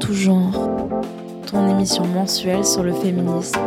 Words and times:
Tout 0.00 0.12
genre, 0.12 0.68
ton 1.50 1.68
émission 1.70 2.04
mensuelle 2.06 2.64
sur 2.64 2.82
le 2.82 2.92
féminisme. 2.92 3.58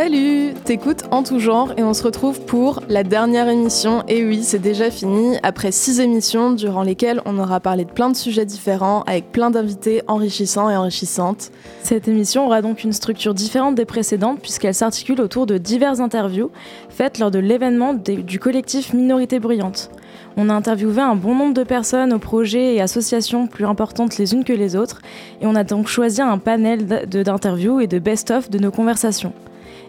Salut, 0.00 0.54
t'écoutes 0.64 1.02
en 1.10 1.24
tout 1.24 1.40
genre 1.40 1.72
et 1.76 1.82
on 1.82 1.92
se 1.92 2.04
retrouve 2.04 2.40
pour 2.42 2.84
la 2.88 3.02
dernière 3.02 3.48
émission. 3.48 4.04
Et 4.06 4.24
oui, 4.24 4.44
c'est 4.44 4.60
déjà 4.60 4.92
fini 4.92 5.38
après 5.42 5.72
six 5.72 5.98
émissions 5.98 6.52
durant 6.52 6.84
lesquelles 6.84 7.20
on 7.24 7.36
aura 7.36 7.58
parlé 7.58 7.84
de 7.84 7.90
plein 7.90 8.08
de 8.08 8.14
sujets 8.14 8.44
différents 8.44 9.02
avec 9.08 9.32
plein 9.32 9.50
d'invités 9.50 10.02
enrichissants 10.06 10.70
et 10.70 10.76
enrichissantes. 10.76 11.50
Cette 11.82 12.06
émission 12.06 12.46
aura 12.46 12.62
donc 12.62 12.84
une 12.84 12.92
structure 12.92 13.34
différente 13.34 13.74
des 13.74 13.86
précédentes 13.86 14.38
puisqu'elle 14.40 14.76
s'articule 14.76 15.20
autour 15.20 15.46
de 15.46 15.58
diverses 15.58 15.98
interviews 15.98 16.52
faites 16.90 17.18
lors 17.18 17.32
de 17.32 17.40
l'événement 17.40 17.92
du 17.92 18.38
collectif 18.38 18.94
Minorité 18.94 19.40
Bruyante. 19.40 19.90
On 20.36 20.48
a 20.48 20.54
interviewé 20.54 21.02
un 21.02 21.16
bon 21.16 21.34
nombre 21.34 21.54
de 21.54 21.64
personnes 21.64 22.12
aux 22.12 22.20
projets 22.20 22.76
et 22.76 22.80
associations 22.80 23.48
plus 23.48 23.64
importantes 23.64 24.16
les 24.16 24.32
unes 24.32 24.44
que 24.44 24.52
les 24.52 24.76
autres 24.76 25.00
et 25.40 25.46
on 25.46 25.56
a 25.56 25.64
donc 25.64 25.88
choisi 25.88 26.22
un 26.22 26.38
panel 26.38 26.86
d'interviews 26.86 27.80
et 27.80 27.88
de 27.88 27.98
best-of 27.98 28.48
de 28.48 28.60
nos 28.60 28.70
conversations. 28.70 29.32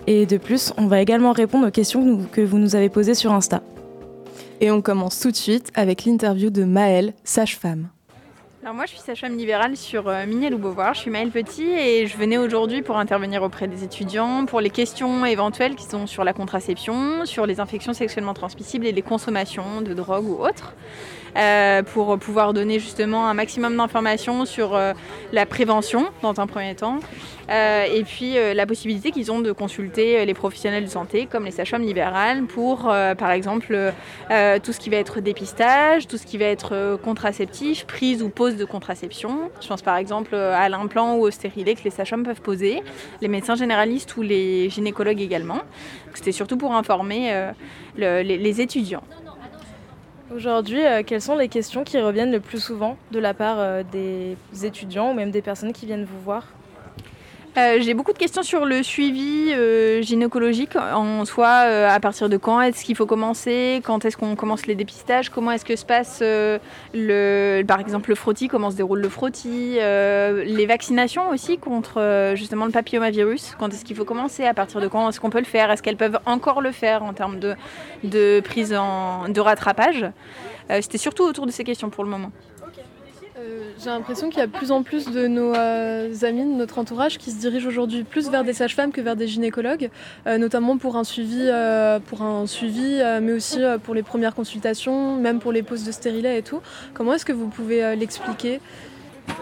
Et 0.08 0.26
de 0.26 0.38
plus, 0.38 0.74
on 0.78 0.88
va 0.88 1.02
également 1.02 1.32
répondre 1.32 1.68
aux 1.68 1.72
questions 1.72 2.26
que 2.32 2.42
vous 2.42 2.58
nous 2.58 2.76
avez 2.76 2.90
posées 2.90 3.16
sur 3.16 3.34
Insta. 3.34 3.62
Et 4.62 4.72
on 4.72 4.82
commence 4.82 5.20
tout 5.20 5.32
de 5.32 5.36
suite 5.36 5.72
avec 5.76 6.06
l'interview 6.06 6.50
de 6.50 6.64
Maëlle, 6.64 7.14
sage-femme. 7.24 7.90
Alors 8.62 8.76
moi 8.76 8.86
je 8.86 8.92
suis 8.92 9.00
sage-femme 9.00 9.38
libérale 9.38 9.78
sur 9.78 10.10
euh, 10.10 10.26
Mignel 10.26 10.54
ou 10.54 10.58
Beauvoir, 10.58 10.94
je 10.94 11.00
suis 11.00 11.10
Maëlle 11.10 11.32
Petit 11.32 11.64
et 11.64 12.08
je 12.08 12.18
venais 12.18 12.38
aujourd'hui 12.38 12.82
pour 12.82 12.98
intervenir 12.98 13.42
auprès 13.42 13.70
des 13.70 13.86
étudiants 13.86 14.46
pour 14.46 14.60
les 14.60 14.70
questions 14.70 15.26
éventuelles 15.26 15.76
qui 15.76 15.86
sont 15.86 16.06
sur 16.08 16.26
la 16.26 16.34
contraception, 16.34 17.26
sur 17.26 17.46
les 17.46 17.62
infections 17.62 17.94
sexuellement 17.94 18.34
transmissibles 18.34 18.86
et 18.86 18.92
les 18.92 19.02
consommations 19.02 19.82
de 19.82 19.94
drogue 19.94 20.28
ou 20.28 20.44
autres. 20.44 20.74
Euh, 21.38 21.84
pour 21.84 22.18
pouvoir 22.18 22.54
donner 22.54 22.80
justement 22.80 23.28
un 23.28 23.34
maximum 23.34 23.78
d'informations 23.78 24.46
sur 24.46 24.76
euh, 24.76 24.94
la 25.32 25.46
prévention 25.46 26.08
dans 26.22 26.40
un 26.40 26.48
premier 26.48 26.76
temps, 26.76 27.00
euh, 27.50 27.86
et 27.86 28.04
puis 28.04 28.36
la 28.54 28.66
possibilité 28.66 29.12
qu'ils 29.12 29.32
ont 29.32 29.40
de 29.40 29.52
consulter 29.52 30.26
les 30.26 30.34
professionnels 30.34 30.86
de 30.86 30.90
santé 30.90 31.26
comme 31.26 31.46
les 31.46 31.52
sages-femmes 31.52 31.84
libérales 31.84 32.44
pour 32.44 32.84
par 33.18 33.32
exemple 33.32 33.94
tout 34.64 34.74
ce 34.74 34.80
qui 34.80 34.90
va 34.90 34.98
être 34.98 35.20
dépistage, 35.20 36.08
tout 36.08 36.18
ce 36.18 36.26
qui 36.26 36.38
va 36.38 36.46
être 36.46 37.00
contraceptif, 37.04 37.86
prise 37.86 38.22
ou 38.22 38.30
pose 38.30 38.56
de 38.56 38.66
contraception. 38.66 39.50
Je 39.62 39.68
pense 39.68 39.82
par 39.82 39.98
exemple 39.98 40.36
à 40.36 40.70
l'implant 40.70 41.16
ou 41.16 41.22
au 41.22 41.32
stérilet 41.32 41.76
que 41.76 41.84
les 41.84 41.90
sages-femmes 41.90 42.24
peuvent 42.24 42.42
poser, 42.42 42.84
les 43.22 43.28
médecins 43.28 43.56
généralistes 43.56 44.16
ou 44.18 44.22
les 44.22 44.70
gynécologues 44.70 45.22
également. 45.22 45.60
C'était 46.14 46.32
surtout 46.32 46.58
pour 46.58 46.76
informer 46.76 47.52
les 47.98 48.62
étudiants. 48.62 49.04
Aujourd'hui, 50.32 50.86
euh, 50.86 51.02
quelles 51.04 51.24
sont 51.24 51.36
les 51.36 51.48
questions 51.48 51.84
qui 51.84 52.00
reviennent 52.00 52.32
le 52.32 52.40
plus 52.40 52.60
souvent 52.60 52.98
de 53.10 53.18
la 53.18 53.34
part 53.34 53.58
euh, 53.60 53.82
des 53.82 54.38
étudiants 54.64 55.10
ou 55.10 55.14
même 55.16 55.32
des 55.32 55.42
personnes 55.42 55.74
qui 55.74 55.88
viennent 55.88 56.06
vous 56.06 56.22
voir? 56.22 56.59
Euh, 57.58 57.80
j'ai 57.82 57.96
beaucoup 57.96 58.14
de 58.14 58.18
questions 58.18 58.44
sur 58.44 58.66
le 58.66 58.84
suivi 58.84 59.52
euh, 59.52 60.02
gynécologique 60.02 60.76
en 60.76 61.26
soi. 61.26 61.64
Euh, 61.66 61.90
à 61.90 62.00
partir 62.00 62.30
de 62.30 62.38
quand 62.38 62.62
est-ce 62.62 62.84
qu'il 62.84 62.96
faut 62.96 63.08
commencer 63.08 63.82
Quand 63.84 64.06
est-ce 64.06 64.18
qu'on 64.18 64.36
commence 64.36 64.68
les 64.68 64.76
dépistages 64.76 65.30
Comment 65.30 65.52
est-ce 65.52 65.66
que 65.66 65.76
se 65.76 65.86
passe 65.86 66.22
le, 66.22 67.64
par 67.64 67.80
exemple 67.80 68.10
le 68.10 68.16
frottis 68.16 68.48
Comment 68.48 68.70
se 68.70 68.76
déroule 68.76 69.02
le 69.02 69.10
frottis 69.10 69.76
Les 69.76 70.66
vaccinations 70.68 71.30
aussi 71.30 71.58
contre 71.58 72.34
justement 72.36 72.66
le 72.66 72.72
papillomavirus. 72.72 73.56
Quand 73.60 73.70
est-ce 73.70 73.84
qu'il 73.84 73.96
faut 73.96 74.06
commencer 74.06 74.46
À 74.46 74.54
partir 74.54 74.80
de 74.80 74.88
quand 74.88 75.10
est-ce 75.10 75.20
qu'on 75.20 75.32
peut 75.32 75.40
le 75.40 75.46
faire 75.46 75.72
Est-ce 75.72 75.82
qu'elles 75.82 75.98
peuvent 75.98 76.20
encore 76.26 76.62
le 76.62 76.72
faire 76.72 77.04
en 77.04 77.14
termes 77.14 77.40
de, 77.40 77.56
de 78.04 78.42
prise 78.42 78.74
en, 78.74 79.28
de 79.28 79.42
rattrapage 79.42 80.06
C'était 80.82 81.00
surtout 81.00 81.24
autour 81.24 81.48
de 81.48 81.52
ces 81.52 81.64
questions 81.64 81.90
pour 81.90 82.04
le 82.04 82.10
moment. 82.12 82.32
Euh, 83.40 83.72
j'ai 83.82 83.90
l'impression 83.90 84.30
qu'il 84.30 84.40
y 84.40 84.44
a 84.44 84.48
plus 84.48 84.72
en 84.72 84.84
plus 84.84 85.10
de 85.12 85.28
nos 85.28 85.54
euh, 85.54 86.14
amis, 86.24 86.44
de 86.44 86.58
notre 86.58 86.80
entourage, 86.80 87.18
qui 87.18 87.32
se 87.32 87.40
dirigent 87.40 87.68
aujourd'hui 87.68 88.04
plus 88.04 88.30
vers 88.30 88.44
des 88.44 88.54
sages-femmes 88.54 88.92
que 88.92 89.02
vers 89.02 89.16
des 89.16 89.28
gynécologues, 89.28 89.90
euh, 90.28 90.38
notamment 90.38 90.78
pour 90.78 90.98
un 90.98 91.04
suivi, 91.04 91.50
pour 92.08 92.22
un 92.22 92.48
suivi 92.48 93.02
mais 93.22 93.34
aussi 93.34 93.60
pour 93.84 93.94
les 93.94 94.04
premières 94.04 94.36
consultations, 94.36 95.16
même 95.16 95.40
pour 95.40 95.52
les 95.52 95.64
poses 95.64 95.84
de 95.84 95.92
stérilet 95.92 96.40
et 96.40 96.44
tout. 96.44 96.62
Comment 96.94 97.14
est-ce 97.14 97.26
que 97.26 97.34
vous 97.34 97.48
pouvez 97.48 97.96
l'expliquer? 97.96 98.60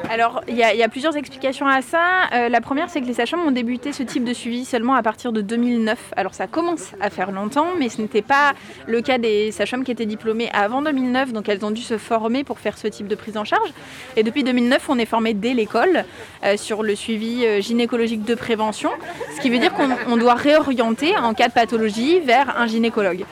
Alors, 0.09 0.41
il 0.47 0.55
y, 0.55 0.63
a 0.63 0.87
plusieurs 0.89 1.17
explications 1.17 1.67
à 1.67 1.81
ça. 1.81 2.27
Euh, 2.33 2.49
la 2.49 2.61
première, 2.61 2.89
c'est 2.89 3.01
que 3.01 3.05
les 3.05 3.13
sages-femmes 3.13 3.45
ont 3.45 3.51
débuté 3.51 3.91
ce 3.91 4.03
type 4.03 4.23
de 4.23 4.33
suivi 4.33 4.63
seulement 4.63 4.95
à 4.95 5.03
partir 5.03 5.33
de 5.33 5.41
2009. 5.41 6.13
Alors, 6.15 6.33
ça 6.33 6.47
commence 6.47 6.91
à 7.01 7.09
faire 7.09 7.31
longtemps, 7.31 7.67
mais 7.77 7.89
ce 7.89 8.01
n'était 8.01 8.21
pas 8.21 8.53
le 8.87 9.01
cas 9.01 9.17
des 9.17 9.51
sages-femmes 9.51 9.83
qui 9.83 9.91
étaient 9.91 10.05
diplômées 10.05 10.49
avant 10.53 10.81
2009. 10.81 11.33
Donc, 11.33 11.49
elles 11.49 11.65
ont 11.65 11.71
dû 11.71 11.81
se 11.81 11.97
former 11.97 12.43
pour 12.43 12.59
faire 12.59 12.77
ce 12.77 12.87
type 12.87 13.07
de 13.07 13.15
prise 13.15 13.37
en 13.37 13.43
charge. 13.43 13.69
Et 14.15 14.23
depuis 14.23 14.43
2009, 14.43 14.89
on 14.89 14.97
est 14.97 15.05
formé 15.05 15.33
dès 15.33 15.53
l'école 15.53 16.05
euh, 16.43 16.55
sur 16.57 16.83
le 16.83 16.95
suivi 16.95 17.45
euh, 17.45 17.61
gynécologique 17.61 18.23
de 18.23 18.35
prévention, 18.35 18.91
ce 19.35 19.41
qui 19.41 19.49
veut 19.49 19.59
dire 19.59 19.73
qu'on 19.73 20.17
doit 20.17 20.35
réorienter 20.35 21.17
en 21.17 21.33
cas 21.33 21.49
de 21.49 21.53
pathologie 21.53 22.19
vers 22.21 22.57
un 22.57 22.65
gynécologue. 22.65 23.25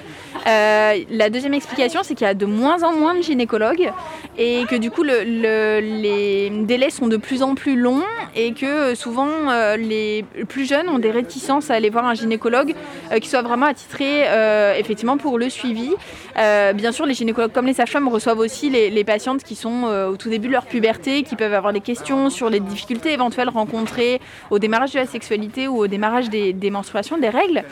La 0.46 1.30
deuxième 1.30 1.54
explication, 1.54 2.02
c'est 2.04 2.16
qu'il 2.16 2.28
y 2.28 2.30
a 2.30 2.34
de 2.34 2.46
moins 2.46 2.84
en 2.84 2.94
moins 2.94 3.16
de 3.16 3.22
gynécologues 3.22 3.92
et 4.38 4.66
que 4.70 4.76
du 4.76 4.92
coup, 4.92 5.04
les 5.04 6.52
délais 6.64 6.90
sont 6.90 7.08
de 7.08 7.18
plus 7.18 7.44
en 7.44 7.56
plus 7.56 7.76
longs 7.76 8.04
et 8.36 8.54
que 8.54 8.66
euh, 8.66 8.96
souvent 8.96 9.30
euh, 9.50 9.78
les 9.78 10.26
plus 10.48 10.68
jeunes 10.68 10.90
ont 10.90 11.00
des 11.00 11.12
réticences 11.12 11.72
à 11.72 11.76
aller 11.76 11.90
voir 11.90 12.06
un 12.06 12.14
gynécologue 12.14 12.74
euh, 13.12 13.20
qui 13.20 13.30
soit 13.30 13.42
vraiment 13.42 13.66
attitré 13.68 14.26
effectivement 14.78 15.18
pour 15.18 15.38
le 15.38 15.50
suivi. 15.50 15.92
bien 16.36 16.92
sûr, 16.92 17.06
les 17.06 17.14
gynécologues 17.14 17.52
comme 17.52 17.66
les 17.66 17.74
sages-femmes 17.74 18.08
reçoivent 18.08 18.40
aussi 18.40 18.70
les, 18.70 19.04
patientes 19.04 19.44
qui 19.44 19.56
sont 19.56 19.84
au 19.84 20.18
tout 20.18 20.30
début 20.30 20.48
de 20.48 20.54
leur 20.54 20.66
puberté, 20.66 21.24
qui 21.24 21.36
peuvent 21.36 21.54
avoir 21.54 21.74
des 21.74 21.80
questions 21.80 22.30
sur 22.30 22.50
les 22.50 22.60
difficultés 22.60 23.14
éventuelles 23.14 23.50
rencontrées 23.50 24.20
au 24.50 24.60
démarrage 24.60 24.94
de 24.94 25.00
la 25.00 25.06
sexualité 25.06 25.68
ou 25.68 25.78
au 25.78 25.88
démarrage 25.88 26.30
des 26.30 26.70
menstruations, 26.72 27.18
des 27.18 27.30
règles. 27.30 27.64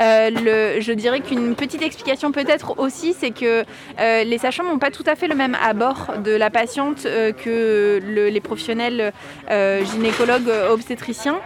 Euh, 0.00 0.80
je 0.80 0.92
dirais 0.92 1.20
qu'une 1.20 1.54
petite 1.54 1.82
explication 1.82 2.32
peut-être 2.32 2.78
aussi, 2.78 3.14
c'est 3.18 3.30
que 3.30 3.64
euh, 4.00 4.24
les 4.24 4.38
sages 4.38 4.60
n'ont 4.60 4.78
pas 4.78 4.90
tout 4.90 5.04
à 5.06 5.14
fait 5.14 5.28
le 5.28 5.34
même 5.34 5.56
abord 5.62 6.14
de 6.24 6.32
la 6.32 6.50
patiente 6.50 7.06
euh, 7.06 7.32
que 7.32 8.00
les 8.02 8.40
professionnels 8.40 9.12
gynécologues 9.48 10.50
obstétriciens. 10.70 11.40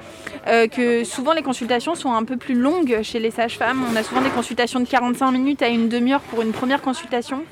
que 0.47 1.05
souvent 1.05 1.33
les 1.33 1.43
consultations 1.43 1.95
sont 1.95 2.13
un 2.13 2.25
peu 2.25 2.37
plus 2.37 2.55
longues 2.55 3.01
chez 3.03 3.19
les 3.19 3.31
sages-femmes. 3.31 3.85
On 3.91 3.97
a 3.97 4.03
souvent 4.03 4.21
des 4.21 4.31
consultations 4.31 4.81
de 4.81 4.87
45 4.87 5.31
minutes 5.31 5.63
à 5.63 5.69
une 5.69 5.89
demi-heure 5.89 6.21
pour 6.21 6.43
une 6.43 6.53
première 6.53 6.83
consultation 6.83 7.45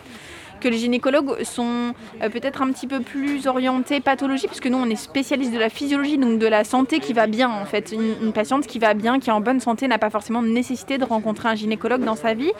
que 0.62 0.68
les 0.68 0.78
gynécologues 0.78 1.42
sont 1.42 1.92
euh, 2.22 2.28
peut-être 2.28 2.62
un 2.62 2.70
petit 2.72 2.86
peu 2.86 3.00
plus 3.00 3.46
orientés 3.46 4.00
pathologie, 4.00 4.46
puisque 4.46 4.68
nous 4.68 4.78
on 4.78 4.88
est 4.88 4.96
spécialiste 4.96 5.52
de 5.52 5.58
la 5.58 5.68
physiologie, 5.68 6.18
donc 6.18 6.38
de 6.38 6.46
la 6.46 6.64
santé 6.64 7.00
qui 7.00 7.12
va 7.12 7.26
bien 7.26 7.50
en 7.50 7.64
fait. 7.64 7.92
Une, 7.92 8.32
patiente 8.32 8.66
qui 8.66 8.78
va 8.78 8.94
bien, 8.94 9.18
qui 9.18 9.28
est 9.28 9.32
en 9.32 9.40
bonne 9.40 9.60
santé, 9.60 9.88
n'a 9.88 9.98
pas 9.98 10.08
forcément 10.08 10.40
nécessité 10.40 10.96
de 10.96 11.04
rencontrer 11.04 11.48
un 11.48 11.54
gynécologue 11.54 12.04
dans 12.04 12.14
sa 12.14 12.32
vie. 12.32 12.52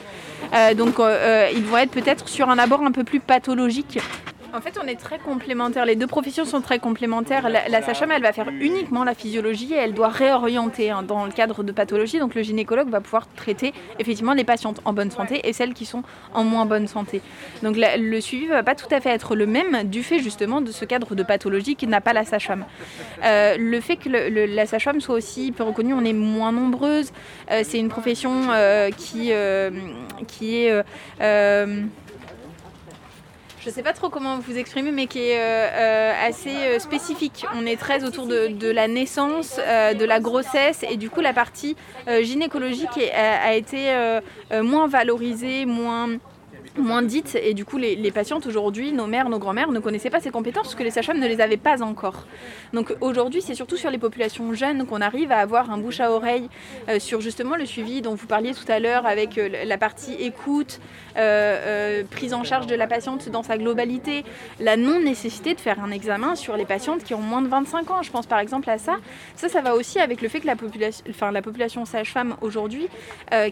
Euh, 0.53 0.75
donc 0.75 0.99
euh, 0.99 1.49
ils 1.55 1.63
vont 1.63 1.79
être 1.79 1.93
peut-être 1.93 2.29
sur 2.29 2.51
un 2.51 2.59
abord 2.59 2.83
un 2.83 2.91
peu 2.91 3.05
plus 3.05 3.21
pathologique 3.21 3.99
en 4.55 4.61
fait, 4.61 4.79
on 4.83 4.87
est 4.87 4.97
très 4.97 5.19
complémentaires. 5.19 5.87
Les 5.87 5.97
deux 5.97 6.07
professions 6.07 6.45
sont 6.45 6.61
très 6.61 6.79
complémentaires. 6.79 7.49
La, 7.49 7.69
la 7.69 7.81
elle 8.11 8.23
va 8.23 8.33
faire 8.33 8.49
uniquement 8.61 9.05
la 9.05 9.15
physiologie 9.15 9.73
et 9.73 9.77
elle 9.77 9.95
doit 9.95 10.09
réorienter 10.09 10.91
hein, 10.91 11.03
dans 11.03 11.25
le 11.25 11.33
cadre 11.33 11.63
de 11.63 11.73
pathologie. 11.73 12.19
Donc, 12.19 12.35
le 12.35 12.43
gynécologue 12.43 12.89
va 12.89 13.01
pouvoir 13.01 13.27
traiter 13.35 13.73
effectivement 13.99 14.35
les 14.35 14.45
patientes 14.45 14.81
en 14.85 14.93
bonne 14.93 15.11
santé 15.11 15.41
et 15.49 15.53
celles 15.53 15.75
qui 15.75 15.87
sont 15.87 16.03
en 16.35 16.45
moins 16.45 16.67
bonne 16.67 16.87
santé. 16.87 17.23
Donc, 17.63 17.77
le 17.79 18.21
suivi 18.21 18.47
va 18.47 18.63
pas 18.63 18.75
tout 18.75 18.93
à 18.95 19.01
fait 19.01 19.11
être 19.11 19.35
le 19.35 19.47
même 19.47 19.85
du 19.85 20.03
fait 20.03 20.19
justement 20.19 20.61
de 20.61 20.71
ce 20.71 20.85
cadre 20.85 21.15
de 21.15 21.23
pathologie 21.23 21.77
qui 21.77 21.87
n'a 21.87 22.01
pas 22.01 22.13
la 22.13 22.25
sage-femme. 22.25 22.65
Euh, 23.25 23.57
le 23.59 23.81
fait 23.81 23.97
que 23.97 24.09
la 24.09 24.67
sage-femme 24.67 25.01
soit 25.01 25.15
aussi 25.15 25.53
peu 25.53 25.65
reconnue, 25.65 25.95
on 25.95 26.05
est 26.05 26.13
moins 26.13 26.53
nombreuses. 26.53 27.13
Euh, 27.51 27.63
c'est 27.65 27.79
une 27.79 27.89
profession 27.89 28.51
euh, 28.51 28.91
qui 28.91 29.31
est 29.31 30.73
je 33.63 33.69
ne 33.69 33.73
sais 33.73 33.83
pas 33.83 33.93
trop 33.93 34.09
comment 34.09 34.41
vous 34.41 34.59
exprimer, 34.59 34.91
mais 34.91 35.07
qui 35.07 35.21
est 35.21 35.39
euh, 35.39 35.69
euh, 35.73 36.29
assez 36.29 36.57
euh, 36.57 36.79
spécifique. 36.81 37.47
On 37.55 37.65
est 37.65 37.77
très 37.77 38.03
autour 38.03 38.27
de, 38.27 38.71
la 38.71 38.89
naissance, 38.89 39.57
de 39.57 40.05
la 40.05 40.19
grossesse, 40.19 40.85
et 40.91 40.97
du 40.97 41.11
coup 41.11 41.21
la 41.21 41.33
partie 41.33 41.77
gynécologique 42.23 42.99
a, 43.15 43.55
été 43.55 43.95
moins 44.63 44.89
valorisée, 44.89 45.67
moins 45.67 46.09
moins 46.79 47.03
dites 47.03 47.39
et 47.41 47.55
du 47.55 47.65
coup 47.65 47.77
les, 47.79 48.11
patientes 48.11 48.47
aujourd'hui, 48.47 48.93
nos 48.93 49.07
mères, 49.07 49.29
nos 49.29 49.39
grand-mères 49.39 49.71
ne 49.71 49.81
connaissaient 49.81 50.11
pas 50.11 50.21
ces 50.21 50.31
compétences 50.31 50.65
parce 50.65 50.75
que 50.75 50.83
les 50.83 50.91
sages-femmes 50.91 51.19
ne 51.19 51.27
les 51.27 51.41
avaient 51.41 51.57
pas 51.57 51.83
encore. 51.83 52.27
Donc 52.73 52.95
aujourd'hui 53.01 53.43
c'est 53.43 53.55
surtout 53.55 53.77
sur 53.77 53.91
les 53.91 53.99
populations 53.99 54.53
jeunes 54.55 54.87
qu'on 54.87 55.01
arrive 55.01 55.33
à 55.33 55.39
avoir 55.39 55.71
un 55.71 55.79
bouche 55.79 56.01
à 56.01 56.11
oreille 56.11 56.49
euh, 56.89 56.99
sur 56.99 57.21
justement 57.21 57.57
le 57.57 57.67
suivi 57.67 58.03
dont 58.03 58.15
vous 58.15 58.27
parliez 58.27 58.55
tout 58.55 58.71
à 58.71 58.79
l'heure 58.79 59.07
avec 59.07 59.39
euh, 59.39 59.65
la 59.65 59.79
partie 59.79 60.15
écoute, 60.15 60.81
euh, 61.17 62.03
prise 62.11 62.35
en 62.35 62.45
charge 62.45 62.67
de 62.67 62.75
la 62.75 62.87
patiente 62.87 63.29
dans 63.29 63.43
sa 63.43 63.59
globalité, 63.59 64.25
la 64.61 64.77
non-nécessité 64.77 65.55
de 65.55 65.61
faire 65.61 65.83
un 65.83 65.91
examen 65.91 66.35
sur 66.35 66.57
les 66.57 66.65
patientes 66.65 67.05
qui 67.05 67.15
ont 67.15 67.21
moins 67.21 67.43
de 67.43 67.49
25 67.49 67.91
ans. 67.91 68.03
Je 68.03 68.11
pense 68.11 68.27
par 68.27 68.39
exemple 68.39 68.71
à 68.71 68.79
ça. 68.79 68.97
Ça, 69.37 69.49
ça 69.49 69.61
va 69.61 69.75
aussi 69.75 69.99
avec 69.99 70.23
le 70.23 70.29
fait 70.29 70.41
que 70.41 70.47
la 70.47 70.57
population, 70.57 71.05
enfin, 71.11 71.33
la 71.33 71.43
population 71.43 71.85
sage-femme 71.85 72.37
aujourd'hui 72.41 72.89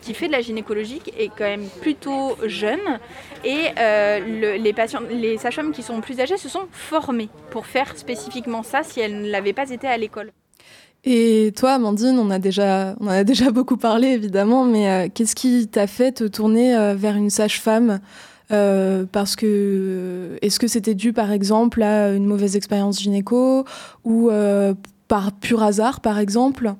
qui 0.02 0.14
fait 0.14 0.26
de 0.26 0.32
la 0.32 0.40
gynécologique 0.40 1.12
est 1.18 1.28
quand 1.28 1.44
même 1.44 1.66
plutôt 1.80 2.36
jeune 2.46 2.98
et 3.44 3.68
euh, 3.78 4.56
les 4.56 4.72
patients, 4.72 5.00
les 5.10 5.38
sages-femmes 5.38 5.72
qui 5.72 5.82
sont 5.82 6.00
plus 6.00 6.20
âgées 6.20 6.36
se 6.36 6.48
sont 6.48 6.66
formées 6.70 7.28
pour 7.50 7.66
faire 7.66 7.96
spécifiquement 7.96 8.62
ça 8.62 8.82
si 8.82 9.00
elles 9.00 9.22
ne 9.22 9.30
l'avaient 9.30 9.52
pas 9.52 9.70
été 9.70 9.86
à 9.86 9.96
l'école. 9.96 10.32
Et 11.04 11.52
toi, 11.56 11.72
Amandine, 11.72 12.18
on 12.18 12.30
a 12.30 12.38
déjà, 12.38 12.94
on 13.00 13.08
a 13.08 13.24
déjà 13.24 13.50
beaucoup 13.52 13.76
parlé 13.76 14.08
évidemment, 14.08 14.64
mais 14.64 14.90
euh, 14.90 15.08
qu'est-ce 15.12 15.34
qui 15.34 15.68
t'a 15.68 15.86
fait 15.86 16.12
te 16.12 16.24
tourner 16.24 16.76
euh, 16.76 16.94
vers 16.94 17.16
une 17.16 17.30
sage-femme 17.30 18.00
parce 19.12 19.36
que 19.36 20.36
est-ce 20.42 20.58
que 20.58 20.66
c'était 20.66 20.96
dû 20.96 21.12
par 21.12 21.30
exemple 21.30 21.84
à 21.84 22.10
une 22.10 22.26
mauvaise 22.26 22.56
expérience 22.56 23.00
gynéco 23.00 23.64
ou 24.02 24.28
par 25.06 25.30
pur 25.30 25.62
hasard 25.62 26.00
par 26.00 26.18
exemple? 26.18 26.74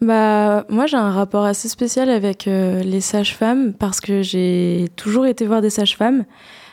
Bah, 0.00 0.64
moi, 0.70 0.86
j'ai 0.86 0.96
un 0.96 1.10
rapport 1.10 1.44
assez 1.44 1.68
spécial 1.68 2.08
avec 2.08 2.48
euh, 2.48 2.82
les 2.82 3.00
sages-femmes 3.00 3.74
parce 3.74 4.00
que 4.00 4.22
j'ai 4.22 4.86
toujours 4.96 5.26
été 5.26 5.46
voir 5.46 5.60
des 5.60 5.68
sages-femmes, 5.68 6.24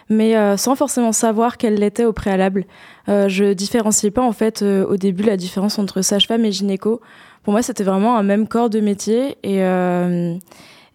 mais 0.09 0.37
euh, 0.37 0.55
sans 0.55 0.75
forcément 0.75 1.11
savoir 1.11 1.57
qu'elles 1.57 1.75
l'étaient 1.75 2.05
au 2.05 2.13
préalable. 2.13 2.65
Euh, 3.09 3.27
je 3.27 3.53
différenciais 3.53 4.11
pas 4.11 4.21
en 4.21 4.31
fait 4.31 4.61
euh, 4.61 4.85
au 4.85 4.95
début 4.95 5.23
la 5.23 5.35
différence 5.35 5.77
entre 5.77 6.01
sage-femme 6.01 6.45
et 6.45 6.51
gynéco. 6.51 7.01
Pour 7.43 7.51
moi, 7.51 7.61
c'était 7.61 7.83
vraiment 7.83 8.17
un 8.17 8.23
même 8.23 8.47
corps 8.47 8.69
de 8.69 8.79
métier 8.79 9.37
et 9.43 9.61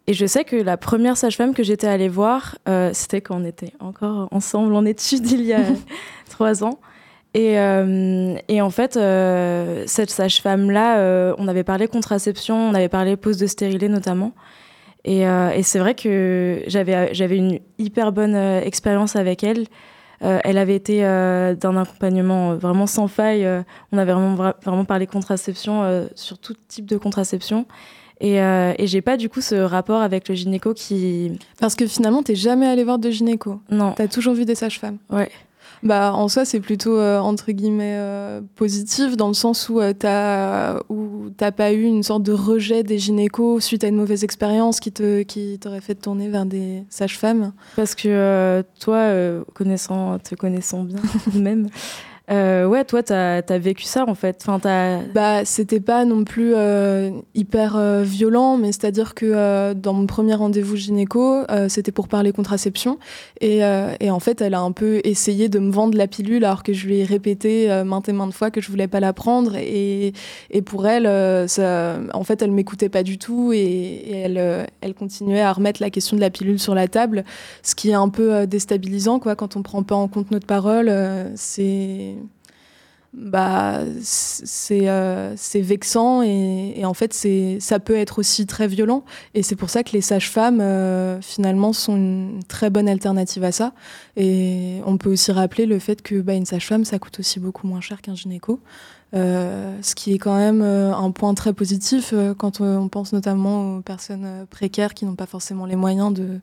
et 0.08 0.14
je 0.14 0.26
sais 0.26 0.42
que 0.44 0.56
la 0.56 0.76
première 0.76 1.16
sage-femme 1.16 1.54
que 1.54 1.62
j'étais 1.62 1.86
allée 1.86 2.08
voir, 2.08 2.58
c'était 2.92 3.20
quand 3.20 3.40
on 3.40 3.44
était 3.44 3.72
encore 3.78 4.28
ensemble 4.32 4.74
en 4.74 4.84
études 4.84 5.30
il 5.30 5.42
y 5.42 5.54
a 5.54 5.60
trois 6.28 6.64
ans. 6.64 6.78
Et, 7.34 7.58
euh, 7.58 8.34
et, 8.48 8.60
en 8.60 8.70
fait, 8.70 8.96
euh, 8.96 9.84
cette 9.86 10.10
sage-femme-là, 10.10 10.98
euh, 10.98 11.34
on 11.38 11.48
avait 11.48 11.64
parlé 11.64 11.88
contraception, 11.88 12.56
on 12.56 12.74
avait 12.74 12.90
parlé 12.90 13.16
pose 13.16 13.38
de 13.38 13.46
stérilet 13.46 13.88
notamment. 13.88 14.32
Et, 15.04 15.22
et 15.22 15.62
c'est 15.64 15.80
vrai 15.80 15.96
que 15.96 16.62
j'avais, 16.68 17.12
j'avais 17.12 17.36
une 17.36 17.58
hyper 17.76 18.12
bonne 18.12 18.36
expérience 18.36 19.16
avec 19.16 19.42
elle. 19.42 19.66
elle 20.20 20.58
avait 20.58 20.76
été 20.76 21.00
d'un 21.00 21.76
accompagnement 21.76 22.54
vraiment 22.54 22.86
sans 22.86 23.08
faille. 23.08 23.44
on 23.90 23.98
avait 23.98 24.12
vraiment, 24.12 24.52
vraiment 24.62 24.84
parlé 24.84 25.08
contraception 25.08 26.06
sur 26.14 26.38
tout 26.38 26.54
type 26.68 26.86
de 26.86 26.98
contraception. 26.98 27.66
Et, 28.20 28.36
et 28.36 28.86
j'ai 28.86 29.02
pas 29.02 29.16
du 29.16 29.28
coup 29.28 29.40
ce 29.40 29.56
rapport 29.56 30.02
avec 30.02 30.28
le 30.28 30.36
gynéco 30.36 30.72
qui. 30.72 31.36
Parce 31.58 31.74
que 31.74 31.88
finalement, 31.88 32.22
t'es 32.22 32.36
jamais 32.36 32.68
allé 32.68 32.84
voir 32.84 33.00
de 33.00 33.10
gynéco. 33.10 33.60
Non. 33.72 33.94
T'as 33.96 34.06
toujours 34.06 34.34
vu 34.34 34.44
des 34.44 34.54
sages-femmes. 34.54 34.98
Ouais. 35.10 35.32
Bah, 35.82 36.12
en 36.14 36.28
soi, 36.28 36.44
c'est 36.44 36.60
plutôt 36.60 36.96
euh, 36.96 37.18
entre 37.18 37.50
guillemets 37.50 37.96
euh, 37.96 38.40
positif 38.54 39.16
dans 39.16 39.26
le 39.26 39.34
sens 39.34 39.68
où 39.68 39.80
euh, 39.80 39.92
t'as 39.92 40.78
où 40.88 41.30
t'as 41.36 41.50
pas 41.50 41.72
eu 41.72 41.82
une 41.82 42.04
sorte 42.04 42.22
de 42.22 42.32
rejet 42.32 42.84
des 42.84 42.98
gynécos 42.98 43.60
suite 43.60 43.82
à 43.82 43.88
une 43.88 43.96
mauvaise 43.96 44.22
expérience 44.22 44.78
qui 44.78 44.92
te 44.92 45.22
qui 45.22 45.58
t'aurait 45.60 45.80
fait 45.80 45.96
tourner 45.96 46.28
vers 46.28 46.46
des 46.46 46.84
sages-femmes. 46.88 47.52
Parce 47.74 47.96
que 47.96 48.62
toi, 48.78 49.08
connaissant 49.54 50.18
te 50.18 50.36
connaissant 50.36 50.84
bien 50.84 51.00
même. 51.34 51.68
Euh, 52.30 52.66
ouais, 52.66 52.84
toi, 52.84 53.02
t'as 53.02 53.42
as 53.46 53.58
vécu 53.58 53.84
ça 53.84 54.04
en 54.06 54.14
fait. 54.14 54.44
Enfin, 54.46 55.00
Bah, 55.14 55.44
c'était 55.44 55.80
pas 55.80 56.04
non 56.04 56.24
plus 56.24 56.52
euh, 56.54 57.10
hyper 57.34 57.76
euh, 57.76 58.02
violent, 58.02 58.56
mais 58.56 58.68
c'est-à-dire 58.68 59.14
que 59.14 59.72
dans 59.74 59.92
mon 59.92 60.06
premier 60.06 60.34
rendez-vous 60.34 60.76
gynéco, 60.76 61.42
c'était 61.68 61.92
pour 61.92 62.08
parler 62.08 62.32
contraception. 62.32 62.98
Et, 63.40 63.60
et, 64.00 64.10
en 64.10 64.20
fait, 64.20 64.40
elle 64.40 64.54
a 64.54 64.60
un 64.60 64.72
peu 64.72 65.00
essayé 65.04 65.48
de 65.48 65.58
me 65.58 65.70
vendre 65.70 65.96
la 65.96 66.06
pilule 66.06 66.44
alors 66.44 66.62
que 66.62 66.72
je 66.72 66.86
lui 66.86 66.98
ai 66.98 67.04
répété 67.04 67.68
maintes 67.84 68.08
et 68.08 68.12
maintes 68.12 68.32
fois 68.32 68.50
que 68.50 68.60
je 68.60 68.70
voulais 68.70 68.88
pas 68.88 69.00
la 69.00 69.12
prendre. 69.12 69.56
Et, 69.56 70.12
et 70.50 70.62
pour 70.62 70.86
elle, 70.86 71.48
ça, 71.48 71.98
en 72.14 72.24
fait, 72.24 72.42
elle 72.42 72.52
m'écoutait 72.52 72.88
pas 72.88 73.02
du 73.02 73.18
tout 73.18 73.52
et, 73.52 74.10
elle, 74.12 74.66
elle 74.80 74.94
continuait 74.94 75.40
à 75.40 75.52
remettre 75.52 75.82
la 75.82 75.90
question 75.90 76.16
de 76.16 76.20
la 76.20 76.30
pilule 76.30 76.58
sur 76.58 76.74
la 76.74 76.88
table, 76.88 77.24
ce 77.62 77.74
qui 77.74 77.90
est 77.90 77.94
un 77.94 78.08
peu 78.08 78.46
déstabilisant 78.46 79.18
quoi, 79.18 79.34
quand 79.36 79.56
on 79.56 79.62
prend 79.62 79.82
pas 79.82 79.96
en 79.96 80.08
compte 80.08 80.30
notre 80.30 80.46
parole. 80.46 80.92
c'est 81.34 82.16
bah 83.14 83.80
c'est 84.00 84.88
euh, 84.88 85.34
c'est 85.36 85.60
vexant 85.60 86.22
et, 86.22 86.72
et, 86.76 86.86
en 86.86 86.94
fait 86.94 87.12
ça 87.60 87.78
peut 87.78 87.96
être 87.96 88.18
aussi 88.18 88.46
très 88.46 88.66
violent. 88.66 89.04
Et 89.34 89.42
c'est 89.42 89.56
pour 89.56 89.68
ça 89.68 89.82
que 89.82 89.92
les 89.92 90.00
sages-femmes 90.00 90.60
euh, 90.60 91.20
finalement 91.20 91.74
sont 91.74 91.96
une 91.96 92.40
très 92.48 92.70
bonne 92.70 92.88
alternative 92.88 93.44
à 93.44 93.52
ça. 93.52 93.74
Et 94.16 94.80
on 94.86 94.96
peut 94.96 95.10
aussi 95.10 95.30
rappeler 95.30 95.66
le 95.66 95.78
fait 95.78 96.00
que 96.00 96.22
bah, 96.22 96.32
une 96.32 96.46
sage-femme 96.46 96.86
ça 96.86 96.98
coûte 96.98 97.18
aussi 97.20 97.38
beaucoup 97.38 97.66
moins 97.66 97.82
cher 97.82 98.00
qu'un 98.00 98.14
gynéco. 98.14 98.60
Euh, 99.14 99.76
ce 99.82 99.94
qui 99.94 100.14
est 100.14 100.18
quand 100.18 100.36
même 100.36 100.62
un 100.62 101.10
point 101.10 101.34
très 101.34 101.52
positif 101.52 102.14
quand 102.38 102.62
on 102.62 102.88
pense 102.88 103.12
notamment 103.12 103.76
aux 103.76 103.80
personnes 103.82 104.46
précaires 104.48 104.94
qui 104.94 105.04
n'ont 105.04 105.16
pas 105.16 105.26
forcément 105.26 105.66
les 105.66 105.76
moyens 105.76 106.14
de, 106.14 106.40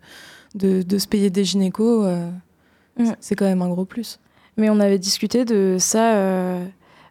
de, 0.53 0.83
de 0.83 0.97
se 0.99 1.07
payer 1.07 1.31
des 1.31 1.43
gynécos 1.43 2.07
mm. 2.99 3.13
c'est 3.19 3.35
quand 3.35 3.45
même 3.45 3.63
un 3.63 3.69
gros 3.69 3.85
plus 3.85 4.19
mais 4.59 4.69
on 4.69 4.79
avait 4.79 4.99
discuté 4.99 5.45
de 5.45 5.77
ça 5.79 6.15
euh, 6.15 6.65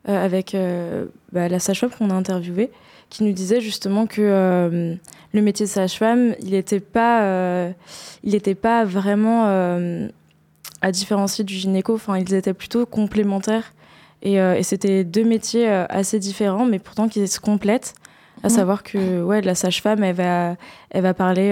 euh, 0.08 0.24
avec 0.24 0.54
euh, 0.54 1.06
bah, 1.32 1.48
la 1.48 1.58
sage-femme 1.58 1.90
qu'on 1.90 2.10
a 2.10 2.14
interviewée, 2.14 2.70
qui 3.10 3.24
nous 3.24 3.32
disait 3.32 3.60
justement 3.60 4.06
que 4.06 4.96
le 5.32 5.42
métier 5.42 5.66
de 5.66 5.70
sage-femme, 5.70 6.34
il 6.40 6.50
n'était 6.50 6.80
pas, 6.80 7.72
il 8.22 8.34
était 8.34 8.54
pas 8.54 8.84
vraiment 8.84 9.46
à 10.82 10.92
différencier 10.92 11.42
du 11.42 11.54
gynéco. 11.54 11.94
Enfin, 11.94 12.18
ils 12.18 12.34
étaient 12.34 12.52
plutôt 12.52 12.84
complémentaires. 12.84 13.72
Et, 14.20 14.34
et 14.34 14.62
c'était 14.62 15.04
deux 15.04 15.24
métiers 15.24 15.66
assez 15.68 16.18
différents, 16.18 16.66
mais 16.66 16.78
pourtant 16.78 17.08
qui 17.08 17.26
se 17.26 17.40
complètent. 17.40 17.94
À 18.42 18.50
savoir 18.50 18.82
que 18.82 19.22
ouais, 19.22 19.40
la 19.40 19.54
sage-femme, 19.54 20.04
elle 20.04 20.14
va, 20.14 20.56
elle 20.90 21.02
va 21.02 21.14
parler 21.14 21.50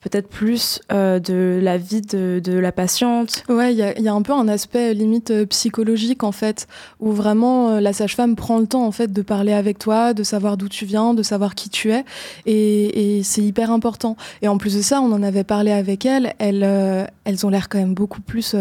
peut-être 0.00 0.28
plus 0.28 0.80
euh, 0.92 1.20
de 1.20 1.60
la 1.62 1.76
vie 1.76 2.00
de, 2.00 2.40
de 2.42 2.58
la 2.58 2.72
patiente. 2.72 3.44
Ouais, 3.48 3.74
il 3.74 3.76
y, 3.76 4.02
y 4.02 4.08
a, 4.08 4.14
un 4.14 4.22
peu 4.22 4.32
un 4.32 4.48
aspect 4.48 4.94
limite 4.94 5.30
euh, 5.30 5.46
psychologique 5.46 6.24
en 6.24 6.32
fait, 6.32 6.66
où 7.00 7.12
vraiment 7.12 7.70
euh, 7.70 7.80
la 7.80 7.92
sage-femme 7.92 8.34
prend 8.34 8.58
le 8.58 8.66
temps 8.66 8.86
en 8.86 8.92
fait 8.92 9.12
de 9.12 9.22
parler 9.22 9.52
avec 9.52 9.78
toi, 9.78 10.14
de 10.14 10.22
savoir 10.22 10.56
d'où 10.56 10.68
tu 10.68 10.86
viens, 10.86 11.12
de 11.12 11.22
savoir 11.22 11.54
qui 11.54 11.68
tu 11.68 11.92
es, 11.92 12.04
et, 12.46 13.18
et 13.18 13.22
c'est 13.22 13.42
hyper 13.42 13.70
important. 13.70 14.16
Et 14.40 14.48
en 14.48 14.56
plus 14.56 14.74
de 14.74 14.82
ça, 14.82 15.02
on 15.02 15.12
en 15.12 15.22
avait 15.22 15.44
parlé 15.44 15.70
avec 15.70 16.06
elles, 16.06 16.34
elles, 16.38 17.08
elles 17.24 17.46
ont 17.46 17.50
l'air 17.50 17.68
quand 17.68 17.78
même 17.78 17.94
beaucoup 17.94 18.22
plus 18.22 18.56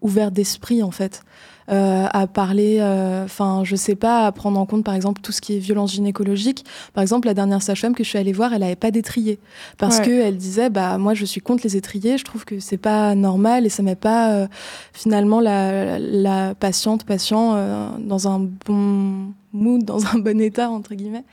ouvertes 0.00 0.32
d'esprit 0.32 0.82
en 0.82 0.90
fait. 0.90 1.22
Euh, 1.70 2.06
à 2.10 2.26
parler, 2.26 2.78
euh, 2.80 3.24
enfin, 3.24 3.62
je 3.62 3.76
sais 3.76 3.94
pas, 3.94 4.26
à 4.26 4.32
prendre 4.32 4.58
en 4.58 4.66
compte, 4.66 4.82
par 4.82 4.94
exemple, 4.94 5.20
tout 5.20 5.30
ce 5.30 5.40
qui 5.40 5.56
est 5.56 5.58
violence 5.60 5.92
gynécologique. 5.92 6.64
Par 6.94 7.02
exemple, 7.02 7.28
la 7.28 7.34
dernière 7.34 7.62
sage-femme 7.62 7.94
que 7.94 8.02
je 8.02 8.08
suis 8.08 8.18
allée 8.18 8.32
voir, 8.32 8.52
elle 8.52 8.64
avait 8.64 8.74
pas 8.74 8.90
d'étrier 8.90 9.38
parce 9.78 10.00
que 10.00 10.10
elle 10.10 10.36
disait, 10.36 10.68
bah 10.68 10.98
moi, 10.98 11.14
je 11.14 11.24
suis 11.24 11.40
contre 11.40 11.62
les 11.62 11.76
étriers. 11.76 12.18
Je 12.18 12.24
trouve 12.24 12.44
que 12.44 12.58
c'est 12.58 12.76
pas 12.76 13.14
normal 13.14 13.66
et 13.66 13.68
ça 13.68 13.84
met 13.84 13.94
pas 13.94 14.32
euh, 14.32 14.46
finalement 14.92 15.38
la, 15.38 16.00
la, 16.00 16.54
patiente, 16.56 17.04
patient 17.04 17.54
dans 18.00 18.26
un 18.26 18.48
bon 18.66 19.32
mood, 19.52 19.84
dans 19.84 20.06
un 20.06 20.18
bon 20.18 20.40
état 20.40 20.70
entre 20.70 20.94
guillemets. 20.94 21.24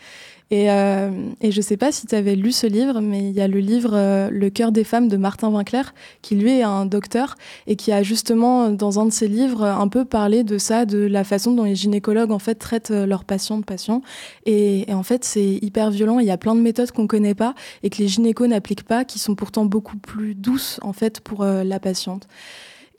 Et, 0.49 0.71
euh, 0.71 1.09
et 1.41 1.51
je 1.51 1.57
ne 1.57 1.61
sais 1.61 1.75
pas 1.75 1.91
si 1.91 2.07
tu 2.07 2.15
avais 2.15 2.35
lu 2.35 2.53
ce 2.53 2.67
livre, 2.67 3.01
mais 3.01 3.29
il 3.29 3.35
y 3.35 3.41
a 3.41 3.49
le 3.49 3.59
livre 3.59 3.91
euh, 3.93 4.29
Le 4.31 4.49
cœur 4.49 4.71
des 4.71 4.85
femmes 4.85 5.09
de 5.09 5.17
Martin 5.17 5.49
Winkler, 5.49 5.81
qui 6.21 6.35
lui 6.35 6.51
est 6.51 6.63
un 6.63 6.85
docteur 6.85 7.35
et 7.67 7.75
qui 7.75 7.91
a 7.91 8.01
justement, 8.01 8.69
dans 8.69 8.99
un 8.99 9.05
de 9.05 9.11
ses 9.11 9.27
livres, 9.27 9.63
un 9.65 9.87
peu 9.89 10.05
parlé 10.05 10.43
de 10.43 10.57
ça, 10.57 10.85
de 10.85 10.99
la 10.99 11.25
façon 11.25 11.53
dont 11.53 11.65
les 11.65 11.75
gynécologues 11.75 12.31
en 12.31 12.39
fait 12.39 12.55
traitent 12.55 12.91
euh, 12.91 13.05
leurs 13.05 13.25
patients 13.25 13.57
de 13.57 13.65
patients. 13.65 14.01
Et, 14.45 14.89
et 14.89 14.93
en 14.93 15.03
fait, 15.03 15.25
c'est 15.25 15.59
hyper 15.61 15.91
violent. 15.91 16.19
Il 16.19 16.25
y 16.25 16.31
a 16.31 16.37
plein 16.37 16.55
de 16.55 16.61
méthodes 16.61 16.91
qu'on 16.91 17.07
connaît 17.07 17.35
pas 17.35 17.53
et 17.83 17.89
que 17.89 17.97
les 17.97 18.07
gynécos 18.07 18.47
n'appliquent 18.47 18.83
pas, 18.83 19.03
qui 19.03 19.19
sont 19.19 19.35
pourtant 19.35 19.65
beaucoup 19.65 19.97
plus 19.97 20.33
douces 20.33 20.79
en 20.81 20.93
fait 20.93 21.19
pour 21.19 21.43
euh, 21.43 21.65
la 21.65 21.81
patiente. 21.81 22.27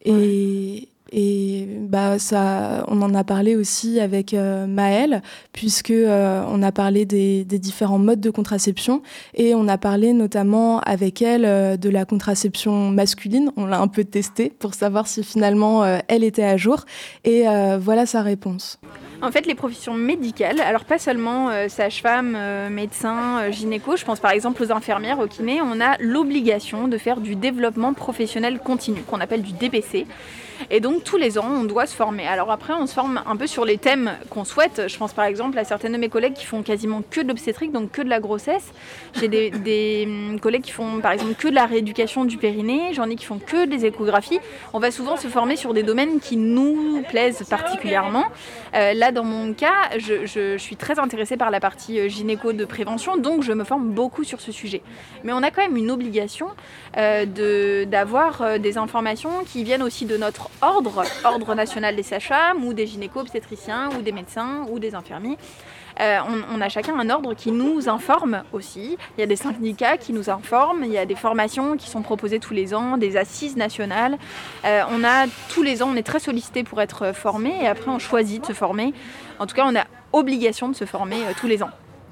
Et, 0.05 0.89
et 1.13 1.67
bah 1.89 2.17
on 2.87 3.03
en 3.03 3.15
a 3.15 3.25
parlé 3.25 3.57
aussi 3.57 3.99
avec 3.99 4.35
euh, 4.35 4.67
Maëlle, 4.67 5.23
puisque 5.53 5.91
euh, 5.91 6.45
on 6.49 6.63
a 6.63 6.71
parlé 6.71 7.07
des, 7.07 7.45
différents 7.45 7.99
modes 7.99 8.21
de 8.21 8.31
contraception 8.31 9.03
et 9.35 9.55
on 9.55 9.67
a 9.69 9.79
parlé 9.79 10.13
notamment 10.13 10.81
avec 10.81 11.23
elle 11.23 11.45
euh, 11.45 11.77
de 11.77 11.89
la 11.89 12.05
contraception 12.05 12.91
masculine. 12.91 13.51
On 13.57 13.67
l'a 13.67 13.81
un 13.81 13.89
peu 13.89 14.05
testé 14.05 14.53
pour 14.59 14.75
savoir 14.75 15.07
si 15.07 15.25
finalement 15.25 15.85
elle 16.09 16.25
était 16.25 16.45
à 16.45 16.57
jour. 16.57 16.85
Et 17.25 17.45
voilà 17.79 18.07
sa 18.07 18.23
réponse. 18.23 18.79
En 19.23 19.33
fait, 19.33 19.47
les 19.47 19.55
professions 19.55 19.95
médicales, 19.95 20.61
alors 20.61 20.85
pas 20.85 20.99
seulement 20.99 21.51
sage-femme, 21.69 22.37
médecin, 22.71 23.51
gynéco, 23.51 23.97
je 23.97 24.05
pense 24.05 24.21
par 24.21 24.31
exemple 24.31 24.63
aux 24.63 24.73
infirmières, 24.73 25.19
aux 25.19 25.27
kinés, 25.27 25.61
on 25.63 25.81
a 25.81 25.97
l'obligation 25.99 26.89
de 26.89 26.99
faire 26.99 27.21
du 27.21 27.35
développement 27.35 27.95
professionnel 27.95 28.59
continu, 28.59 29.01
qu'on 29.03 29.21
appelle 29.21 29.43
du 29.43 29.53
DPC. 29.53 30.07
Et 30.71 30.81
donc 30.81 31.05
tous 31.05 31.17
les 31.17 31.39
ans, 31.39 31.49
on 31.49 31.65
doit 31.65 31.87
se 31.87 31.95
former. 31.95 32.27
Alors 32.27 32.51
après, 32.51 32.73
on 32.73 32.87
se 32.87 32.95
forme 32.95 33.21
un 33.27 33.37
peu 33.37 33.47
sur 33.47 33.65
les 33.65 33.79
thèmes 33.79 34.13
qu'on 34.31 34.45
souhaite. 34.45 34.83
Je 34.89 34.97
pense 34.97 35.13
par 35.13 35.25
exemple 35.25 35.59
à 35.59 35.65
certaines 35.65 35.93
de 35.93 35.99
mes 35.99 36.09
collègues 36.09 36.35
qui 36.35 36.47
font 36.47 36.63
quasiment 36.63 37.03
que 37.09 37.21
de 37.21 37.29
l'obstétrique, 37.29 37.73
donc 37.73 37.91
que 37.91 38.03
de 38.03 38.09
la 38.09 38.21
grossesse. 38.21 38.73
J'ai 39.19 39.29
des, 39.29 40.05
hum, 40.07 40.41
collègues 40.41 40.63
qui 40.63 40.73
font 40.73 41.01
par 41.01 41.13
exemple 41.13 41.35
que 41.35 41.49
de 41.49 41.55
la 41.55 41.67
rééducation 41.67 42.25
du 42.25 42.37
périnée. 42.37 42.93
J'en 42.93 43.09
ai 43.09 43.17
qui 43.17 43.25
font 43.25 43.39
que 43.39 43.67
des 43.67 43.87
échographies. 43.87 44.41
On 44.73 44.79
va 44.79 44.91
souvent 44.91 45.17
se 45.17 45.29
former 45.29 45.57
sur 45.57 45.75
des 45.75 45.83
domaines 45.83 46.21
qui 46.21 46.37
nous 46.37 47.03
plaisent 47.09 47.45
particulièrement. 47.49 48.25
Euh, 48.75 48.95
là, 48.95 49.13
dans 49.13 49.25
mon 49.25 49.53
cas, 49.53 49.91
je, 49.99 50.57
suis 50.59 50.77
très 50.77 50.99
intéressée 50.99 51.37
par 51.37 51.51
la 51.51 51.61
partie 51.61 51.99
euh, 51.99 52.09
gynéco 52.09 52.53
de 52.53 52.65
prévention, 52.65 53.17
donc 53.17 53.43
je 53.43 53.53
me 53.53 53.65
forme 53.65 53.91
beaucoup 53.91 54.25
sur 54.25 54.41
ce 54.41 54.53
sujet. 54.53 54.83
Mais 55.25 55.33
on 55.33 55.43
a 55.43 55.51
quand 55.51 55.63
même 55.63 55.77
une 55.77 55.91
obligation 55.91 56.49
euh, 56.97 57.85
d'avoir 57.85 58.59
des 58.59 58.79
informations 58.79 59.31
qui 59.47 59.65
viennent 59.65 59.83
aussi 59.83 60.07
de 60.07 60.17
notre 60.17 60.48
ordre, 60.61 61.05
ordre 61.25 61.55
national 61.55 61.97
des 61.97 62.03
sages-femmes 62.03 62.65
ou 62.65 62.73
des 62.73 62.87
gynéco-obstétriciens 62.87 63.91
ou 63.99 64.03
des 64.03 64.13
médecins 64.13 64.67
ou 64.71 64.79
des 64.79 64.95
infirmiers. 64.95 65.39
Euh, 66.01 66.19
on, 66.53 66.61
a 66.61 66.69
chacun 66.69 66.97
un 66.99 67.11
ordre 67.11 67.35
qui 67.35 67.51
nous 67.51 67.89
informe 67.89 68.43
aussi. 68.53 68.97
Il 69.17 69.21
y 69.21 69.25
a 69.25 69.27
des 69.27 69.37
syndicats 69.37 69.97
qui 69.97 70.13
nous 70.13 70.31
informent, 70.31 70.85
il 70.85 70.93
y 70.93 70.99
a 70.99 71.07
des 71.07 71.17
formations 71.17 71.77
qui 71.77 71.91
sont 71.91 72.03
proposées 72.03 72.39
tous 72.39 72.55
les 72.55 72.73
ans, 72.73 72.99
des 72.99 73.17
assises 73.17 73.57
nationales. 73.57 74.17
Euh, 74.65 74.83
on 74.93 75.03
a 75.03 75.27
tous 75.49 75.63
les 75.63 75.83
ans, 75.83 75.91
on 75.93 75.97
est 75.97 76.05
très 76.05 76.21
sollicité 76.21 76.63
pour 76.63 76.81
être 76.81 77.13
formé 77.13 77.53
et 77.63 77.67
après 77.67 77.91
on 77.91 77.99
choisit 77.99 78.43
de 78.43 78.47
se 78.47 78.53
former. 78.53 78.95
En 79.41 79.47
tout 79.47 79.57
cas, 79.57 79.65
on 79.67 79.75
a 79.75 79.85
obligation 80.13 80.69
de 80.69 80.77
se 80.77 80.85
former 80.85 81.17
euh, 81.17 81.33
tous 81.39 81.49
les 81.49 81.63
ans. 81.65 81.71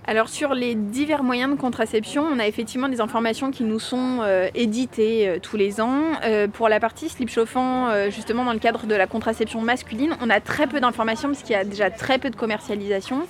Alors 0.08 0.28
sur 0.28 0.54
les 0.54 0.76
divers 0.76 1.24
moyens 1.24 1.50
de 1.50 1.60
contraception, 1.60 2.24
on 2.32 2.38
a 2.38 2.46
effectivement 2.46 2.88
des 2.88 3.00
informations 3.00 3.50
qui 3.50 3.64
nous 3.64 3.80
sont 3.80 4.20
euh, 4.20 4.48
éditées 4.54 5.28
euh, 5.28 5.38
tous 5.42 5.56
les 5.56 5.80
ans. 5.80 6.00
Euh, 6.22 6.46
pour 6.46 6.68
la 6.68 6.78
partie 6.78 7.08
slip 7.08 7.28
chauffant, 7.28 7.88
justement 8.10 8.44
dans 8.44 8.52
le 8.52 8.60
cadre 8.60 8.86
de 8.86 8.94
la 8.94 9.08
contraception 9.08 9.60
masculine, 9.60 10.16
on 10.20 10.30
a 10.30 10.38
très 10.40 10.68
peu 10.68 10.78
d'informations 10.78 11.30
parce 11.30 11.42
qu'il 11.42 11.52
y 11.52 11.58
a 11.58 11.64
déjà 11.64 11.90
très 11.90 12.18
peu 12.18 12.30
de 12.30 12.36
commercialisation 12.36 13.22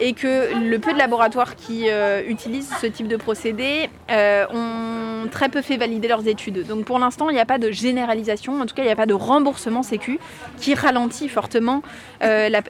et 0.00 0.14
que 0.14 0.52
le 0.68 0.78
peu 0.78 0.92
de 0.92 0.98
laboratoires 0.98 1.54
qui 1.54 1.86
utilisent 2.28 2.72
ce 2.80 2.86
type 2.86 3.08
de 3.08 3.16
procédé 3.16 3.88
ont 4.10 5.28
très 5.30 5.48
peu 5.48 5.62
fait 5.62 5.76
valider 5.76 6.08
leurs 6.08 6.26
études. 6.26 6.66
Donc 6.66 6.84
pour 6.84 6.98
l'instant, 6.98 7.30
il 7.30 7.34
n'y 7.34 7.40
a 7.40 7.46
pas 7.46 7.58
de 7.58 7.70
généralisation, 7.70 8.60
en 8.60 8.66
tout 8.66 8.74
cas 8.74 8.82
il 8.82 8.86
n'y 8.86 8.92
a 8.92 8.96
pas 8.96 9.06
de 9.06 9.14
remboursement 9.14 9.82
sécu 9.82 10.18
qui 10.58 10.74
ralentit 10.74 11.28
fortement 11.28 11.82
la 12.20 12.62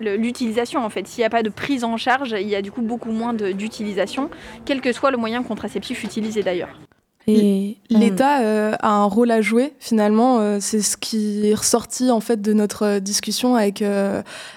l'utilisation 0.00 0.84
en 0.84 0.90
fait. 0.90 1.06
S'il 1.06 1.22
n'y 1.22 1.26
a 1.26 1.30
pas 1.30 1.42
de 1.42 1.50
prise 1.50 1.84
en 1.84 1.96
charge, 1.96 2.34
il 2.38 2.48
y 2.48 2.56
a 2.56 2.62
du 2.62 2.72
coup 2.72 2.82
beaucoup 2.82 3.12
moins 3.12 3.34
d'utilisation, 3.34 4.30
quel 4.64 4.80
que 4.80 4.92
soit 4.92 5.10
le 5.10 5.16
moyen 5.16 5.42
contraceptif 5.42 6.04
utilisé 6.04 6.42
d'ailleurs. 6.42 6.70
Et 7.26 7.76
l'État 7.90 8.40
euh, 8.40 8.74
a 8.80 8.92
un 8.92 9.04
rôle 9.04 9.30
à 9.30 9.40
jouer 9.42 9.74
finalement. 9.78 10.38
Euh, 10.40 10.58
c'est 10.60 10.80
ce 10.80 10.96
qui 10.96 11.48
est 11.48 11.54
ressorti 11.54 12.10
en 12.10 12.20
fait 12.20 12.40
de 12.40 12.52
notre 12.52 12.84
euh, 12.84 13.00
discussion 13.00 13.56
avec 13.56 13.84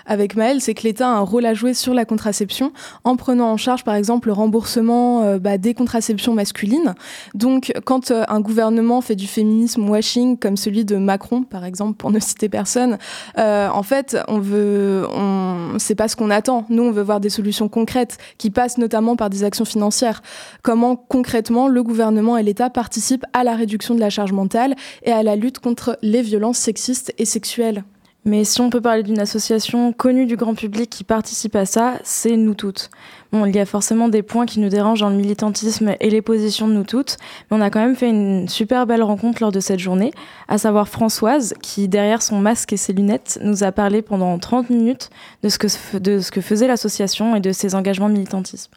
avec 0.05 0.35
Maëlle, 0.35 0.61
c'est 0.61 0.73
que 0.73 0.83
l'État 0.83 1.07
a 1.07 1.11
un 1.11 1.21
rôle 1.21 1.45
à 1.45 1.53
jouer 1.53 1.73
sur 1.73 1.93
la 1.93 2.05
contraception 2.05 2.71
en 3.03 3.15
prenant 3.15 3.51
en 3.51 3.57
charge 3.57 3.83
par 3.83 3.95
exemple 3.95 4.27
le 4.27 4.33
remboursement 4.33 5.37
bah, 5.37 5.57
des 5.57 5.73
contraceptions 5.73 6.33
masculines. 6.33 6.93
Donc 7.33 7.73
quand 7.85 8.11
un 8.11 8.39
gouvernement 8.41 9.01
fait 9.01 9.15
du 9.15 9.27
féminisme 9.27 9.87
washing 9.87 10.37
comme 10.37 10.57
celui 10.57 10.85
de 10.85 10.97
Macron 10.97 11.43
par 11.43 11.65
exemple, 11.65 11.95
pour 11.97 12.11
ne 12.11 12.19
citer 12.19 12.49
personne, 12.49 12.97
en 13.37 13.83
fait 13.83 14.17
on 14.27 14.39
veut, 14.39 15.07
on 15.13 15.77
c'est 15.79 15.95
pas 15.95 16.07
ce 16.07 16.15
qu'on 16.15 16.29
attend. 16.29 16.65
Nous 16.69 16.83
on 16.83 16.91
veut 16.91 17.03
voir 17.03 17.19
des 17.19 17.29
solutions 17.29 17.69
concrètes 17.69 18.17
qui 18.37 18.49
passent 18.49 18.77
notamment 18.77 19.15
par 19.15 19.29
des 19.29 19.43
actions 19.43 19.65
financières. 19.65 20.21
Comment 20.61 20.95
concrètement 20.95 21.67
le 21.67 21.83
gouvernement 21.83 22.37
et 22.37 22.43
l'État 22.43 22.52
participe 22.53 23.25
à 23.33 23.43
la 23.43 23.55
réduction 23.55 23.95
de 23.95 23.99
la 23.99 24.09
charge 24.09 24.31
mentale 24.31 24.75
et 25.03 25.11
à 25.11 25.23
la 25.23 25.35
lutte 25.35 25.59
contre 25.59 25.97
les 26.01 26.21
violences 26.21 26.57
sexistes 26.57 27.13
et 27.17 27.25
sexuelles. 27.25 27.83
Mais 28.25 28.45
si 28.45 28.61
on 28.61 28.69
peut 28.69 28.79
parler 28.79 29.03
d'une 29.03 29.19
association 29.19 29.91
connue 29.91 30.25
du 30.25 30.37
grand 30.37 30.55
public 30.55 30.89
qui 30.89 31.03
participe 31.03 31.57
à 31.57 31.65
ça, 31.65 31.95
c'est 32.03 32.37
Nous 32.37 32.53
Toutes. 32.53 32.89
Bon, 33.33 33.45
il 33.45 33.53
y 33.53 33.59
a 33.59 33.65
forcément 33.65 34.07
des 34.07 34.23
points 34.23 34.45
qui 34.45 34.61
nous 34.61 34.69
dérangent 34.69 35.01
dans 35.01 35.09
le 35.09 35.17
militantisme 35.17 35.95
et 35.99 36.09
les 36.09 36.21
positions 36.21 36.69
de 36.69 36.73
Nous 36.73 36.85
Toutes, 36.85 37.17
mais 37.51 37.57
on 37.57 37.61
a 37.61 37.69
quand 37.69 37.81
même 37.81 37.97
fait 37.97 38.09
une 38.09 38.47
super 38.47 38.87
belle 38.87 39.03
rencontre 39.03 39.41
lors 39.41 39.51
de 39.51 39.59
cette 39.59 39.79
journée, 39.79 40.13
à 40.47 40.57
savoir 40.57 40.87
Françoise, 40.87 41.53
qui 41.61 41.89
derrière 41.89 42.21
son 42.21 42.39
masque 42.39 42.71
et 42.71 42.77
ses 42.77 42.93
lunettes 42.93 43.39
nous 43.41 43.65
a 43.65 43.73
parlé 43.73 44.01
pendant 44.01 44.39
30 44.39 44.69
minutes 44.69 45.09
de 45.41 45.49
ce 45.49 45.57
que, 45.57 45.97
de 45.97 46.21
ce 46.21 46.31
que 46.31 46.39
faisait 46.39 46.67
l'association 46.67 47.35
et 47.35 47.41
de 47.41 47.51
ses 47.51 47.75
engagements 47.75 48.07
militantisme. 48.07 48.71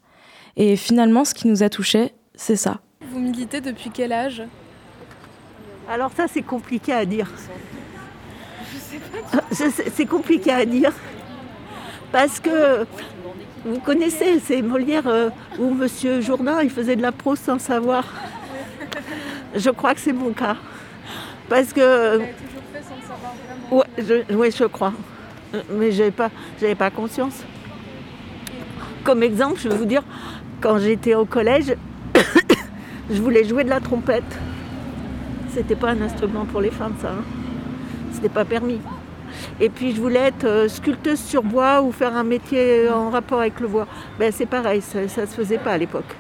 Et 0.57 0.75
finalement, 0.75 1.25
ce 1.25 1.35
qui 1.35 1.47
nous 1.47 1.63
a 1.63 1.69
touchés, 1.69 2.15
c'est 2.35 2.57
ça. 2.57 2.81
Vous 3.17 3.23
militez 3.23 3.63
depuis 3.63 3.89
quel 3.89 4.13
âge 4.13 4.43
Alors 5.89 6.11
ça 6.15 6.27
c'est 6.29 6.43
compliqué 6.43 6.93
à 6.93 7.07
dire. 7.07 7.31
C'est 9.51 10.05
compliqué 10.05 10.53
à 10.53 10.67
dire. 10.67 10.93
Parce 12.13 12.39
que 12.41 12.85
vous 13.65 13.81
connaissez, 13.81 14.39
c'est 14.39 14.61
Molière 14.61 15.07
euh, 15.07 15.31
ou 15.59 15.73
Monsieur 15.73 16.21
Jourdain, 16.21 16.61
il 16.63 16.69
faisait 16.69 16.95
de 16.95 17.01
la 17.01 17.11
prose 17.11 17.39
sans 17.39 17.59
savoir. 17.59 18.05
Je 19.55 19.71
crois 19.71 19.95
que 19.95 20.01
c'est 20.01 20.13
mon 20.13 20.33
cas. 20.33 20.57
Parce 21.49 21.73
que. 21.73 22.21
Oui, 23.71 23.85
je, 23.97 24.35
ouais, 24.35 24.51
je 24.51 24.65
crois. 24.65 24.93
Mais 25.71 25.91
je 25.91 26.01
n'avais 26.01 26.11
pas, 26.11 26.31
pas 26.79 26.91
conscience. 26.91 27.45
Comme 29.05 29.23
exemple, 29.23 29.59
je 29.59 29.71
vais 29.71 29.77
vous 29.77 29.87
dire, 29.87 30.03
quand 30.61 30.79
j'étais 30.79 31.15
au 31.15 31.25
collège, 31.25 31.75
je 33.11 33.21
voulais 33.23 33.45
jouer 33.45 33.65
de 33.65 33.71
la 33.71 33.81
trompette. 33.81 34.25
C'était 35.55 35.77
pas 35.77 35.91
un 35.91 36.01
instrument 36.03 36.45
pour 36.45 36.61
les 36.61 36.71
femmes, 36.71 36.95
ça. 37.01 37.13
Hein. 37.13 37.25
C'était 38.13 38.29
pas 38.29 38.45
permis. 38.45 38.81
Et 39.61 39.69
puis 39.69 39.95
je 39.95 40.01
voulais 40.01 40.21
être 40.21 40.45
euh, 40.45 40.69
sculpteuse 40.69 41.21
sur 41.21 41.43
bois 41.43 41.83
ou 41.83 41.93
faire 41.93 42.17
un 42.17 42.25
métier 42.25 42.89
en 42.89 43.11
rapport 43.11 43.41
avec 43.41 43.61
le 43.61 43.69
bois. 43.69 43.87
Ben, 44.19 44.33
c'est 44.33 44.47
pareil, 44.47 44.81
ça 44.83 45.03
ne 45.03 45.09
se 45.09 45.27
faisait 45.27 45.59
pas 45.59 45.73
à 45.73 45.79
l'époque. 45.79 46.17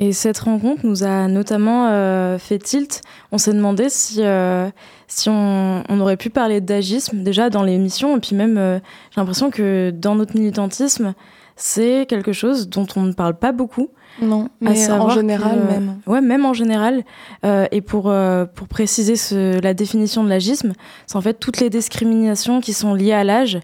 Et 0.00 0.12
cette 0.12 0.38
rencontre 0.38 0.86
nous 0.86 1.02
a 1.02 1.26
notamment 1.26 1.88
euh, 1.88 2.38
fait 2.38 2.58
tilt. 2.58 3.02
On 3.32 3.38
s'est 3.38 3.52
demandé 3.52 3.88
si, 3.88 4.22
euh, 4.22 4.68
si 5.08 5.28
on, 5.28 5.82
aurait 6.00 6.16
pu 6.16 6.30
parler 6.30 6.60
d'agisme 6.60 7.24
déjà 7.24 7.50
dans 7.50 7.64
l'émission. 7.64 8.16
Et 8.16 8.20
puis 8.20 8.36
même, 8.36 8.80
j'ai 9.10 9.20
l'impression 9.20 9.50
que 9.50 9.90
dans 9.90 10.14
notre 10.14 10.36
militantisme, 10.36 11.14
c'est 11.58 12.06
quelque 12.08 12.32
chose 12.32 12.68
dont 12.68 12.86
on 12.94 13.02
ne 13.02 13.12
parle 13.12 13.34
pas 13.34 13.50
beaucoup. 13.50 13.90
Non, 14.22 14.48
mais 14.60 14.90
en 14.90 15.10
général 15.10 15.58
même. 15.68 16.00
Ouais, 16.06 16.20
même 16.20 16.46
en 16.46 16.52
général. 16.52 17.04
Euh, 17.44 17.66
et 17.72 17.80
pour, 17.80 18.08
euh, 18.08 18.46
pour 18.46 18.68
préciser 18.68 19.16
ce, 19.16 19.60
la 19.60 19.74
définition 19.74 20.22
de 20.22 20.28
l'agisme, 20.28 20.72
c'est 21.06 21.16
en 21.16 21.20
fait 21.20 21.34
toutes 21.34 21.58
les 21.58 21.68
discriminations 21.68 22.60
qui 22.60 22.72
sont 22.72 22.94
liées 22.94 23.12
à 23.12 23.24
l'âge. 23.24 23.58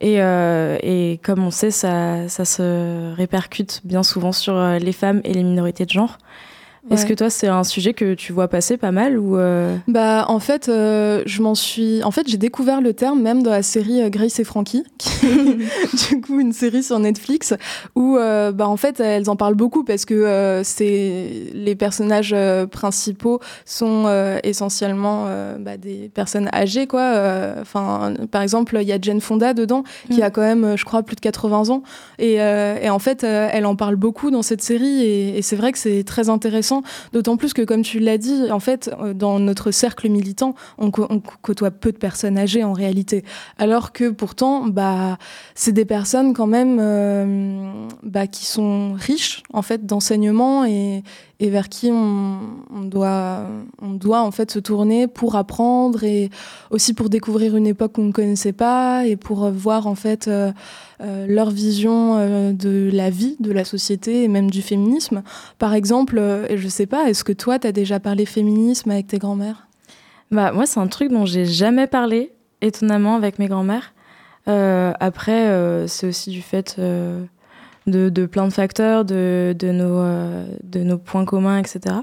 Et, 0.00 0.20
euh, 0.20 0.76
et 0.82 1.20
comme 1.22 1.42
on 1.42 1.52
sait, 1.52 1.70
ça, 1.70 2.28
ça 2.28 2.44
se 2.44 3.14
répercute 3.14 3.80
bien 3.84 4.02
souvent 4.02 4.32
sur 4.32 4.60
les 4.60 4.92
femmes 4.92 5.20
et 5.24 5.32
les 5.32 5.44
minorités 5.44 5.86
de 5.86 5.90
genre. 5.90 6.18
Est-ce 6.90 7.06
que 7.06 7.14
toi, 7.14 7.30
c'est 7.30 7.48
un 7.48 7.64
sujet 7.64 7.94
que 7.94 8.14
tu 8.14 8.32
vois 8.32 8.48
passer 8.48 8.76
pas 8.76 8.92
mal 8.92 9.18
ou 9.18 9.36
euh 9.36 9.76
Bah, 9.88 10.26
en 10.28 10.38
fait, 10.38 10.68
euh, 10.68 11.22
je 11.26 11.42
m'en 11.42 11.54
suis. 11.54 12.02
En 12.04 12.10
fait, 12.10 12.28
j'ai 12.28 12.36
découvert 12.36 12.80
le 12.80 12.92
terme 12.92 13.20
même 13.20 13.42
dans 13.42 13.50
la 13.50 13.62
série 13.62 14.02
euh, 14.02 14.08
Grace 14.08 14.38
et 14.38 14.44
Frankie, 14.44 14.84
qui 14.98 15.26
est 15.26 16.08
du 16.08 16.20
coup 16.20 16.38
une 16.38 16.52
série 16.52 16.82
sur 16.82 16.98
Netflix 16.98 17.54
où, 17.96 18.16
bah, 18.16 18.68
en 18.68 18.76
fait, 18.76 19.00
elles 19.00 19.28
en 19.28 19.36
parlent 19.36 19.54
beaucoup 19.54 19.84
parce 19.84 20.04
que 20.04 20.60
c'est 20.64 21.50
les 21.52 21.74
personnages 21.74 22.34
principaux 22.70 23.40
sont 23.64 24.06
essentiellement 24.44 25.26
bah, 25.58 25.76
des 25.76 26.10
personnes 26.12 26.48
âgées, 26.52 26.86
quoi. 26.86 27.54
Enfin, 27.60 28.14
par 28.30 28.42
exemple, 28.42 28.78
il 28.80 28.88
y 28.88 28.92
a 28.92 28.98
Jane 29.00 29.20
Fonda 29.20 29.54
dedans 29.54 29.82
qui 30.10 30.20
mm. 30.20 30.24
a 30.24 30.30
quand 30.30 30.42
même, 30.42 30.76
je 30.76 30.84
crois, 30.84 31.02
plus 31.02 31.16
de 31.16 31.20
80 31.20 31.70
ans, 31.70 31.82
et, 32.18 32.34
et 32.34 32.90
en 32.90 32.98
fait, 32.98 33.24
elle 33.24 33.66
en 33.66 33.76
parle 33.76 33.96
beaucoup 33.96 34.30
dans 34.30 34.42
cette 34.42 34.62
série, 34.62 35.02
et, 35.02 35.38
et 35.38 35.42
c'est 35.42 35.56
vrai 35.56 35.72
que 35.72 35.78
c'est 35.78 36.04
très 36.04 36.28
intéressant 36.28 36.75
D'autant 37.12 37.36
plus 37.36 37.52
que, 37.52 37.62
comme 37.62 37.82
tu 37.82 37.98
l'as 37.98 38.18
dit, 38.18 38.50
en 38.50 38.60
fait, 38.60 38.90
euh, 39.00 39.14
dans 39.14 39.38
notre 39.38 39.70
cercle 39.70 40.08
militant, 40.08 40.54
on, 40.78 40.90
côtoie 40.90 41.70
peu 41.70 41.92
de 41.92 41.98
personnes 41.98 42.38
âgées 42.38 42.64
en 42.64 42.72
réalité. 42.72 43.24
Alors 43.58 43.92
que 43.92 44.10
pourtant, 44.10 44.66
bah, 44.66 45.18
c'est 45.54 45.72
des 45.72 45.84
personnes 45.84 46.34
quand 46.34 46.46
même 46.46 46.78
euh, 46.80 47.86
bah, 48.02 48.26
qui 48.26 48.46
sont 48.46 48.94
riches 48.94 49.42
en 49.52 49.62
fait 49.62 49.86
d'enseignement 49.86 50.64
et, 50.64 51.02
et 51.38 51.50
vers 51.50 51.68
qui 51.68 51.90
on, 51.92 52.40
doit, 52.84 53.46
on 53.82 53.90
doit 53.90 54.22
en 54.22 54.30
fait 54.30 54.50
se 54.50 54.58
tourner 54.58 55.06
pour 55.06 55.36
apprendre 55.36 56.02
et 56.02 56.30
aussi 56.70 56.94
pour 56.94 57.10
découvrir 57.10 57.56
une 57.56 57.66
époque 57.66 57.92
qu'on 57.92 58.04
ne 58.04 58.12
connaissait 58.12 58.54
pas 58.54 59.06
et 59.06 59.16
pour 59.16 59.50
voir 59.50 59.86
en 59.86 59.94
fait 59.94 60.28
euh, 60.28 60.50
euh, 61.02 61.26
leur 61.28 61.50
vision 61.50 62.16
euh, 62.16 62.52
de 62.52 62.90
la 62.90 63.10
vie, 63.10 63.36
de 63.38 63.52
la 63.52 63.64
société 63.64 64.24
et 64.24 64.28
même 64.28 64.50
du 64.50 64.62
féminisme. 64.62 65.22
Par 65.58 65.74
exemple, 65.74 66.22
je 66.54 66.68
sais 66.68 66.86
pas, 66.86 67.10
est-ce 67.10 67.22
que 67.22 67.32
toi 67.32 67.58
tu 67.58 67.66
as 67.66 67.72
déjà 67.72 68.00
parlé 68.00 68.24
féminisme 68.24 68.90
avec 68.90 69.08
tes 69.08 69.18
grands-mères? 69.18 69.66
Bah 70.30 70.52
moi 70.52 70.64
c'est 70.64 70.80
un 70.80 70.88
truc 70.88 71.12
dont 71.12 71.26
j'ai 71.26 71.44
jamais 71.44 71.86
parlé 71.86 72.32
étonnamment, 72.62 73.14
avec 73.14 73.38
mes 73.38 73.48
grands-mères. 73.48 73.92
après, 74.46 75.86
c'est 75.86 76.06
aussi 76.06 76.30
du 76.30 76.40
fait 76.40 76.80
de, 77.86 78.08
de, 78.08 78.26
plein 78.26 78.48
de 78.48 78.52
facteurs, 78.52 79.04
de, 79.04 79.54
de 79.58 79.72
nos, 79.72 80.02
de 80.62 80.82
nos 80.82 80.98
points 80.98 81.24
communs, 81.24 81.58
etc. 81.58 81.96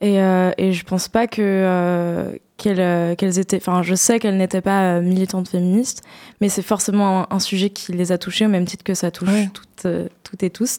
Et, 0.00 0.20
euh, 0.20 0.52
et 0.58 0.72
je 0.72 0.84
pense 0.84 1.08
pas 1.08 1.26
que 1.26 1.42
euh, 1.42 2.32
qu'elles 2.56 2.80
euh, 2.80 3.14
qu'elles 3.16 3.38
étaient. 3.38 3.56
Enfin, 3.56 3.82
je 3.82 3.94
sais 3.94 4.20
qu'elles 4.20 4.36
n'étaient 4.36 4.60
pas 4.60 4.96
euh, 4.96 5.00
militantes 5.00 5.48
féministes, 5.48 6.02
mais 6.40 6.48
c'est 6.48 6.62
forcément 6.62 7.32
un, 7.32 7.40
sujet 7.40 7.70
qui 7.70 7.92
les 7.92 8.12
a 8.12 8.18
touchées 8.18 8.46
au 8.46 8.48
même 8.48 8.64
titre 8.64 8.84
que 8.84 8.94
ça 8.94 9.10
touche 9.10 9.30
toutes, 9.52 9.86
toutes 10.22 10.42
et 10.42 10.50
tous. 10.50 10.78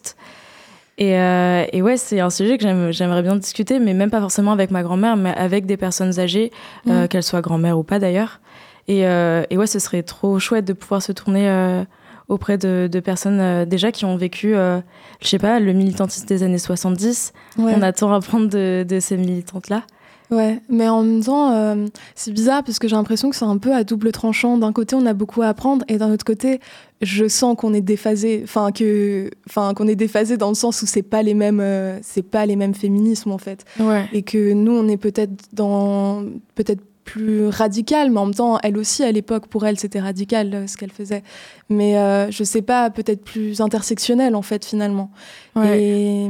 Et, 0.98 1.13
et 1.13 1.81
ouais, 1.81 1.96
c'est 1.96 2.19
un 2.19 2.29
sujet 2.29 2.58
que 2.58 2.91
j'aimerais 2.91 3.22
bien 3.22 3.38
discuter, 3.38 3.79
mais 3.79 3.93
même 3.93 4.10
pas 4.10 4.19
forcément 4.19 4.51
avec 4.51 4.69
ma 4.69 4.84
grand-mère, 4.84 5.15
mais 5.15 5.34
avec 5.34 5.65
des 5.65 5.77
personnes 5.77 6.19
âgées, 6.19 6.51
mmh. 6.86 7.08
qu'elles 7.08 7.24
soient 7.24 7.39
grand-mère 7.39 7.79
ou 7.79 7.84
pas 7.84 8.00
d'ailleurs. 8.00 8.41
Et, 8.89 9.03
et, 9.03 9.58
ouais, 9.58 9.67
ce 9.67 9.79
serait 9.79 10.03
trop 10.03 10.39
chouette 10.39 10.65
de 10.65 10.74
pouvoir 10.74 11.01
se 11.01 11.13
tourner 11.13 11.86
auprès 12.29 12.57
de, 12.57 13.00
personnes 13.03 13.39
euh, 13.41 13.65
déjà 13.65 13.91
qui 13.91 14.05
ont 14.05 14.15
vécu, 14.15 14.55
euh, 14.55 14.79
je 15.21 15.27
sais 15.27 15.39
pas, 15.39 15.59
le 15.59 15.74
militantisme 15.74 16.25
des 16.27 16.43
années 16.43 16.59
70. 16.59 17.33
On 17.57 17.81
attend 17.81 18.13
à 18.13 18.17
apprendre 18.17 18.48
de, 18.48 19.00
ces 19.00 19.17
militantes-là. 19.17 19.83
Ouais, 20.31 20.62
mais 20.69 20.88
en 20.88 21.01
même 21.01 21.24
temps, 21.24 21.51
euh, 21.53 21.88
c'est 22.13 22.31
bizarre 22.31 22.63
parce 22.63 22.77
que 22.77 22.88
j'ai 22.88 22.95
l'impression 22.95 23.31
que 23.31 23.36
c'est 23.36 23.45
un 23.45 23.57
peu 23.57 23.74
à 23.74 23.83
double 23.83 24.12
tranchant. 24.12 24.59
D'un 24.59 24.71
côté, 24.71 24.95
on 24.95 25.07
a 25.07 25.13
beaucoup 25.13 25.41
à 25.41 25.48
apprendre, 25.48 25.83
et 25.88 25.98
d'un 25.98 26.12
autre 26.12 26.24
côté, 26.24 26.59
je 27.01 27.27
sens 27.27 27.55
qu'on 27.57 27.74
est 27.74 27.81
déphasé. 27.81 28.41
Enfin, 28.43 28.71
que, 28.71 29.31
enfin, 29.50 29.74
qu'on 29.74 29.88
est 29.88 29.95
déphasé 29.95 30.38
dans 30.38 30.50
le 30.50 30.55
sens 30.55 30.83
où 30.83 30.86
c'est 30.86 31.01
pas 31.01 31.24
les 31.24 31.33
mêmes, 31.33 31.63
c'est 32.03 32.21
pas 32.21 32.45
les 32.45 32.55
mêmes 32.55 32.75
féminismes 32.75 33.31
en 33.31 33.39
fait. 33.39 33.65
Ouais. 33.79 34.07
Et 34.13 34.21
que 34.21 34.53
nous, 34.53 34.71
on 34.71 34.88
est 34.88 34.98
peut-être 34.98 35.33
dans, 35.51 36.24
peut-être 36.53 36.83
plus 37.11 37.47
radicale, 37.47 38.11
mais 38.11 38.19
en 38.19 38.25
même 38.27 38.35
temps, 38.35 38.59
elle 38.61 38.77
aussi, 38.77 39.03
à 39.03 39.11
l'époque, 39.11 39.47
pour 39.47 39.65
elle, 39.65 39.79
c'était 39.79 39.99
radical 39.99 40.53
euh, 40.53 40.67
ce 40.67 40.77
qu'elle 40.77 40.91
faisait. 40.91 41.23
Mais 41.69 41.97
euh, 41.97 42.29
je 42.29 42.43
sais 42.43 42.61
pas, 42.61 42.91
peut-être 42.91 43.23
plus 43.23 43.61
intersectionnel, 43.61 44.35
en 44.35 44.43
fait, 44.43 44.63
finalement. 44.63 45.09
Et, 45.63 46.27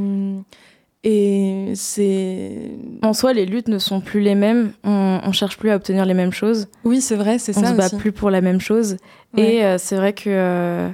et 1.04 1.74
c'est. 1.76 2.72
En 3.02 3.14
soi, 3.14 3.34
les 3.34 3.46
luttes 3.46 3.68
ne 3.68 3.78
sont 3.78 4.00
plus 4.00 4.22
les 4.22 4.36
mêmes. 4.36 4.72
On, 4.86 5.20
on 5.24 5.32
cherche 5.34 5.58
plus 5.58 5.70
à 5.70 5.76
obtenir 5.76 6.06
les 6.06 6.14
mêmes 6.14 6.32
choses. 6.32 6.68
Oui, 6.86 7.02
c'est 7.02 7.18
vrai, 7.18 7.40
c'est 7.40 7.54
ça. 7.54 7.62
On 7.62 7.68
se 7.68 7.74
bat 7.74 7.90
plus 7.90 8.14
pour 8.14 8.30
la 8.30 8.40
même 8.40 8.62
chose. 8.62 8.96
Et 9.36 9.66
euh, 9.66 9.78
c'est 9.78 9.98
vrai 9.98 10.14
que 10.14 10.90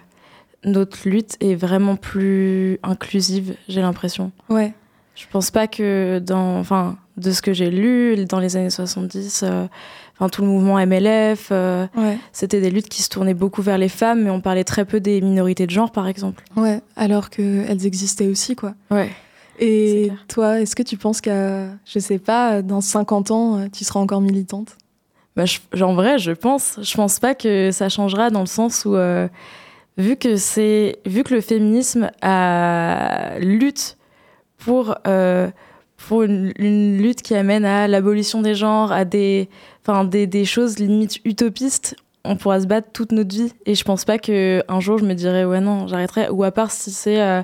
notre 0.64 1.08
lutte 1.08 1.36
est 1.42 1.56
vraiment 1.56 1.96
plus 1.96 2.80
inclusive, 2.82 3.56
j'ai 3.70 3.82
l'impression. 3.82 4.32
Ouais. 4.50 4.74
Je 5.14 5.26
pense 5.32 5.52
pas 5.52 5.68
que 5.68 6.20
dans. 6.20 6.58
Enfin 6.60 6.98
de 7.18 7.32
ce 7.32 7.42
que 7.42 7.54
j'ai 7.54 7.72
lu 7.72 8.26
dans 8.26 8.40
les 8.40 8.58
années 8.58 8.70
70, 8.70 9.44
euh, 9.44 9.68
enfin, 10.16 10.30
tout 10.30 10.42
le 10.42 10.48
mouvement 10.48 10.78
MLF, 10.86 11.50
euh, 11.52 11.88
c'était 12.34 12.60
des 12.60 12.70
luttes 12.70 12.90
qui 12.90 13.02
se 13.02 13.10
tournaient 13.10 13.34
beaucoup 13.34 13.62
vers 13.62 13.78
les 13.78 13.90
femmes, 13.90 14.24
mais 14.24 14.30
on 14.30 14.42
parlait 14.42 14.64
très 14.64 14.86
peu 14.86 15.00
des 15.00 15.22
minorités 15.22 15.66
de 15.66 15.72
genre, 15.72 15.92
par 15.92 16.08
exemple. 16.08 16.44
Ouais, 16.56 16.82
alors 16.96 17.30
qu'elles 17.30 17.86
existaient 17.86 18.28
aussi, 18.28 18.56
quoi. 18.56 18.74
Ouais. 18.92 19.10
Et 19.60 20.12
toi, 20.28 20.60
est-ce 20.60 20.76
que 20.76 20.84
tu 20.84 20.98
penses 20.98 21.22
qu'à, 21.22 21.68
je 21.86 22.00
sais 22.00 22.20
pas, 22.20 22.62
dans 22.62 22.82
50 22.82 23.32
ans, 23.32 23.60
euh, 23.60 23.68
tu 23.72 23.86
seras 23.86 24.02
encore 24.02 24.20
militante? 24.20 24.78
Bah, 25.38 25.46
En 25.82 25.94
vrai, 25.94 26.20
je 26.20 26.32
pense. 26.32 26.80
Je 26.82 26.96
pense 26.96 27.20
pas 27.20 27.34
que 27.34 27.72
ça 27.72 27.88
changera 27.88 28.30
dans 28.30 28.42
le 28.42 28.46
sens 28.46 28.84
où, 28.84 28.98
vu, 29.98 30.16
que 30.18 30.36
c'est, 30.36 31.00
vu 31.06 31.24
que 31.24 31.34
le 31.34 31.42
féminisme 31.42 32.10
a 32.22 33.38
lutte 33.40 33.98
pour 34.58 34.96
pour 36.08 36.24
une, 36.24 36.52
lutte 36.98 37.22
qui 37.22 37.36
amène 37.36 37.66
à 37.66 37.88
l'abolition 37.88 38.42
des 38.42 38.56
genres, 38.56 38.92
à 38.92 39.06
des, 39.06 39.50
enfin, 39.86 40.04
des, 40.04 40.28
des, 40.28 40.46
choses 40.46 40.78
limite 40.80 41.20
utopistes, 41.26 41.96
on 42.24 42.36
pourra 42.36 42.62
se 42.62 42.68
battre 42.68 42.90
toute 42.94 43.12
notre 43.12 43.34
vie. 43.34 43.54
Et 43.66 43.76
je 43.76 43.84
pense 43.84 44.06
pas 44.06 44.18
qu'un 44.18 44.80
jour 44.80 44.98
je 44.98 45.06
me 45.06 45.14
dirais, 45.14 45.46
ouais, 45.46 45.62
non, 45.62 45.88
j'arrêterai. 45.88 46.30
Ou 46.30 46.44
à 46.44 46.52
part 46.52 46.72
si 46.72 46.92
c'est 46.92 47.22
euh, 47.22 47.42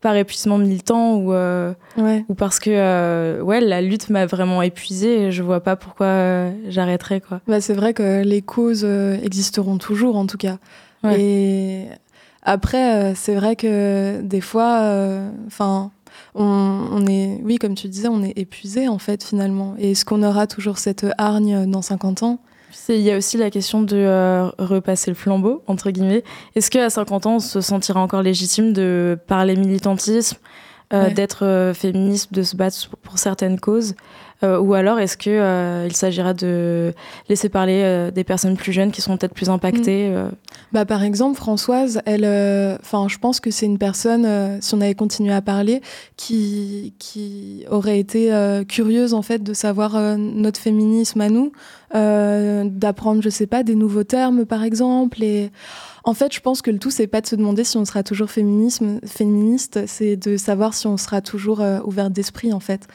par 0.00 0.14
épuisement 0.16 0.58
militant 0.58 1.14
ou, 1.16 1.32
euh, 1.32 1.72
ou 2.28 2.34
parce 2.34 2.58
que 2.58 2.70
euh, 2.70 3.40
ouais, 3.40 3.60
la 3.60 3.80
lutte 3.80 4.10
m'a 4.10 4.26
vraiment 4.26 4.62
épuisée 4.62 5.26
et 5.26 5.32
je 5.32 5.42
vois 5.42 5.60
pas 5.60 5.76
pourquoi 5.76 6.50
j'arrêterais. 6.68 7.20
Quoi. 7.20 7.40
Bah, 7.48 7.60
c'est 7.60 7.74
vrai 7.74 7.94
que 7.94 8.22
les 8.22 8.42
causes 8.42 8.84
existeront 8.84 9.78
toujours, 9.78 10.16
en 10.16 10.26
tout 10.26 10.38
cas. 10.38 10.58
Et 11.16 11.84
après, 12.42 13.14
c'est 13.14 13.36
vrai 13.36 13.54
que 13.54 14.20
des 14.22 14.40
fois, 14.40 14.92
enfin 15.46 15.92
on, 16.34 17.06
est, 17.06 17.40
oui, 17.42 17.56
comme 17.56 17.74
tu 17.74 17.88
disais, 17.88 18.08
on 18.08 18.22
est 18.22 18.36
épuisé 18.36 18.88
en 18.88 18.98
fait 18.98 19.24
finalement. 19.24 19.74
Et 19.78 19.92
est-ce 19.92 20.04
qu'on 20.04 20.22
aura 20.22 20.46
toujours 20.46 20.78
cette 20.78 21.06
hargne 21.18 21.70
dans 21.70 21.82
50 21.82 22.22
ans? 22.22 22.40
Il 22.88 23.00
y 23.00 23.10
a 23.10 23.16
aussi 23.16 23.36
la 23.36 23.50
question 23.50 23.82
de 23.82 23.96
euh, 23.96 24.48
repasser 24.58 25.10
le 25.10 25.16
flambeau, 25.16 25.62
entre 25.66 25.90
guillemets. 25.90 26.22
Est-ce 26.54 26.70
qu'à 26.70 26.90
50 26.90 27.26
ans, 27.26 27.36
on 27.36 27.40
se 27.40 27.60
sentira 27.60 28.00
encore 28.00 28.22
légitime 28.22 28.72
de 28.72 29.18
parler 29.26 29.56
militantisme, 29.56 30.36
euh, 30.92 31.10
d'être 31.10 31.44
euh, 31.44 31.74
féministe, 31.74 32.32
de 32.32 32.42
se 32.42 32.56
battre 32.56 32.90
pour 33.02 33.18
certaines 33.18 33.58
causes? 33.58 33.94
Ou 34.42 34.74
alors 34.74 34.98
est-ce 34.98 35.16
que 35.16 35.30
euh, 35.30 35.86
il 35.86 35.96
s'agira 35.96 36.34
de 36.34 36.92
laisser 37.28 37.48
parler 37.48 37.80
euh, 37.84 38.10
des 38.10 38.24
personnes 38.24 38.56
plus 38.56 38.72
jeunes 38.72 38.90
qui 38.90 39.00
sont 39.00 39.16
peut-être 39.16 39.34
plus 39.34 39.48
impactées 39.48 40.10
mm. 40.10 40.30
bah, 40.72 40.84
Par 40.84 41.02
exemple, 41.02 41.36
Françoise, 41.36 42.00
elle, 42.04 42.24
enfin, 42.80 43.08
je 43.08 43.18
pense 43.18 43.40
que 43.40 43.50
c'est 43.50 43.66
une 43.66 43.78
personne, 43.78 44.60
si 44.60 44.74
on 44.74 44.80
avait 44.80 44.94
continué 44.94 45.32
à 45.32 45.40
parler, 45.40 45.80
qui, 46.16 46.94
qui 46.98 47.64
aurait 47.70 47.98
été 47.98 48.30
curieuse 48.68 49.14
en 49.14 49.22
fait 49.22 49.42
de 49.42 49.54
savoir 49.54 50.16
notre 50.18 50.60
féminisme 50.60 51.20
à 51.20 51.28
nous, 51.28 51.52
d'apprendre, 51.92 53.22
je 53.22 53.30
sais 53.30 53.46
pas, 53.46 53.62
des 53.62 53.74
nouveaux 53.74 54.04
termes 54.04 54.44
par 54.44 54.64
exemple 54.64 55.22
et 55.22 55.50
en 56.06 56.14
fait, 56.14 56.32
je 56.32 56.40
pense 56.40 56.62
que 56.62 56.70
le 56.70 56.78
tout, 56.78 56.92
c'est 56.92 57.08
pas 57.08 57.20
de 57.20 57.26
se 57.26 57.34
demander 57.34 57.64
si 57.64 57.76
on 57.76 57.84
sera 57.84 58.04
toujours 58.04 58.30
féminisme, 58.30 59.00
féministe, 59.04 59.80
c'est 59.86 60.16
de 60.16 60.36
savoir 60.36 60.72
si 60.72 60.86
on 60.86 60.96
sera 60.96 61.20
toujours 61.20 61.60
euh, 61.60 61.80
ouvert 61.84 62.10
d'esprit, 62.10 62.52
en 62.52 62.60
fait. 62.60 62.86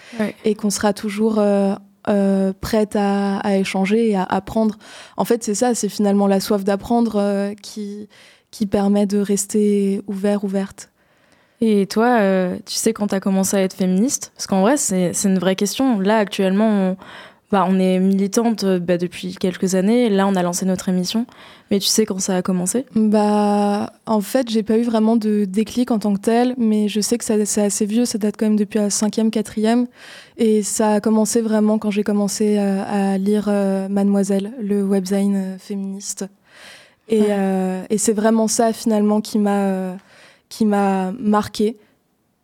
Et 0.45 0.55
qu'on 0.55 0.69
sera 0.69 0.93
toujours 0.93 1.37
euh, 1.37 1.75
euh, 2.07 2.53
prête 2.61 2.95
à, 2.95 3.41
échanger 3.57 4.11
et 4.11 4.15
à 4.15 4.23
apprendre. 4.23 4.77
En 5.17 5.25
fait, 5.25 5.43
c'est 5.43 5.55
ça, 5.55 5.75
c'est 5.75 5.89
finalement 5.89 6.25
la 6.25 6.39
soif 6.39 6.63
d'apprendre 6.63 7.53
qui, 7.61 8.07
qui 8.49 8.65
permet 8.65 9.05
de 9.05 9.19
rester 9.19 10.01
ouvert, 10.07 10.45
ouverte. 10.45 10.89
Et 11.59 11.87
toi, 11.87 12.17
tu 12.65 12.75
sais 12.75 12.93
quand 12.93 13.07
tu 13.07 13.15
as 13.15 13.19
commencé 13.19 13.57
à 13.57 13.61
être 13.61 13.75
féministe? 13.75 14.31
Parce 14.35 14.47
qu'en 14.47 14.61
vrai, 14.61 14.77
c'est 14.77 15.11
une 15.25 15.37
vraie 15.37 15.57
question. 15.57 15.99
Là, 15.99 16.17
actuellement, 16.17 16.69
on, 16.69 16.97
bah, 17.51 17.65
on 17.67 17.79
est 17.79 17.99
militante 17.99 18.63
euh, 18.63 18.79
bah, 18.79 18.97
depuis 18.97 19.35
quelques 19.35 19.75
années. 19.75 20.09
Là, 20.09 20.27
on 20.27 20.35
a 20.35 20.43
lancé 20.43 20.65
notre 20.65 20.87
émission. 20.87 21.25
Mais 21.69 21.79
tu 21.79 21.87
sais 21.87 22.05
quand 22.05 22.19
ça 22.19 22.37
a 22.37 22.41
commencé? 22.41 22.85
Bah, 22.95 23.91
en 24.05 24.21
fait, 24.21 24.49
j'ai 24.49 24.63
pas 24.63 24.77
eu 24.77 24.83
vraiment 24.83 25.17
de 25.17 25.45
déclic 25.45 25.91
en 25.91 25.99
tant 25.99 26.13
que 26.13 26.21
tel, 26.21 26.53
mais 26.57 26.87
je 26.87 27.01
sais 27.01 27.17
que 27.17 27.25
c'est 27.25 27.61
assez 27.61 27.85
vieux. 27.85 28.05
Ça 28.05 28.17
date 28.17 28.35
quand 28.37 28.45
même 28.45 28.55
depuis 28.55 28.79
la 28.79 28.89
cinquième, 28.89 29.31
quatrième, 29.31 29.87
et 30.37 30.63
ça 30.63 30.93
a 30.93 30.99
commencé 31.01 31.41
vraiment 31.41 31.77
quand 31.77 31.91
j'ai 31.91 32.03
commencé 32.03 32.57
à, 32.57 33.17
lire 33.17 33.45
euh, 33.47 33.87
Mademoiselle, 33.89 34.53
le 34.61 34.83
webzine 34.83 35.35
euh, 35.35 35.57
féministe. 35.57 36.25
Et, 37.09 37.23
et 37.89 37.97
c'est 37.97 38.13
vraiment 38.13 38.47
ça 38.47 38.71
finalement 38.71 39.19
qui 39.19 39.37
m'a 39.37 39.97
qui 40.47 40.65
m'a 40.65 41.11
marqué 41.19 41.77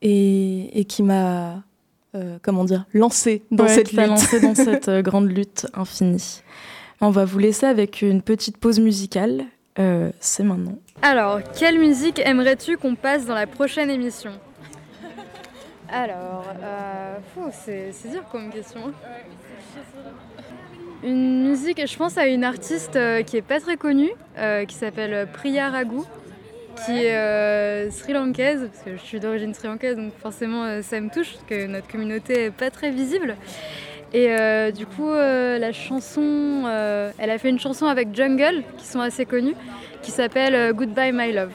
et, 0.02 0.78
et 0.78 0.84
qui 0.84 1.04
m'a 1.04 1.64
euh, 2.16 2.38
comment 2.42 2.64
dire, 2.64 2.86
lancé 2.94 3.44
dans 3.52 3.68
cette 3.68 3.92
lutte. 3.92 4.08
lancé 4.08 4.40
dans 4.40 4.56
cette 4.56 4.88
euh, 4.88 5.02
grande 5.04 5.30
lutte 5.30 5.68
infinie. 5.74 6.42
On 7.02 7.10
va 7.10 7.26
vous 7.26 7.38
laisser 7.38 7.66
avec 7.66 8.02
une 8.02 8.22
petite 8.22 8.58
pause 8.58 8.80
musicale. 8.80 9.44
Euh, 9.78 10.10
c'est 10.20 10.44
maintenant. 10.44 10.78
Alors, 11.02 11.40
quelle 11.58 11.78
musique 11.78 12.20
aimerais-tu 12.20 12.78
qu'on 12.78 12.96
passe 12.96 13.26
dans 13.26 13.36
la 13.36 13.46
prochaine 13.46 13.90
émission? 13.90 14.32
Alors, 15.90 16.46
c'est 17.52 17.94
dur 18.10 18.24
comme 18.32 18.50
question. 18.50 18.94
Une 21.04 21.48
musique, 21.48 21.86
je 21.86 21.98
pense 21.98 22.18
à 22.18 22.28
une 22.28 22.44
artiste 22.44 22.98
qui 23.26 23.38
est 23.38 23.42
pas 23.42 23.60
très 23.60 23.78
connue, 23.78 24.12
qui 24.68 24.76
s'appelle 24.76 25.28
Priya 25.32 25.70
Raghu 25.70 26.02
qui 26.86 27.06
est 27.06 27.16
euh, 27.16 27.92
sri-lankaise, 27.92 28.70
parce 28.72 28.84
que 28.84 28.92
je 28.92 29.02
suis 29.02 29.20
d'origine 29.20 29.54
sri-lankaise, 29.54 29.96
donc 29.96 30.14
forcément 30.22 30.64
euh, 30.66 30.82
ça 30.82 31.00
me 31.00 31.10
touche, 31.10 31.34
parce 31.34 31.46
que 31.48 31.68
notre 31.68 31.88
communauté 31.88 32.38
n'est 32.38 32.52
pas 32.52 32.70
très 32.72 32.92
visible. 32.92 33.36
Et 34.14 34.28
euh, 34.30 34.72
du 34.72 34.86
coup, 34.86 35.12
la 35.12 35.72
chanson, 35.74 36.64
elle 37.18 37.30
a 37.30 37.38
fait 37.38 37.50
une 37.50 37.60
chanson 37.60 37.88
avec 37.88 38.16
Jungle, 38.16 38.64
qui 38.78 38.88
sont 38.88 39.02
assez 39.02 39.26
connus, 39.26 39.56
qui 40.02 40.12
s'appelle 40.12 40.74
Goodbye 40.74 41.12
My 41.12 41.34
Love. 41.34 41.52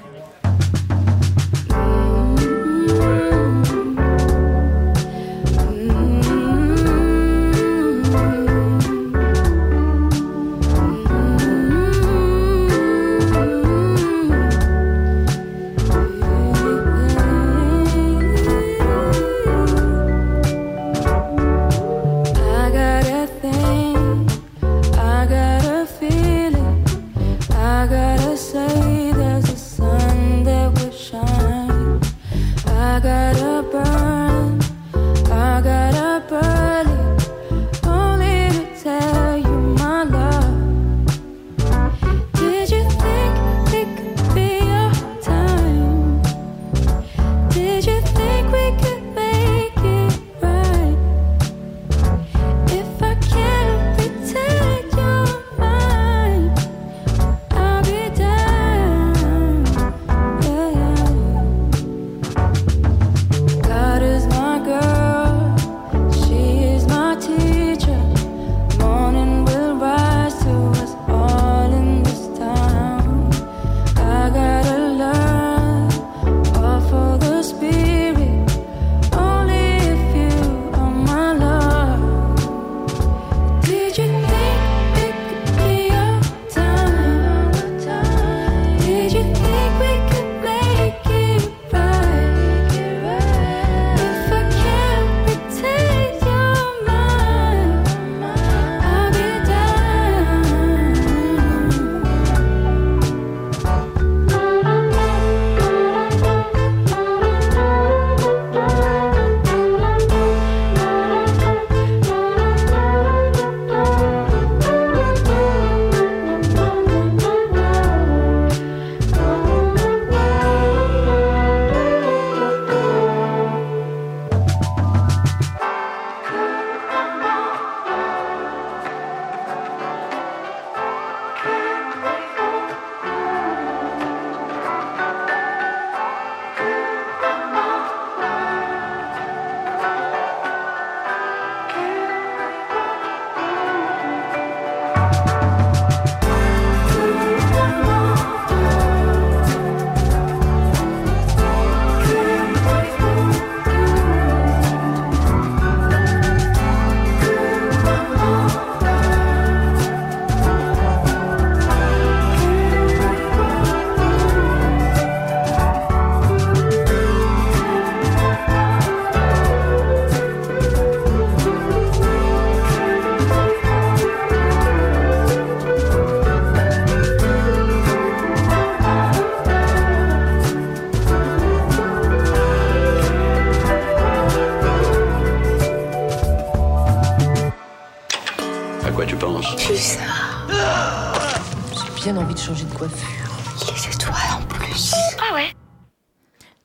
Bien 192.03 192.17
envie 192.17 192.35
de 192.35 192.38
changer 192.38 192.65
de 192.65 192.75
coiffure. 192.75 193.31
Les 193.61 193.95
étoiles 193.95 194.17
en 194.37 194.43
plus. 194.49 194.93
Ah 195.19 195.35
ouais 195.35 195.53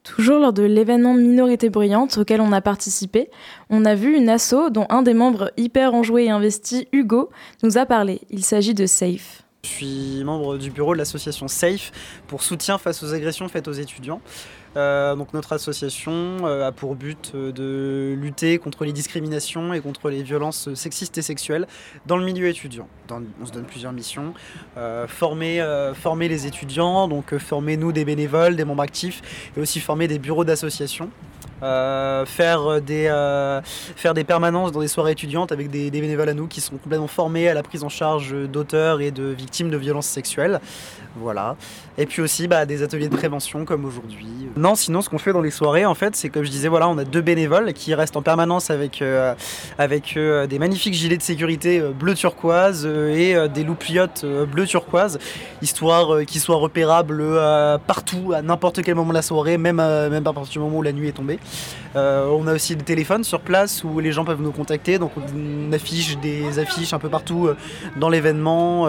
Toujours 0.04 0.40
lors 0.40 0.54
de 0.54 0.64
l'événement 0.64 1.14
Minorité 1.14 1.70
Bruyante 1.70 2.18
auquel 2.18 2.42
on 2.42 2.52
a 2.52 2.62
participé, 2.62 3.30
on 3.70 3.86
a 3.86 3.94
vu 3.94 4.16
une 4.16 4.30
asso 4.30 4.72
dont 4.72 4.88
un 4.90 5.04
des 5.04 5.14
membres 5.14 5.52
hyper 5.58 5.94
enjoué 5.94 6.26
et 6.26 6.30
investi, 6.32 6.88
Hugo, 6.92 7.30
nous 7.62 7.78
a 7.78 7.86
parlé. 7.86 8.22
Il 8.32 8.44
s'agit 8.44 8.74
de 8.74 8.88
SAFE. 8.88 9.44
Je 9.68 9.74
suis 9.74 10.24
membre 10.24 10.58
du 10.58 10.72
bureau 10.72 10.94
de 10.94 10.98
l'association 10.98 11.48
SAFE 11.48 11.92
pour 12.28 12.42
soutien 12.42 12.78
face 12.78 13.04
aux 13.04 13.14
agressions 13.14 13.50
faites 13.50 13.68
aux 13.68 13.74
étudiants. 13.74 14.22
Euh, 14.78 15.16
donc 15.16 15.34
notre 15.34 15.54
association 15.54 16.46
euh, 16.46 16.68
a 16.68 16.72
pour 16.72 16.96
but 16.96 17.32
euh, 17.34 17.52
de 17.52 18.16
lutter 18.20 18.60
contre 18.60 18.86
les 18.86 18.94
discriminations 18.94 19.74
et 19.74 19.82
contre 19.82 20.10
les 20.10 20.24
violences 20.24 20.74
sexistes 20.76 21.18
et 21.18 21.22
sexuelles 21.22 21.68
dans 22.06 22.18
le 22.18 22.24
milieu 22.24 22.48
étudiant. 22.48 22.88
on 23.10 23.46
se 23.46 23.52
donne 23.52 23.66
plusieurs 23.66 23.92
missions. 23.92 24.34
former, 25.08 25.92
former 25.96 26.28
les 26.28 26.46
étudiants, 26.46 27.08
donc 27.08 27.38
former 27.38 27.76
nous 27.78 27.92
des 27.92 28.06
bénévoles, 28.06 28.56
des 28.56 28.66
membres 28.66 28.84
actifs, 28.84 29.22
et 29.56 29.60
aussi 29.60 29.80
former 29.80 30.08
des 30.08 30.20
bureaux 30.20 30.46
d'association. 31.62 32.26
faire, 32.26 32.82
des, 32.82 33.62
faire 33.96 34.14
des 34.14 34.24
permanences 34.24 34.72
dans 34.72 34.82
des 34.82 34.88
soirées 34.88 35.12
étudiantes 35.12 35.52
avec 35.52 35.70
des, 35.70 35.90
des, 35.92 36.02
bénévoles 36.02 36.30
à 36.30 36.34
nous 36.34 36.48
qui 36.48 36.62
sont 36.62 36.78
complètement 36.78 37.08
formés 37.08 37.48
à 37.48 37.54
la 37.54 37.64
prise 37.64 37.84
en 37.84 37.90
charge 37.90 38.34
d'auteurs 38.48 39.02
et 39.02 39.12
de 39.12 39.24
victimes 39.24 39.70
de 39.70 39.78
violences 39.78 40.08
sexuelles. 40.08 40.60
Voilà. 41.16 41.56
Et 42.00 42.06
puis 42.06 42.22
aussi 42.22 42.48
bah, 42.48 42.66
des 42.66 42.84
ateliers 42.84 43.10
de 43.10 43.16
prévention 43.16 43.66
comme 43.66 43.84
aujourd'hui. 43.86 44.28
Non, 44.56 44.76
sinon 44.76 45.02
ce 45.02 45.10
qu'on 45.10 45.18
fait 45.18 45.34
dans 45.34 45.42
les 45.42 45.52
soirées, 45.52 45.86
en 45.86 45.96
fait, 45.96 46.16
c'est 46.16 46.30
comme 46.30 46.44
je 46.44 46.52
disais, 46.52 46.68
voilà, 46.68 46.88
on 46.88 46.98
a 47.00 47.04
deux 47.04 47.22
bénévoles 47.22 47.74
qui 47.74 47.94
restent 47.96 48.18
en 48.18 48.22
permanence 48.22 48.70
avec, 48.70 49.02
euh, 49.02 49.34
avec 49.80 50.16
euh, 50.16 50.46
des 50.46 50.60
magnifiques 50.60 50.94
gilets 50.94 51.18
de 51.18 51.24
sécurité 51.24 51.80
euh, 51.80 51.92
bleu 51.92 52.14
turquoise 52.14 52.86
et 52.86 53.36
des 53.50 53.64
loupiottes 53.64 54.26
bleu 54.26 54.66
turquoise, 54.66 55.18
histoire 55.62 56.24
qu'ils 56.26 56.42
soient 56.42 56.58
repérables 56.58 57.24
partout, 57.88 58.34
à 58.36 58.42
n'importe 58.42 58.84
quel 58.84 58.96
moment 58.96 59.10
de 59.10 59.16
la 59.16 59.22
soirée, 59.22 59.58
même, 59.58 59.78
même 59.78 60.28
à 60.28 60.34
partir 60.34 60.52
du 60.52 60.60
moment 60.60 60.78
où 60.78 60.84
la 60.84 60.92
nuit 60.92 61.08
est 61.08 61.14
tombée. 61.14 61.40
on 61.96 62.48
a 62.48 62.54
aussi 62.54 62.76
des 62.76 62.84
téléphones 62.84 63.24
sur 63.24 63.42
place 63.42 63.84
où 63.84 64.00
les 64.00 64.12
gens 64.12 64.26
peuvent 64.26 64.42
nous 64.42 64.52
contacter, 64.52 65.00
donc 65.00 65.12
on 65.18 65.72
affiche 65.72 66.18
des 66.20 66.60
affiches 66.60 66.94
un 66.94 67.00
peu 67.00 67.10
partout 67.10 67.50
dans 67.98 68.10
l'événement, 68.10 68.88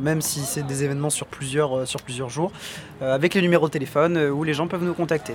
même 0.00 0.20
si 0.20 0.40
c'est 0.40 0.66
des 0.66 0.84
événements 0.84 1.10
sur 1.10 1.26
plusieurs, 1.26 1.86
sur 1.86 2.00
plusieurs 2.02 2.25
jours, 2.28 2.52
euh, 3.02 3.14
avec 3.14 3.34
les 3.34 3.42
numéros 3.42 3.66
de 3.66 3.72
téléphone 3.72 4.16
euh, 4.16 4.30
où 4.30 4.44
les 4.44 4.54
gens 4.54 4.68
peuvent 4.68 4.84
nous 4.84 4.94
contacter. 4.94 5.34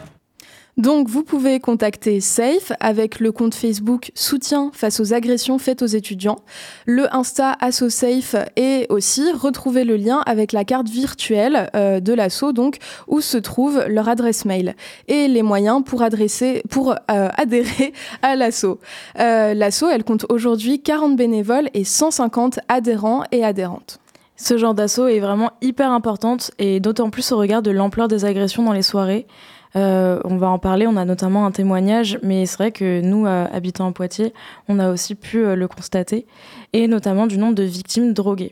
Donc 0.77 1.09
vous 1.09 1.23
pouvez 1.23 1.59
contacter 1.59 2.21
SAFE 2.21 2.71
avec 2.79 3.19
le 3.19 3.33
compte 3.33 3.53
Facebook 3.53 4.13
Soutien 4.15 4.71
face 4.73 5.01
aux 5.01 5.13
agressions 5.13 5.59
faites 5.59 5.81
aux 5.81 5.87
étudiants, 5.87 6.37
le 6.85 7.13
Insta 7.13 7.57
AssoSafe 7.59 8.37
et 8.55 8.85
aussi 8.87 9.33
retrouver 9.33 9.83
le 9.83 9.97
lien 9.97 10.23
avec 10.25 10.53
la 10.53 10.63
carte 10.63 10.87
virtuelle 10.87 11.69
euh, 11.75 11.99
de 11.99 12.13
l'asso 12.13 12.53
donc 12.53 12.77
où 13.09 13.19
se 13.19 13.37
trouve 13.37 13.83
leur 13.89 14.07
adresse 14.07 14.45
mail 14.45 14.75
et 15.09 15.27
les 15.27 15.43
moyens 15.43 15.83
pour 15.83 16.03
adresser 16.03 16.63
pour 16.69 16.95
adhérer 17.09 17.91
à 18.21 18.37
l'asso. 18.37 18.79
l'asso 19.15 19.83
elle 19.91 20.05
compte 20.05 20.25
aujourd'hui 20.29 20.81
40 20.81 21.17
bénévoles 21.17 21.69
et 21.73 21.83
150 21.83 22.61
adhérents 22.69 23.23
et 23.33 23.43
adhérentes. 23.43 24.00
Ce 24.43 24.57
genre 24.57 24.73
d'assaut 24.73 25.05
est 25.05 25.19
vraiment 25.19 25.51
hyper 25.61 25.91
importante 25.91 26.49
et 26.57 26.79
d'autant 26.79 27.11
plus 27.11 27.31
au 27.31 27.37
regard 27.37 27.61
de 27.61 27.69
l'ampleur 27.69 28.07
des 28.07 28.25
agressions 28.25 28.63
dans 28.63 28.73
les 28.73 28.81
soirées. 28.81 29.27
Euh, 29.75 30.19
on 30.25 30.37
va 30.37 30.49
en 30.49 30.57
parler, 30.57 30.87
on 30.87 30.97
a 30.97 31.05
notamment 31.05 31.45
un 31.45 31.51
témoignage, 31.51 32.17
mais 32.23 32.47
c'est 32.47 32.57
vrai 32.57 32.71
que 32.71 33.01
nous, 33.01 33.27
euh, 33.27 33.45
habitants 33.51 33.85
en 33.85 33.91
Poitiers, 33.91 34.33
on 34.67 34.79
a 34.79 34.91
aussi 34.91 35.13
pu 35.13 35.45
euh, 35.45 35.55
le 35.55 35.67
constater, 35.67 36.25
et 36.73 36.87
notamment 36.87 37.27
du 37.27 37.37
nombre 37.37 37.53
de 37.53 37.61
victimes 37.61 38.13
droguées. 38.13 38.51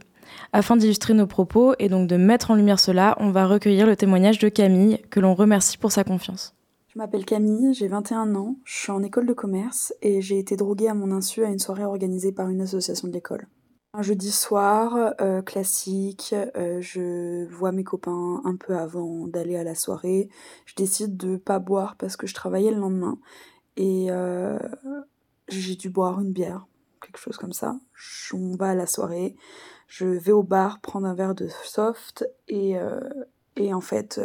Afin 0.53 0.77
d'illustrer 0.77 1.15
nos 1.15 1.25
propos 1.25 1.73
et 1.79 1.89
donc 1.89 2.07
de 2.07 2.17
mettre 2.17 2.51
en 2.51 2.55
lumière 2.55 2.79
cela, 2.79 3.17
on 3.19 3.31
va 3.31 3.47
recueillir 3.47 3.87
le 3.87 3.95
témoignage 3.95 4.37
de 4.37 4.47
Camille, 4.47 4.99
que 5.09 5.19
l'on 5.19 5.33
remercie 5.33 5.79
pour 5.79 5.91
sa 5.91 6.03
confiance. 6.03 6.53
Je 6.93 6.99
m'appelle 6.99 7.25
Camille, 7.25 7.73
j'ai 7.73 7.87
21 7.87 8.35
ans, 8.35 8.57
je 8.63 8.77
suis 8.77 8.91
en 8.91 9.01
école 9.01 9.25
de 9.25 9.33
commerce 9.33 9.91
et 10.03 10.21
j'ai 10.21 10.37
été 10.37 10.55
droguée 10.55 10.87
à 10.87 10.93
mon 10.93 11.11
insu 11.11 11.43
à 11.43 11.47
une 11.47 11.57
soirée 11.57 11.83
organisée 11.83 12.31
par 12.31 12.47
une 12.49 12.61
association 12.61 13.07
de 13.07 13.13
l'école. 13.13 13.47
Un 13.95 14.03
jeudi 14.03 14.31
soir, 14.31 15.15
euh, 15.19 15.41
classique, 15.41 16.35
euh, 16.55 16.79
je 16.79 17.47
vois 17.47 17.71
mes 17.71 17.83
copains 17.83 18.39
un 18.45 18.55
peu 18.55 18.77
avant 18.77 19.25
d'aller 19.25 19.55
à 19.57 19.63
la 19.63 19.73
soirée. 19.73 20.29
Je 20.67 20.75
décide 20.75 21.17
de 21.17 21.37
pas 21.37 21.57
boire 21.57 21.95
parce 21.95 22.15
que 22.15 22.27
je 22.27 22.35
travaillais 22.35 22.69
le 22.69 22.77
lendemain 22.79 23.17
et 23.77 24.11
euh, 24.11 24.59
j'ai 25.47 25.73
dû 25.73 25.89
boire 25.89 26.21
une 26.21 26.31
bière, 26.31 26.67
quelque 27.01 27.17
chose 27.17 27.37
comme 27.37 27.51
ça. 27.51 27.79
on 28.31 28.55
va 28.57 28.69
à 28.69 28.75
la 28.75 28.85
soirée, 28.85 29.35
je 29.87 30.05
vais 30.05 30.33
au 30.33 30.43
bar 30.43 30.81
prendre 30.81 31.07
un 31.07 31.15
verre 31.15 31.33
de 31.33 31.47
soft 31.63 32.29
et, 32.47 32.75
et 33.55 33.73
en 33.73 33.81
fait, 33.81 34.21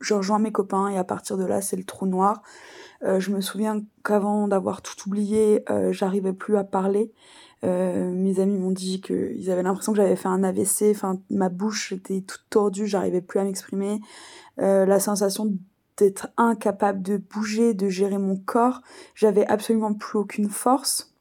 je 0.00 0.14
rejoins 0.14 0.38
mes 0.38 0.52
copains 0.52 0.88
et 0.88 0.96
à 0.96 1.04
partir 1.04 1.36
de 1.36 1.44
là, 1.44 1.60
c'est 1.60 1.76
le 1.76 1.84
trou 1.84 2.06
noir. 2.06 2.40
je 3.02 3.30
me 3.30 3.42
souviens 3.42 3.82
qu'avant 4.04 4.48
d'avoir 4.48 4.80
tout 4.80 5.06
oublié, 5.06 5.64
j'arrivais 5.90 6.32
plus 6.32 6.56
à 6.56 6.64
parler. 6.64 7.12
Euh, 7.64 8.10
mes 8.12 8.40
amis 8.40 8.58
m'ont 8.58 8.70
dit 8.70 9.00
qu'ils 9.00 9.50
avaient 9.50 9.62
l'impression 9.62 9.92
que 9.92 9.96
j'avais 9.96 10.16
fait 10.16 10.28
un 10.28 10.44
AVC, 10.44 10.90
enfin 10.90 11.18
ma 11.30 11.48
bouche 11.48 11.92
était 11.92 12.20
toute 12.20 12.44
tordue, 12.50 12.86
j'arrivais 12.86 13.22
plus 13.22 13.40
à 13.40 13.44
m'exprimer. 13.44 14.00
Euh, 14.60 14.84
la 14.84 15.00
sensation 15.00 15.56
d'être 15.96 16.28
incapable 16.36 17.02
de 17.02 17.16
bouger, 17.16 17.72
de 17.72 17.88
gérer 17.88 18.18
mon 18.18 18.36
corps, 18.36 18.82
j'avais 19.14 19.46
absolument 19.46 19.94
plus 19.94 20.18
aucune 20.18 20.50
force. 20.50 21.14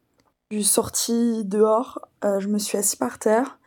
Je 0.51 0.57
suis 0.57 0.65
sortie 0.65 1.45
dehors, 1.45 1.99
euh, 2.25 2.39
je 2.39 2.47
me 2.47 2.57
suis 2.57 2.77
assise 2.77 2.95
par 2.95 3.19
terre. 3.19 3.59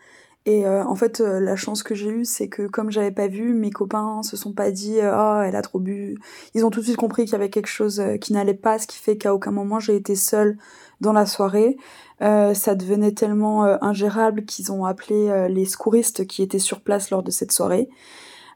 Et 0.48 0.64
en 0.64 0.94
fait, 0.94 1.18
la 1.18 1.56
chance 1.56 1.82
que 1.82 1.96
j'ai 1.96 2.08
eue, 2.08 2.24
c'est 2.24 2.48
que 2.48 2.68
comme 2.68 2.92
j'avais 2.92 3.10
pas 3.10 3.26
vu, 3.26 3.52
mes 3.52 3.72
copains 3.72 4.22
se 4.22 4.36
sont 4.36 4.52
pas 4.52 4.70
dit 4.70 4.98
oh 5.02 5.40
elle 5.44 5.56
a 5.56 5.62
trop 5.62 5.80
bu. 5.80 6.16
Ils 6.54 6.64
ont 6.64 6.70
tout 6.70 6.78
de 6.78 6.84
suite 6.84 6.96
compris 6.96 7.24
qu'il 7.24 7.32
y 7.32 7.34
avait 7.34 7.50
quelque 7.50 7.66
chose 7.66 8.00
qui 8.20 8.32
n'allait 8.32 8.54
pas, 8.54 8.78
ce 8.78 8.86
qui 8.86 8.96
fait 8.96 9.16
qu'à 9.16 9.34
aucun 9.34 9.50
moment 9.50 9.80
j'ai 9.80 9.96
été 9.96 10.14
seule 10.14 10.56
dans 11.00 11.12
la 11.12 11.26
soirée. 11.26 11.76
Euh, 12.22 12.54
ça 12.54 12.74
devenait 12.74 13.12
tellement 13.12 13.64
euh, 13.64 13.76
ingérable 13.82 14.44
qu'ils 14.46 14.72
ont 14.72 14.86
appelé 14.86 15.28
euh, 15.28 15.48
les 15.48 15.66
secouristes 15.66 16.26
qui 16.26 16.42
étaient 16.42 16.58
sur 16.58 16.80
place 16.80 17.10
lors 17.10 17.22
de 17.22 17.30
cette 17.30 17.52
soirée. 17.52 17.88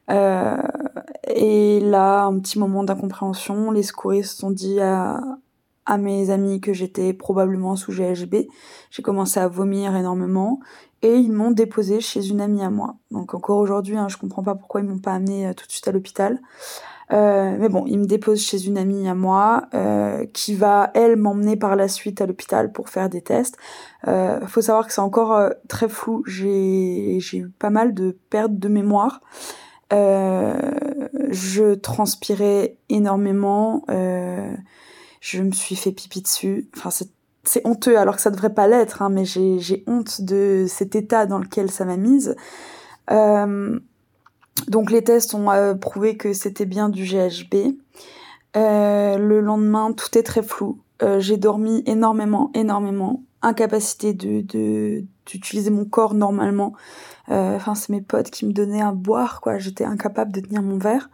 et 0.09 1.81
là, 1.81 2.25
un 2.25 2.39
petit 2.41 2.59
moment 2.59 2.83
d'incompréhension, 2.83 3.71
les 3.71 3.85
secouristes 3.85 4.43
ont 4.43 4.51
dit 4.51 4.81
à, 4.81 5.21
à 5.87 5.99
mes 5.99 6.31
amis 6.31 6.61
que 6.61 6.73
j'étais 6.73 7.13
probablement 7.13 7.77
sous 7.77 7.93
GHB. 7.93 8.49
J'ai 8.91 9.03
commencé 9.03 9.39
à 9.39 9.47
vomir 9.47 9.95
énormément 9.95 10.59
et 11.03 11.15
ils 11.15 11.33
m'ont 11.33 11.53
déposé 11.53 12.01
chez 12.01 12.27
une 12.27 12.41
amie 12.41 12.63
à 12.63 12.71
moi. 12.71 12.97
Donc 13.13 13.35
encore 13.35 13.59
aujourd'hui, 13.59 13.97
hein, 13.97 14.09
je 14.09 14.17
comprends 14.17 14.43
pas 14.43 14.57
pourquoi 14.57 14.81
ils 14.81 14.87
m'ont 14.87 14.99
pas 14.99 15.15
amené 15.15 15.53
tout 15.55 15.67
de 15.67 15.71
suite 15.71 15.87
à 15.87 15.93
l'hôpital. 15.93 16.41
Euh, 17.13 17.57
mais 17.59 17.69
bon, 17.69 17.85
il 17.87 17.99
me 17.99 18.07
dépose 18.07 18.41
chez 18.41 18.67
une 18.67 18.79
amie 18.79 19.09
à 19.09 19.15
moi 19.15 19.65
euh, 19.75 20.27
qui 20.33 20.55
va, 20.55 20.91
elle, 20.95 21.17
m'emmener 21.17 21.57
par 21.57 21.75
la 21.75 21.89
suite 21.89 22.21
à 22.21 22.27
l'hôpital 22.27 22.73
pour 22.73 22.89
faire 22.89 23.09
des 23.09 23.21
tests. 23.21 23.57
Euh, 24.07 24.47
faut 24.47 24.61
savoir 24.61 24.87
que 24.87 24.93
c'est 24.93 25.01
encore 25.01 25.33
euh, 25.33 25.51
très 25.69 25.89
flou. 25.89 26.23
J'ai 26.27 27.19
eu 27.19 27.49
pas 27.59 27.71
mal 27.71 27.95
de 27.95 28.17
pertes 28.31 28.59
de 28.59 28.69
mémoire. 28.69 29.21
Euh, 29.93 30.55
je 31.31 31.75
transpirais 31.75 32.77
énormément. 32.89 33.85
je 33.89 35.43
me 35.43 35.53
suis 35.53 35.77
fait 35.77 35.93
pipi 35.93 36.23
dessus. 36.23 36.69
Enfin, 36.77 36.91
c'est 37.43 37.67
honteux 37.67 37.99
alors 37.99 38.17
que 38.17 38.23
ça 38.23 38.31
devrait 38.31 38.55
pas 38.55 38.69
l'être, 38.69 39.03
hein, 39.03 39.09
mais 39.09 39.25
j'ai 39.25 39.83
honte 39.87 40.21
de 40.21 40.67
cet 40.69 40.95
état 40.95 41.27
dans 41.27 41.39
lequel 41.39 41.71
ça 41.71 41.85
m'a 41.85 41.97
mise. 41.97 42.37
Euh, 43.11 43.79
donc 44.69 44.91
les 44.91 45.03
tests 45.03 45.35
ont 45.35 45.51
euh, 45.51 45.75
prouvé 45.75 46.17
que 46.17 46.33
c'était 46.33 46.67
bien 46.67 46.89
du 46.89 47.05
GHB. 47.05 47.75
Euh, 48.57 49.19
le 49.19 49.41
lendemain, 49.41 49.93
tout 49.93 50.17
est 50.19 50.23
très 50.23 50.43
flou. 50.43 50.81
Euh, 51.03 51.21
j'ai 51.21 51.37
dormi 51.37 51.83
énormément, 51.87 52.51
énormément. 52.55 53.23
Incapacité 53.43 54.13
de 54.13 55.05
d'utiliser 55.25 55.71
mon 55.71 55.85
corps 55.85 56.13
normalement. 56.13 56.75
Enfin, 57.29 57.77
c'est 57.77 57.91
mes 57.91 58.01
potes 58.01 58.31
qui 58.31 58.45
me 58.45 58.53
donnaient 58.53 58.83
à 58.83 58.91
boire, 58.91 59.41
quoi. 59.41 59.59
J'étais 59.59 59.85
incapable 59.85 60.33
de 60.33 60.41
tenir 60.41 60.63
mon 60.63 60.77
verre. 60.77 61.09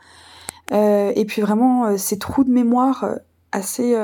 et 0.72 1.24
puis 1.28 1.42
vraiment, 1.42 1.96
ces 1.98 2.18
trous 2.18 2.42
de 2.42 2.50
mémoire 2.50 3.06
assez 3.52 3.94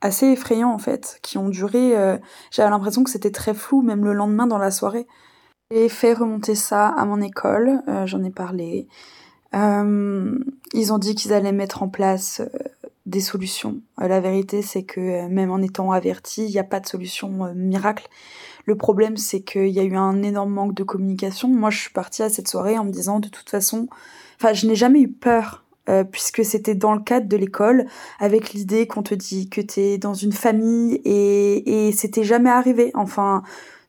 assez 0.00 0.26
effrayants 0.28 0.72
en 0.72 0.78
fait, 0.78 1.18
qui 1.22 1.36
ont 1.38 1.50
duré. 1.50 1.92
J'avais 2.50 2.70
l'impression 2.70 3.04
que 3.04 3.10
c'était 3.10 3.30
très 3.30 3.54
flou, 3.54 3.82
même 3.82 4.04
le 4.04 4.14
lendemain 4.14 4.46
dans 4.46 4.58
la 4.58 4.70
soirée. 4.70 5.06
J'ai 5.70 5.88
fait 5.88 6.12
remonter 6.12 6.54
ça 6.54 6.88
à 6.88 7.06
mon 7.06 7.22
école, 7.22 7.80
euh, 7.88 8.06
j'en 8.06 8.22
ai 8.22 8.30
parlé. 8.30 8.86
Euh, 9.54 10.38
ils 10.74 10.92
ont 10.92 10.98
dit 10.98 11.14
qu'ils 11.14 11.32
allaient 11.32 11.52
mettre 11.52 11.82
en 11.82 11.88
place 11.88 12.40
euh, 12.40 12.58
des 13.06 13.20
solutions. 13.20 13.80
la 13.98 14.20
vérité, 14.20 14.60
c'est 14.60 14.82
que 14.82 15.26
même 15.28 15.50
en 15.50 15.62
étant 15.62 15.90
averti, 15.90 16.44
il 16.44 16.50
n'y 16.50 16.58
a 16.58 16.64
pas 16.64 16.80
de 16.80 16.86
solution 16.86 17.54
miracle. 17.54 18.08
Le 18.66 18.76
problème, 18.76 19.16
c'est 19.16 19.40
qu'il 19.40 19.68
y 19.68 19.80
a 19.80 19.84
eu 19.84 19.96
un 19.96 20.22
énorme 20.22 20.52
manque 20.52 20.74
de 20.74 20.84
communication. 20.84 21.48
Moi, 21.48 21.70
je 21.70 21.78
suis 21.80 21.92
partie 21.92 22.22
à 22.22 22.28
cette 22.28 22.48
soirée 22.48 22.78
en 22.78 22.84
me 22.84 22.90
disant, 22.90 23.20
de 23.20 23.28
toute 23.28 23.48
façon, 23.48 23.88
enfin, 24.38 24.52
je 24.52 24.66
n'ai 24.66 24.74
jamais 24.74 25.00
eu 25.00 25.08
peur 25.08 25.62
puisque 26.10 26.46
c'était 26.46 26.74
dans 26.74 26.94
le 26.94 27.02
cadre 27.02 27.28
de 27.28 27.36
l'école, 27.36 27.84
avec 28.18 28.54
l'idée 28.54 28.86
qu'on 28.86 29.02
te 29.02 29.14
dit 29.14 29.50
que 29.50 29.60
t'es 29.60 29.98
dans 29.98 30.14
une 30.14 30.32
famille 30.32 30.94
et, 31.04 31.88
et 31.88 31.92
c'était 31.92 32.24
jamais 32.24 32.48
arrivé. 32.48 32.90
Enfin, 32.94 33.42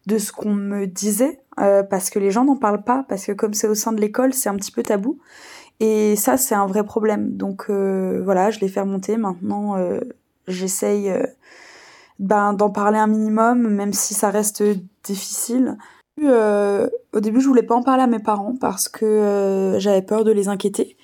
de 0.05 0.17
ce 0.17 0.31
qu'on 0.31 0.53
me 0.53 0.87
disait. 0.87 1.39
Euh, 1.59 1.83
parce 1.83 2.09
que 2.09 2.19
les 2.19 2.31
gens 2.31 2.45
n'en 2.45 2.57
parlent 2.57 2.83
pas, 2.83 3.05
parce 3.07 3.25
que 3.25 3.31
comme 3.31 3.53
c'est 3.53 3.67
au 3.67 3.75
sein 3.75 3.93
de 3.93 4.01
l'école, 4.01 4.33
c'est 4.33 4.49
un 4.49 4.55
petit 4.55 4.71
peu 4.71 4.83
tabou. 4.83 5.19
Et 5.79 6.15
ça, 6.15 6.37
c'est 6.37 6.55
un 6.55 6.67
vrai 6.67 6.83
problème. 6.83 7.35
Donc 7.35 7.65
euh, 7.69 8.21
voilà, 8.23 8.51
je 8.51 8.59
l'ai 8.59 8.67
fait 8.67 8.81
remonter. 8.81 9.17
Maintenant, 9.17 9.77
euh, 9.77 9.99
j'essaye 10.47 11.11
ben, 12.19 12.53
d'en 12.53 12.69
parler 12.69 12.97
un 12.97 13.07
minimum, 13.07 13.67
même 13.69 13.93
si 13.93 14.13
ça 14.13 14.29
reste 14.29 14.63
difficile. 15.03 15.77
au 16.21 17.19
début, 17.19 17.41
je 17.41 17.47
voulais 17.47 17.63
pas 17.63 17.75
en 17.75 17.83
parler 17.83 18.03
à 18.03 18.07
mes 18.07 18.19
parents 18.19 18.55
parce 18.59 18.89
que 18.89 19.75
j'avais 19.79 20.01
peur 20.01 20.23
de 20.23 20.31
les 20.31 20.47
inquiéter. 20.47 20.97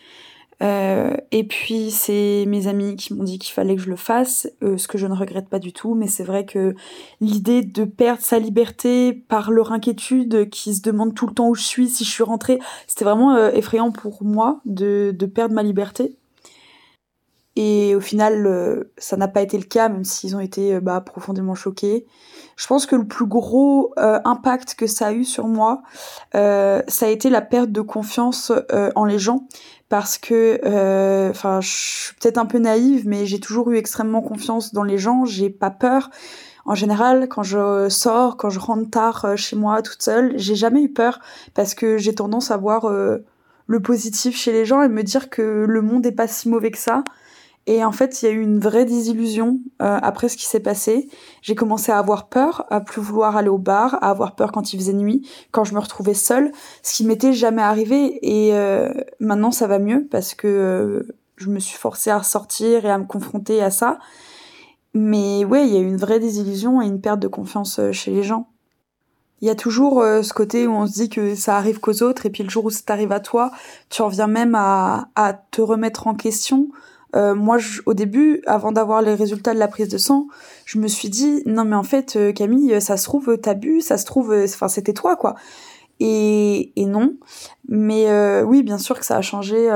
Euh, 0.62 1.16
et 1.32 1.44
puis 1.44 1.90
c'est 1.90 2.46
mes 2.48 2.68
amis 2.68 2.96
qui 2.96 3.14
m'ont 3.14 3.24
dit 3.24 3.40
qu'il 3.40 3.54
fallait 3.54 3.76
que 3.76 3.82
je 3.82 3.90
le 3.90 3.96
fasse, 3.96 4.48
euh, 4.62 4.78
ce 4.78 4.88
que 4.88 4.98
je 4.98 5.08
ne 5.08 5.16
regrette 5.16 5.50
pas 5.50 5.60
du 5.60 5.74
tout, 5.74 5.96
mais 5.96 6.08
c'est 6.08 6.24
vrai 6.24 6.46
que 6.46 6.76
l'idée 7.20 7.64
de 7.64 7.84
perdre 7.84 8.22
sa 8.22 8.38
liberté 8.38 9.14
par 9.14 9.50
leur 9.50 9.72
inquiétude, 9.72 10.50
qui 10.50 10.76
se 10.76 10.82
demande 10.82 11.16
tout 11.16 11.26
le 11.26 11.34
temps 11.34 11.50
où 11.50 11.56
je 11.56 11.64
suis, 11.64 11.90
si 11.90 12.04
je 12.04 12.12
suis 12.12 12.24
rentrée, 12.24 12.60
c'était 12.86 13.06
vraiment 13.06 13.36
euh, 13.36 13.52
effrayant 13.52 13.92
pour 13.92 14.24
moi 14.24 14.62
de, 14.66 15.16
de, 15.18 15.26
perdre 15.26 15.56
ma 15.56 15.64
liberté. 15.64 16.16
Et 17.56 17.96
au 17.96 18.00
final, 18.00 18.86
ça 18.98 19.18
n'a 19.18 19.28
pas 19.28 19.42
été 19.42 19.58
le 19.58 19.66
cas, 19.66 19.90
même 19.90 20.06
s'ils 20.06 20.38
ont 20.38 20.40
été 20.40 20.80
bah, 20.80 21.02
profondément 21.02 21.54
choqués. 21.54 22.06
Je 22.56 22.66
pense 22.66 22.86
que 22.86 22.96
le 22.96 23.06
plus 23.06 23.26
gros 23.26 23.94
impact 23.98 24.76
que 24.76 24.88
ça 24.88 25.08
a 25.08 25.12
eu 25.12 25.26
sur 25.26 25.48
moi, 25.48 25.82
ça 26.34 27.06
a 27.06 27.08
été 27.08 27.30
la 27.30 27.42
perte 27.42 27.70
de 27.70 27.82
confiance 27.82 28.54
en 28.96 29.04
les 29.04 29.20
gens 29.20 29.48
parce 29.92 30.18
que, 30.18 30.62
euh, 30.64 31.32
enfin, 31.32 31.60
je 31.60 31.68
suis 31.68 32.16
peut-être 32.16 32.38
un 32.38 32.46
peu 32.46 32.60
naïve, 32.60 33.06
mais 33.10 33.26
j'ai 33.26 33.42
toujours 33.42 33.72
eu 33.72 33.76
extrêmement 33.76 34.22
confiance 34.22 34.74
dans 34.74 34.84
les 34.84 34.98
gens. 34.98 35.26
J'ai 35.26 35.50
pas 35.50 35.70
peur. 35.70 36.10
En 36.64 36.76
général, 36.76 37.28
quand 37.28 37.44
je 37.44 37.90
sors, 37.90 38.38
quand 38.38 38.50
je 38.50 38.60
rentre 38.60 38.90
tard 38.90 39.26
euh, 39.26 39.36
chez 39.36 39.58
moi 39.58 39.82
toute 39.82 40.02
seule, 40.02 40.32
j'ai 40.38 40.56
jamais 40.56 40.82
eu 40.82 40.88
peur 40.88 41.20
parce 41.56 41.74
que 41.74 41.98
j'ai 41.98 42.16
tendance 42.16 42.52
à 42.52 42.58
voir 42.58 42.86
euh, 42.86 43.26
le 43.68 43.82
positif 43.82 44.38
chez 44.38 44.54
les 44.54 44.64
gens 44.64 44.82
et 44.82 44.88
me 44.88 45.04
dire 45.04 45.30
que 45.30 45.66
le 45.68 45.82
monde 45.82 46.06
est 46.06 46.14
pas 46.14 46.30
si 46.30 46.48
mauvais 46.48 46.72
que 46.72 46.78
ça 46.78 47.04
et 47.68 47.84
en 47.84 47.92
fait, 47.92 48.22
il 48.22 48.26
y 48.26 48.28
a 48.28 48.32
eu 48.32 48.42
une 48.42 48.60
vraie 48.60 48.86
désillusion 48.86 49.60
euh, 49.82 50.00
après 50.02 50.30
ce 50.30 50.38
qui 50.38 50.46
s'est 50.46 50.60
passé. 50.60 51.10
J'ai 51.44 51.54
commencé 51.54 51.92
à 51.92 52.00
avoir 52.00 52.28
peur, 52.28 52.66
à 52.72 52.82
plus 52.82 53.02
vouloir 53.02 53.38
aller 53.38 53.50
au 53.50 53.60
bar, 53.60 53.96
à 54.02 54.10
avoir 54.10 54.36
peur 54.36 54.52
quand 54.52 54.74
il 54.74 54.80
faisait 54.80 54.94
nuit, 54.94 55.28
quand 55.52 55.64
je 55.64 55.76
me 55.76 55.80
retrouvais 55.80 56.16
seule, 56.16 56.52
ce 56.82 56.96
qui 56.96 57.06
m'était 57.06 57.34
jamais 57.34 57.62
arrivé. 57.62 58.18
Et 58.24 58.56
euh, 58.56 58.92
maintenant, 59.20 59.52
ça 59.52 59.68
va 59.68 59.78
mieux 59.78 60.08
parce 60.10 60.34
que 60.34 60.48
euh, 60.48 61.16
je 61.38 61.50
me 61.50 61.60
suis 61.60 61.78
forcée 61.78 62.10
à 62.10 62.24
sortir 62.24 62.86
et 62.86 62.90
à 62.90 62.98
me 62.98 63.06
confronter 63.06 63.62
à 63.62 63.70
ça. 63.70 64.00
Mais 64.96 65.46
ouais, 65.46 65.68
il 65.68 65.74
y 65.74 65.78
a 65.78 65.82
eu 65.82 65.88
une 65.88 65.98
vraie 65.98 66.20
désillusion 66.20 66.82
et 66.82 66.88
une 66.88 67.00
perte 67.00 67.20
de 67.20 67.28
confiance 67.28 67.80
chez 67.92 68.12
les 68.12 68.24
gens. 68.24 68.50
Il 69.42 69.48
y 69.48 69.52
a 69.52 69.56
toujours 69.56 70.04
ce 70.04 70.34
côté 70.34 70.68
où 70.68 70.74
on 70.74 70.86
se 70.86 70.94
dit 70.94 71.10
que 71.10 71.34
ça 71.34 71.58
arrive 71.58 71.80
qu'aux 71.80 72.04
autres 72.04 72.28
et 72.28 72.30
puis 72.30 72.44
le 72.44 72.50
jour 72.50 72.66
où 72.66 72.70
ça 72.70 72.82
t'arrive 72.86 73.12
à 73.12 73.20
toi, 73.20 73.52
tu 73.90 74.02
reviens 74.04 74.28
même 74.28 74.54
à, 74.54 75.08
à 75.16 75.34
te 75.34 75.62
remettre 75.62 76.06
en 76.06 76.14
question, 76.14 76.68
euh, 77.16 77.36
moi, 77.36 77.58
au 77.86 77.94
début, 77.94 78.42
avant 78.46 78.72
d'avoir 78.72 79.02
les 79.02 79.16
résultats 79.16 79.54
de 79.54 79.60
la 79.60 79.68
prise 79.68 79.90
de 79.90 79.98
sang, 79.98 80.28
je 80.66 80.80
me 80.80 80.88
suis 80.88 81.10
dit 81.10 81.44
non 81.46 81.66
mais 81.66 81.76
en 81.76 81.84
fait 81.84 82.16
euh, 82.16 82.32
Camille, 82.32 82.80
ça 82.82 82.98
se 82.98 83.04
trouve 83.04 83.38
t'as 83.38 83.54
bu, 83.54 83.82
ça 83.82 83.98
se 83.98 84.06
trouve, 84.06 84.32
euh, 84.32 84.46
enfin 84.46 84.68
c'était 84.68 84.94
toi 84.94 85.16
quoi. 85.16 85.36
Et, 86.00 86.72
et 86.82 86.86
non, 86.86 87.14
mais 87.68 88.42
oui, 88.42 88.64
bien 88.64 88.80
sûr 88.80 88.98
que 88.98 89.06
ça 89.06 89.18
a 89.18 89.22
changé 89.22 89.70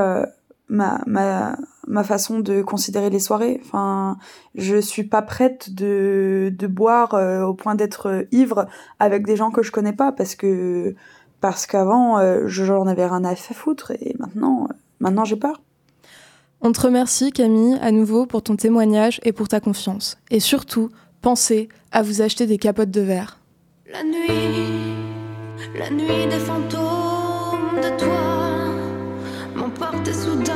ma, 0.68 1.00
ma, 1.06 1.56
ma 1.86 2.02
façon 2.02 2.40
de 2.40 2.62
considérer 2.62 3.10
les 3.10 3.20
soirées. 3.20 3.60
Enfin, 3.64 4.18
je 4.56 4.76
suis 4.80 5.04
pas 5.04 5.22
prête 5.22 5.72
de, 5.72 6.52
de 6.52 6.66
boire 6.66 7.14
au 7.48 7.54
point 7.54 7.76
d'être 7.76 8.26
ivre 8.32 8.66
avec 8.98 9.24
des 9.24 9.36
gens 9.36 9.52
que 9.52 9.62
je 9.62 9.70
connais 9.70 9.92
pas 9.92 10.10
parce 10.10 10.34
que 10.34 10.96
parce 11.40 11.64
qu'avant 11.66 12.18
j'en 12.48 12.88
avais 12.88 13.06
rien 13.06 13.22
à 13.22 13.36
foutre 13.36 13.92
et 13.92 14.16
maintenant 14.18 14.68
maintenant 14.98 15.24
j'ai 15.24 15.36
peur. 15.36 15.60
On 16.66 16.72
te 16.72 16.80
remercie 16.80 17.30
Camille 17.30 17.78
à 17.80 17.92
nouveau 17.92 18.26
pour 18.26 18.42
ton 18.42 18.56
témoignage 18.56 19.20
et 19.22 19.30
pour 19.30 19.46
ta 19.46 19.60
confiance. 19.60 20.18
Et 20.32 20.40
surtout, 20.40 20.90
pensez 21.22 21.68
à 21.92 22.02
vous 22.02 22.22
acheter 22.22 22.44
des 22.48 22.58
capotes 22.58 22.90
de 22.90 23.02
verre. 23.02 23.38
La 23.88 24.02
nuit, 24.02 24.96
la 25.78 25.90
nuit 25.90 26.26
des 26.28 26.40
fantômes 26.40 27.76
de 27.76 27.96
toi 27.96 28.74
m'emporte 29.54 30.12
soudain, 30.12 30.55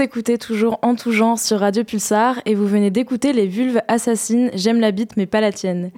écoutez 0.00 0.38
toujours 0.38 0.78
En 0.82 0.94
tout 0.94 1.12
genre 1.12 1.38
sur 1.38 1.60
Radio 1.60 1.82
Pulsar 1.82 2.40
et 2.44 2.54
vous 2.54 2.66
venez 2.66 2.90
d'écouter 2.90 3.32
Les 3.32 3.46
Vulves 3.46 3.80
Assassines, 3.88 4.50
J'aime 4.54 4.80
la 4.80 4.90
bite 4.92 5.16
mais 5.16 5.26
pas 5.26 5.40
la 5.40 5.52
tienne. 5.52 5.90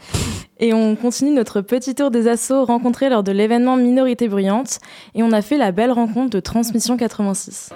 Et 0.59 0.73
on 0.73 0.97
continue 0.97 1.31
notre 1.31 1.61
petit 1.61 1.95
tour 1.95 2.11
des 2.11 2.29
assos 2.29 2.65
rencontrés 2.65 3.09
lors 3.09 3.23
de 3.23 3.33
l'événement 3.33 3.77
Minorité 3.77 4.29
Bruyante. 4.29 4.79
Et 5.15 5.23
on 5.23 5.33
a 5.33 5.43
fait 5.43 5.59
la 5.59 5.73
belle 5.73 5.93
rencontre 5.93 6.31
de 6.31 6.41
Transmission 6.41 6.97
86. 6.97 7.71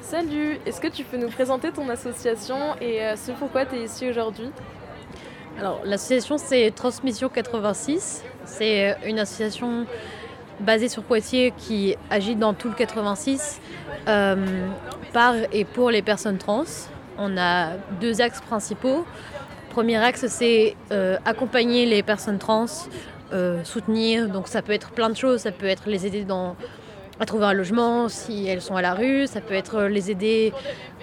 Salut, 0.00 0.58
est-ce 0.66 0.80
que 0.80 0.88
tu 0.88 1.04
peux 1.04 1.16
nous 1.16 1.30
présenter 1.30 1.70
ton 1.70 1.88
association 1.88 2.56
et 2.80 3.02
euh, 3.02 3.16
ce 3.16 3.32
pourquoi 3.32 3.66
tu 3.66 3.76
es 3.76 3.84
ici 3.84 4.08
aujourd'hui? 4.08 4.50
Alors, 5.58 5.80
l'association 5.84 6.36
c'est 6.38 6.70
Transmission 6.72 7.28
86. 7.28 8.24
C'est 8.44 8.96
une 9.06 9.18
association 9.18 9.86
basée 10.60 10.88
sur 10.88 11.02
Poitiers 11.02 11.52
qui 11.56 11.96
agit 12.10 12.36
dans 12.36 12.54
tout 12.54 12.68
le 12.68 12.74
86 12.74 13.60
euh, 14.08 14.68
par 15.12 15.34
et 15.52 15.64
pour 15.64 15.90
les 15.90 16.02
personnes 16.02 16.38
trans. 16.38 16.64
On 17.18 17.36
a 17.36 17.72
deux 18.00 18.20
axes 18.20 18.40
principaux. 18.40 19.04
Premier 19.70 19.96
axe, 19.96 20.26
c'est 20.26 20.76
euh, 20.90 21.16
accompagner 21.24 21.86
les 21.86 22.02
personnes 22.02 22.38
trans, 22.38 22.66
euh, 23.32 23.62
soutenir. 23.64 24.28
Donc 24.28 24.48
ça 24.48 24.62
peut 24.62 24.72
être 24.72 24.90
plein 24.90 25.10
de 25.10 25.16
choses. 25.16 25.40
Ça 25.40 25.52
peut 25.52 25.66
être 25.66 25.88
les 25.88 26.06
aider 26.06 26.26
à 27.18 27.26
trouver 27.26 27.44
un 27.44 27.52
logement 27.52 28.08
si 28.08 28.46
elles 28.46 28.62
sont 28.62 28.76
à 28.76 28.82
la 28.82 28.94
rue. 28.94 29.26
Ça 29.26 29.40
peut 29.40 29.54
être 29.54 29.82
les 29.82 30.10
aider 30.10 30.52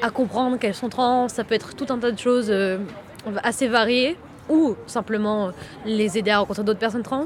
à 0.01 0.09
comprendre 0.09 0.57
qu'elles 0.57 0.75
sont 0.75 0.89
trans. 0.89 1.29
Ça 1.29 1.43
peut 1.43 1.55
être 1.55 1.75
tout 1.75 1.87
un 1.89 1.99
tas 1.99 2.11
de 2.11 2.19
choses 2.19 2.53
assez 3.43 3.67
variées 3.67 4.17
ou 4.49 4.75
simplement 4.85 5.51
les 5.85 6.17
aider 6.17 6.31
à 6.31 6.39
rencontrer 6.39 6.63
d'autres 6.63 6.79
personnes 6.79 7.03
trans. 7.03 7.25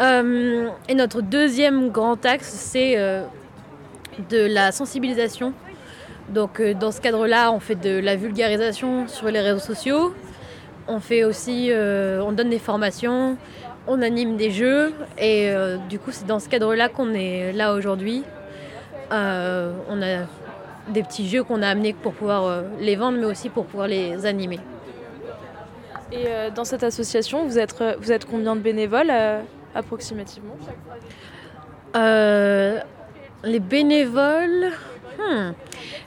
Euh, 0.00 0.68
et 0.88 0.94
notre 0.94 1.20
deuxième 1.20 1.90
grand 1.90 2.24
axe, 2.24 2.48
c'est 2.48 2.94
euh, 2.96 3.22
de 4.30 4.46
la 4.46 4.72
sensibilisation. 4.72 5.52
Donc 6.28 6.60
euh, 6.60 6.74
dans 6.74 6.92
ce 6.92 7.00
cadre-là, 7.00 7.52
on 7.52 7.60
fait 7.60 7.76
de 7.76 7.98
la 7.98 8.16
vulgarisation 8.16 9.08
sur 9.08 9.26
les 9.28 9.40
réseaux 9.40 9.58
sociaux. 9.58 10.14
On 10.88 11.00
fait 11.00 11.24
aussi, 11.24 11.72
on 11.74 12.30
donne 12.30 12.50
des 12.50 12.60
formations, 12.60 13.36
on 13.88 14.02
anime 14.02 14.36
des 14.36 14.52
jeux. 14.52 14.94
Et 15.18 15.52
du 15.88 15.98
coup, 15.98 16.12
c'est 16.12 16.28
dans 16.28 16.38
ce 16.38 16.48
cadre-là 16.48 16.88
qu'on 16.88 17.12
est 17.12 17.52
là 17.52 17.74
aujourd'hui. 17.74 18.22
On 19.10 19.14
a 20.00 20.26
des 20.88 21.02
petits 21.02 21.28
jeux 21.28 21.42
qu'on 21.42 21.62
a 21.62 21.68
amenés 21.70 21.92
pour 21.92 22.12
pouvoir 22.12 22.62
les 22.78 22.94
vendre, 22.94 23.18
mais 23.18 23.26
aussi 23.26 23.48
pour 23.48 23.66
pouvoir 23.66 23.88
les 23.88 24.26
animer. 24.26 24.60
Et 26.12 26.26
euh, 26.26 26.50
dans 26.50 26.64
cette 26.64 26.82
association, 26.82 27.44
vous 27.44 27.58
êtes, 27.58 27.80
euh, 27.80 27.94
vous 28.00 28.12
êtes 28.12 28.24
combien 28.24 28.54
de 28.54 28.60
bénévoles 28.60 29.10
euh, 29.10 29.40
approximativement 29.74 30.56
les 33.44 33.60
bénévoles, 33.60 34.72
hmm, 35.18 35.52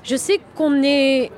je 0.03 0.15
sais 0.15 0.39
qu'on 0.55 0.83
est 0.83 1.31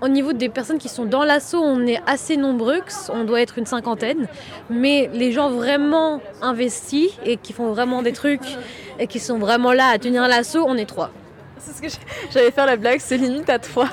au 0.00 0.08
niveau 0.08 0.32
des 0.32 0.48
personnes 0.48 0.78
qui 0.78 0.88
sont 0.88 1.04
dans 1.04 1.24
l'assaut, 1.24 1.62
on 1.62 1.86
est 1.86 2.00
assez 2.06 2.36
nombreux, 2.36 2.80
on 3.10 3.24
doit 3.24 3.40
être 3.40 3.58
une 3.58 3.66
cinquantaine, 3.66 4.26
mais 4.70 5.08
les 5.12 5.30
gens 5.30 5.50
vraiment 5.50 6.20
investis 6.40 7.10
et 7.24 7.36
qui 7.36 7.52
font 7.52 7.68
vraiment 7.68 8.02
des 8.02 8.12
trucs 8.12 8.56
et 8.98 9.06
qui 9.06 9.20
sont 9.20 9.38
vraiment 9.38 9.72
là 9.72 9.88
à 9.88 9.98
tenir 9.98 10.26
l'assaut, 10.26 10.64
on 10.66 10.76
est 10.76 10.86
trois. 10.86 11.10
C'est 11.64 11.88
ce 11.88 11.96
que 11.96 12.02
j'allais 12.32 12.50
faire 12.50 12.66
la 12.66 12.76
blague, 12.76 12.98
c'est 13.00 13.16
limite 13.16 13.48
à 13.48 13.58
trois. 13.58 13.88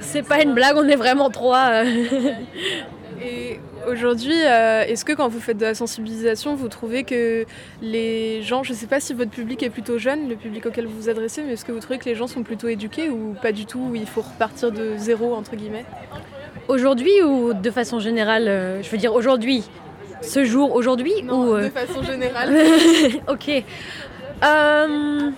C'est 0.00 0.22
pas 0.22 0.42
une 0.42 0.54
blague, 0.54 0.76
on 0.76 0.88
est 0.88 0.96
vraiment 0.96 1.30
trois. 1.30 1.84
Et 3.22 3.60
aujourd'hui, 3.88 4.34
euh, 4.44 4.84
est-ce 4.84 5.04
que 5.04 5.12
quand 5.12 5.28
vous 5.28 5.40
faites 5.40 5.56
de 5.56 5.64
la 5.64 5.74
sensibilisation, 5.74 6.54
vous 6.54 6.68
trouvez 6.68 7.04
que 7.04 7.44
les 7.80 8.42
gens, 8.42 8.62
je 8.62 8.72
ne 8.72 8.76
sais 8.76 8.86
pas 8.86 9.00
si 9.00 9.14
votre 9.14 9.30
public 9.30 9.62
est 9.62 9.70
plutôt 9.70 9.98
jeune, 9.98 10.28
le 10.28 10.36
public 10.36 10.66
auquel 10.66 10.86
vous 10.86 10.96
vous 10.96 11.08
adressez, 11.08 11.42
mais 11.42 11.54
est-ce 11.54 11.64
que 11.64 11.72
vous 11.72 11.80
trouvez 11.80 11.98
que 11.98 12.04
les 12.04 12.14
gens 12.14 12.26
sont 12.26 12.42
plutôt 12.42 12.68
éduqués 12.68 13.08
ou 13.08 13.34
pas 13.40 13.52
du 13.52 13.66
tout, 13.66 13.88
où 13.90 13.94
il 13.94 14.06
faut 14.06 14.22
repartir 14.22 14.70
de 14.70 14.96
zéro, 14.96 15.34
entre 15.34 15.56
guillemets? 15.56 15.84
Aujourd'hui 16.68 17.22
ou 17.22 17.54
de 17.54 17.70
façon 17.70 18.00
générale 18.00 18.48
euh, 18.48 18.82
Je 18.82 18.90
veux 18.90 18.98
dire 18.98 19.14
aujourd'hui, 19.14 19.64
ce 20.20 20.44
jour 20.44 20.74
aujourd'hui 20.74 21.14
ou 21.30 21.54
euh, 21.54 21.64
De 21.64 21.68
façon 21.70 22.02
générale. 22.02 22.54
ok. 23.28 23.64
Euh, 24.44 25.30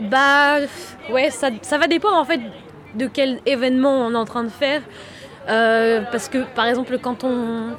Bah 0.00 0.58
ouais, 1.10 1.30
ça, 1.30 1.50
ça 1.62 1.78
va 1.78 1.86
dépendre 1.86 2.16
en 2.16 2.24
fait 2.24 2.40
de 2.94 3.06
quel 3.06 3.40
événement 3.46 4.06
on 4.06 4.12
est 4.12 4.16
en 4.16 4.24
train 4.24 4.42
de 4.44 4.48
faire. 4.48 4.82
Euh, 5.48 6.02
parce 6.10 6.28
que 6.28 6.38
par 6.54 6.66
exemple 6.66 6.98
quand 6.98 7.22
on 7.24 7.76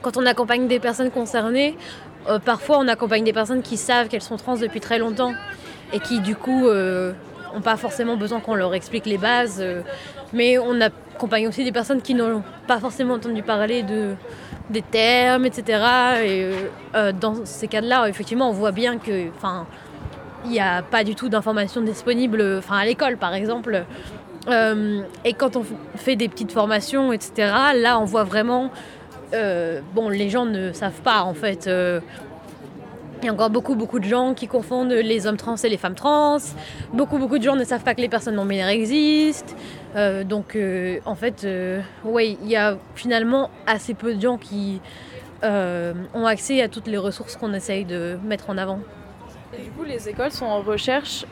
quand 0.00 0.16
on 0.16 0.24
accompagne 0.26 0.68
des 0.68 0.80
personnes 0.80 1.10
concernées, 1.10 1.76
euh, 2.28 2.38
parfois 2.38 2.78
on 2.78 2.88
accompagne 2.88 3.24
des 3.24 3.32
personnes 3.32 3.62
qui 3.62 3.76
savent 3.76 4.08
qu'elles 4.08 4.22
sont 4.22 4.36
trans 4.36 4.56
depuis 4.56 4.80
très 4.80 4.98
longtemps 4.98 5.34
et 5.92 6.00
qui 6.00 6.20
du 6.20 6.34
coup 6.34 6.66
euh, 6.68 7.12
ont 7.54 7.60
pas 7.60 7.76
forcément 7.76 8.16
besoin 8.16 8.40
qu'on 8.40 8.54
leur 8.54 8.74
explique 8.74 9.06
les 9.06 9.18
bases. 9.18 9.58
euh, 9.60 9.82
mais 10.32 10.58
on 10.58 10.80
accompagne 11.14 11.48
aussi 11.48 11.64
des 11.64 11.72
personnes 11.72 12.02
qui 12.02 12.14
n'ont 12.14 12.42
pas 12.66 12.78
forcément 12.78 13.14
entendu 13.14 13.42
parler 13.42 13.82
de 13.82 14.14
des 14.70 14.82
termes, 14.82 15.44
etc. 15.44 15.62
Et 16.24 16.44
euh, 16.44 16.52
euh, 16.94 17.12
dans 17.12 17.44
ces 17.44 17.68
cas-là, 17.68 18.08
effectivement, 18.08 18.48
on 18.48 18.52
voit 18.52 18.72
bien 18.72 18.98
que, 18.98 19.28
enfin, 19.36 19.66
il 20.44 20.50
n'y 20.50 20.60
a 20.60 20.82
pas 20.82 21.04
du 21.04 21.14
tout 21.14 21.28
d'informations 21.28 21.82
disponibles, 21.82 22.56
enfin 22.58 22.78
à 22.78 22.84
l'école 22.84 23.16
par 23.16 23.34
exemple. 23.34 23.84
Euh, 24.48 25.02
et 25.24 25.34
quand 25.34 25.56
on 25.56 25.64
fait 25.94 26.16
des 26.16 26.28
petites 26.28 26.50
formations, 26.50 27.12
etc., 27.12 27.52
là 27.76 28.00
on 28.00 28.04
voit 28.04 28.24
vraiment, 28.24 28.70
bon, 29.94 30.08
les 30.08 30.28
gens 30.30 30.46
ne 30.46 30.72
savent 30.72 31.00
pas 31.02 31.22
en 31.22 31.34
fait. 31.34 31.70
Il 33.22 33.26
y 33.26 33.28
a 33.28 33.32
encore 33.32 33.50
beaucoup, 33.50 33.76
beaucoup 33.76 34.00
de 34.00 34.04
gens 34.04 34.34
qui 34.34 34.48
confondent 34.48 34.90
les 34.90 35.26
hommes 35.26 35.36
trans 35.36 35.54
et 35.56 35.68
les 35.68 35.76
femmes 35.76 35.94
trans. 35.94 36.38
Beaucoup, 36.92 37.18
beaucoup 37.18 37.38
de 37.38 37.42
gens 37.44 37.54
ne 37.54 37.64
savent 37.64 37.84
pas 37.84 37.94
que 37.94 38.00
les 38.00 38.08
personnes 38.08 38.34
non 38.34 38.44
binaires 38.44 38.68
existent. 38.68 39.54
Euh, 39.94 40.24
donc, 40.24 40.56
euh, 40.56 40.98
en 41.04 41.14
fait, 41.14 41.44
euh, 41.44 41.80
il 42.04 42.48
y 42.48 42.56
a 42.56 42.76
finalement 42.96 43.50
assez 43.66 43.94
peu 43.94 44.14
de 44.14 44.20
gens 44.20 44.38
qui 44.38 44.80
euh, 45.44 45.94
ont 46.14 46.26
accès 46.26 46.62
à 46.62 46.68
toutes 46.68 46.88
les 46.88 46.98
ressources 46.98 47.36
qu'on 47.36 47.54
essaye 47.54 47.84
de 47.84 48.18
mettre 48.24 48.50
en 48.50 48.58
avant. 48.58 48.80
Et 49.56 49.62
du 49.62 49.70
coup, 49.70 49.84
les 49.84 50.08
écoles 50.08 50.32
sont 50.32 50.46
en 50.46 50.60
recherche 50.62 51.24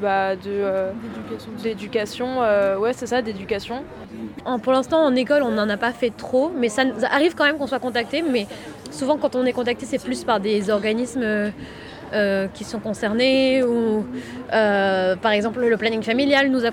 bah, 0.00 0.36
de, 0.36 0.40
euh, 0.48 0.90
d'éducation. 1.62 2.42
euh, 2.42 2.76
ouais, 2.78 2.92
c'est 2.92 3.06
ça, 3.06 3.22
d'éducation. 3.22 3.82
En- 4.44 4.58
pour 4.58 4.72
l'instant, 4.72 4.98
en 5.04 5.14
école, 5.14 5.42
on 5.42 5.50
n'en 5.50 5.68
a 5.68 5.76
pas 5.76 5.92
fait 5.92 6.10
trop, 6.10 6.50
mais 6.56 6.68
ça, 6.68 6.82
ça 6.98 7.08
arrive 7.12 7.34
quand 7.34 7.44
même 7.44 7.58
qu'on 7.58 7.66
soit 7.66 7.78
contacté. 7.80 8.22
Mais 8.22 8.46
souvent, 8.90 9.16
quand 9.16 9.34
on 9.36 9.44
est 9.44 9.52
contacté, 9.52 9.86
c'est 9.86 10.02
plus 10.02 10.24
par 10.24 10.40
des 10.40 10.70
organismes 10.70 11.50
euh, 12.14 12.46
qui 12.54 12.64
sont 12.64 12.78
concernés 12.78 13.62
ou, 13.62 14.06
euh, 14.54 15.16
par 15.16 15.32
exemple, 15.32 15.60
le 15.60 15.76
planning 15.76 16.02
familial 16.02 16.50
nous 16.50 16.64
a 16.64 16.70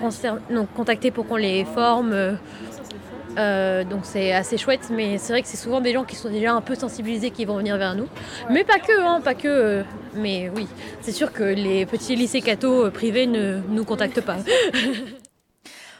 nous 0.49 0.65
contactés 0.65 1.11
pour 1.11 1.27
qu'on 1.27 1.35
les 1.35 1.65
forme. 1.65 2.37
Euh, 3.37 3.83
donc 3.83 4.01
c'est 4.03 4.31
assez 4.33 4.57
chouette, 4.57 4.89
mais 4.91 5.17
c'est 5.17 5.33
vrai 5.33 5.41
que 5.41 5.47
c'est 5.47 5.57
souvent 5.57 5.81
des 5.81 5.93
gens 5.93 6.03
qui 6.03 6.15
sont 6.15 6.29
déjà 6.29 6.53
un 6.53 6.61
peu 6.61 6.75
sensibilisés 6.75 7.31
qui 7.31 7.45
vont 7.45 7.57
venir 7.57 7.77
vers 7.77 7.95
nous. 7.95 8.07
Mais 8.49 8.63
pas 8.63 8.79
que, 8.79 9.01
hein, 9.01 9.21
pas 9.21 9.33
que. 9.33 9.47
euh, 9.47 9.83
mais 10.15 10.49
oui, 10.55 10.67
c'est 11.01 11.11
sûr 11.11 11.33
que 11.33 11.43
les 11.43 11.85
petits 11.85 12.15
lycées 12.15 12.41
cathos 12.41 12.85
euh, 12.85 12.89
privés 12.89 13.27
ne 13.27 13.59
nous 13.69 13.83
contactent 13.83 14.21
pas. 14.21 14.37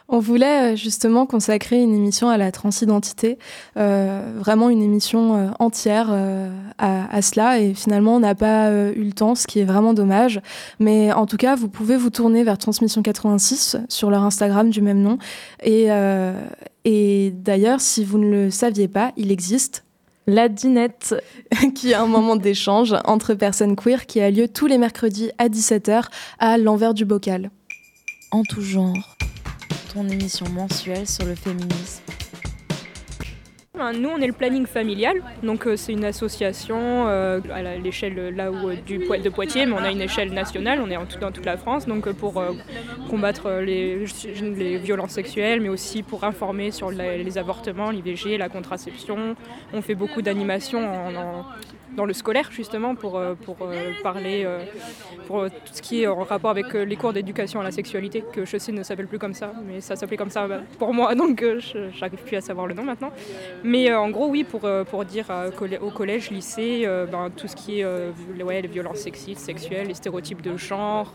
On 0.08 0.20
voulait 0.20 0.78
justement 0.78 1.26
consacrer 1.26 1.82
une 1.82 1.96
émission 1.96 2.30
à 2.30 2.38
la 2.38 2.52
transidentité, 2.52 3.40
vraiment 3.76 4.70
une 4.70 4.84
émission 4.84 5.52
entière 5.58 6.16
à, 6.78 7.22
cela, 7.24 7.58
et 7.58 7.74
finalement 7.74 8.18
on 8.18 8.20
n'a 8.20 8.36
pas 8.36 8.72
eu 8.72 9.04
le 9.04 9.14
temps, 9.14 9.34
ce 9.34 9.48
qui 9.48 9.62
est 9.62 9.64
vraiment 9.64 9.96
dommage. 9.96 10.42
Mais 10.78 11.12
en 11.12 11.26
tout 11.26 11.38
cas, 11.38 11.56
vous 11.56 11.70
pouvez 11.70 11.98
vous 11.98 12.12
tourner 12.12 12.44
vers 12.44 12.60
Transmission 12.60 13.02
86 13.02 13.78
sur 13.90 14.12
leur 14.12 14.22
Instagram 14.22 14.70
du 14.70 14.84
même 14.84 15.02
nom. 15.02 15.18
Et, 15.64 15.90
et 16.86 17.32
d'ailleurs, 17.32 17.82
si 17.82 18.06
vous 18.06 18.20
ne 18.20 18.30
le 18.30 18.52
saviez 18.52 18.88
pas, 18.88 19.12
il 19.18 19.32
existe 19.32 19.84
la 20.28 20.50
dinette, 20.50 21.16
qui 21.76 21.92
est 21.92 21.96
un 21.96 22.06
moment 22.06 22.36
d'échange 22.36 22.96
entre 23.06 23.34
personnes 23.34 23.76
queer 23.76 24.06
qui 24.06 24.22
a 24.22 24.30
lieu 24.30 24.48
tous 24.48 24.68
les 24.68 24.78
mercredis 24.78 25.32
à 25.38 25.50
17h 25.50 26.06
à 26.40 26.58
l'envers 26.58 26.94
du 26.94 27.06
bocal. 27.06 27.50
En 28.32 28.44
tout 28.44 28.62
genre, 28.62 29.18
ton 29.94 30.08
émission 30.10 30.48
mensuelle 30.50 31.08
sur 31.08 31.26
le 31.26 31.36
féminisme. 31.36 32.05
Nous, 33.78 34.10
on 34.10 34.18
est 34.20 34.28
le 34.28 34.34
planning 34.34 34.66
familial, 34.66 35.22
donc 35.44 35.68
euh, 35.68 35.76
c'est 35.76 35.92
une 35.92 36.06
association 36.06 37.08
euh, 37.08 37.42
à 37.54 37.62
l'échelle 37.76 38.18
euh, 38.18 38.32
là 38.32 38.50
où 38.50 38.74
du 38.74 39.00
de 39.00 39.30
Poitiers, 39.30 39.66
mais 39.66 39.74
on 39.74 39.84
a 39.84 39.92
une 39.92 40.02
échelle 40.02 40.34
nationale, 40.34 40.80
on 40.82 40.90
est 40.90 41.20
dans 41.20 41.32
toute 41.32 41.46
la 41.46 41.58
France, 41.58 41.86
donc 41.86 42.10
pour 42.14 42.42
combattre 43.10 43.52
les, 43.62 44.06
violences 44.78 45.12
sexuelles, 45.12 45.60
mais 45.60 45.70
aussi 45.70 46.04
pour 46.04 46.24
informer 46.24 46.72
sur 46.72 46.90
les 46.92 47.38
avortements, 47.38 47.92
l'IVG, 47.92 48.38
la 48.38 48.50
contraception. 48.50 49.36
On 49.74 49.82
fait 49.82 49.96
beaucoup 49.96 50.22
d'animations 50.22 50.86
en- 50.88 51.46
dans 51.96 52.06
le 52.06 52.14
scolaire 52.14 52.52
justement 52.52 52.96
pour, 52.96 53.22
pour 53.44 53.58
parler 54.04 54.48
pour 55.28 55.46
tout 55.46 55.74
ce 55.74 55.82
qui 55.82 56.04
est 56.04 56.08
en 56.08 56.24
rapport 56.24 56.52
avec 56.52 56.74
les 56.74 56.96
cours 56.96 57.14
d'éducation 57.14 57.60
à 57.60 57.64
la 57.64 57.72
sexualité, 57.72 58.24
que 58.34 58.46
sais 58.46 58.72
ne 58.72 58.84
s'appelle 58.84 59.08
plus 59.08 59.20
comme 59.20 59.34
ça, 59.34 59.54
mais 59.66 59.82
ça 59.82 59.96
s'appelait 59.96 60.18
comme 60.18 60.30
ça 60.30 60.48
pour 60.78 60.94
moi, 60.94 61.16
donc 61.22 61.42
je 61.42 61.90
j'arrive 61.94 62.20
plus 62.20 62.38
à 62.38 62.42
savoir 62.42 62.68
le 62.68 62.74
nom 62.74 62.84
maintenant. 62.84 63.12
Mais 63.64 63.94
en 63.94 64.10
gros, 64.10 64.28
oui, 64.28 64.44
pour, 64.44 64.68
pour 64.90 65.06
dire 65.06 65.26
au 65.82 65.92
collège, 65.92 66.32
lycée, 66.32 66.88
ben, 67.12 67.30
tout 67.36 67.48
ce 67.48 67.56
qui 67.56 67.82
est 67.82 67.86
ouais, 68.44 68.62
les 68.62 68.68
violences 68.68 69.00
sexistes, 69.00 69.42
sexuelles, 69.42 69.88
les 69.88 69.94
stéréotypes 69.94 70.42
de 70.42 70.58
genre, 70.58 71.14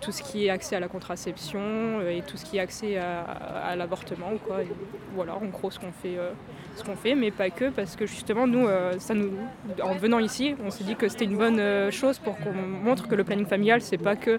tout 0.00 0.12
ce 0.12 0.22
qui 0.22 0.46
est 0.46 0.50
accès 0.50 0.76
à 0.76 0.80
la 0.80 0.88
contraception 0.88 2.00
et 2.08 2.22
tout 2.22 2.36
ce 2.36 2.44
qui 2.44 2.56
est 2.56 2.60
accès 2.60 2.96
à, 2.96 3.74
l'avortement 3.76 4.32
quoi. 4.46 4.58
voilà, 5.14 5.36
en 5.36 5.46
gros, 5.46 5.70
ce 5.70 5.78
qu'on 5.78 5.92
fait, 5.92 6.18
ce 6.76 6.84
qu'on 6.84 6.96
fait, 6.96 7.14
mais 7.14 7.30
pas 7.30 7.50
que, 7.50 7.70
parce 7.70 7.96
que 7.96 8.06
justement, 8.06 8.46
nous, 8.46 8.68
ça 8.98 9.14
nous, 9.14 9.30
en 9.82 9.94
venant 9.94 10.18
ici, 10.18 10.54
on 10.64 10.70
s'est 10.70 10.84
dit 10.84 10.94
que 10.94 11.08
c'était 11.08 11.24
une 11.24 11.36
bonne 11.36 11.90
chose 11.90 12.18
pour 12.18 12.36
qu'on 12.38 12.52
montre 12.52 13.08
que 13.08 13.14
le 13.14 13.24
planning 13.24 13.46
familial, 13.46 13.80
c'est 13.80 13.98
pas 13.98 14.16
que 14.16 14.38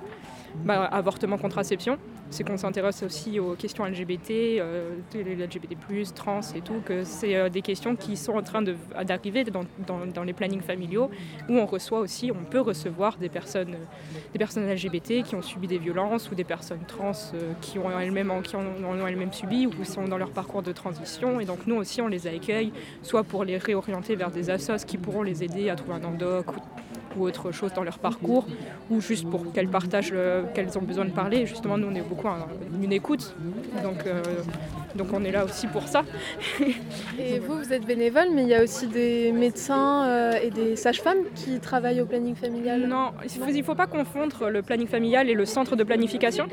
bah, 0.65 0.83
avortement, 0.85 1.37
contraception, 1.37 1.97
c'est 2.29 2.43
qu'on 2.43 2.57
s'intéresse 2.57 3.03
aussi 3.03 3.39
aux 3.39 3.53
questions 3.53 3.85
LGBT, 3.85 4.59
euh, 4.59 4.95
LGBT+, 5.13 5.77
trans 6.13 6.41
et 6.55 6.61
tout, 6.61 6.81
que 6.85 7.03
c'est 7.03 7.35
euh, 7.35 7.49
des 7.49 7.61
questions 7.61 7.95
qui 7.95 8.17
sont 8.17 8.33
en 8.33 8.41
train 8.41 8.61
d'arriver 8.61 9.45
dans, 9.45 10.23
les 10.23 10.33
plannings 10.33 10.61
familiaux, 10.61 11.09
où 11.49 11.53
on 11.53 11.65
reçoit 11.65 11.99
aussi, 11.99 12.31
on 12.31 12.43
peut 12.43 12.59
recevoir 12.59 13.17
des 13.17 13.29
personnes, 13.29 13.75
des 14.33 14.39
personnes 14.39 14.69
LGBT 14.69 15.23
qui 15.23 15.35
ont 15.35 15.41
subi 15.41 15.67
des 15.67 15.77
violences 15.77 16.29
ou 16.31 16.35
des 16.35 16.43
personnes 16.43 16.83
trans 16.87 17.11
euh, 17.33 17.53
qui 17.61 17.79
ont 17.79 17.97
elles-mêmes 17.99 18.31
qui 18.43 18.55
ont, 18.55 19.07
elles-mêmes 19.07 19.33
subi 19.33 19.67
ou 19.67 19.83
sont 19.85 20.05
dans 20.05 20.17
leur 20.17 20.31
parcours 20.31 20.63
de 20.63 20.71
transition. 20.71 21.39
Et 21.39 21.45
donc 21.45 21.65
nous 21.65 21.75
aussi, 21.75 22.01
on 22.01 22.07
les 22.07 22.27
accueille, 22.27 22.71
soit 23.03 23.23
pour 23.23 23.43
les 23.45 23.57
réorienter 23.57 24.15
vers 24.15 24.31
des 24.31 24.49
assos 24.49 24.85
qui 24.85 24.97
pourront 24.97 25.23
les 25.23 25.43
aider 25.43 25.69
à 25.69 25.75
trouver 25.75 25.95
un 25.95 26.03
endoc 26.03 26.45
ou 27.15 27.23
autre 27.23 27.51
chose 27.51 27.73
dans 27.73 27.83
leur 27.83 27.99
parcours, 27.99 28.45
ou 28.89 29.01
juste 29.01 29.29
pour 29.29 29.51
qu'elles 29.53 29.69
partagent, 29.69 30.13
qu'elles 30.53 30.77
ont 30.77 30.81
besoin 30.81 31.05
de 31.05 31.11
parler. 31.11 31.45
Justement, 31.45 31.77
nous, 31.77 31.87
on 31.87 31.95
est 31.95 32.01
beaucoup 32.01 32.27
une 32.81 32.93
écoute. 32.93 33.33
Donc, 33.83 34.05
euh, 34.05 34.21
donc 34.95 35.07
on 35.13 35.23
est 35.23 35.31
là 35.31 35.45
aussi 35.45 35.67
pour 35.67 35.87
ça. 35.87 36.03
et 37.19 37.39
vous, 37.39 37.57
vous 37.57 37.73
êtes 37.73 37.85
bénévole, 37.85 38.27
mais 38.33 38.43
il 38.43 38.49
y 38.49 38.55
a 38.55 38.63
aussi 38.63 38.87
des 38.87 39.31
médecins 39.31 40.07
euh, 40.07 40.39
et 40.41 40.49
des 40.49 40.75
sages-femmes 40.75 41.23
qui 41.35 41.59
travaillent 41.59 42.01
au 42.01 42.05
planning 42.05 42.35
familial 42.35 42.87
Non, 42.87 43.11
il 43.23 43.57
ne 43.57 43.63
faut, 43.63 43.75
pas 43.75 43.87
confondre 43.87 44.49
le 44.49 44.61
planning 44.61 44.87
familial 44.87 45.29
et 45.29 45.33
le 45.33 45.45
centre 45.45 45.75
de 45.75 45.83
planification. 45.83 46.47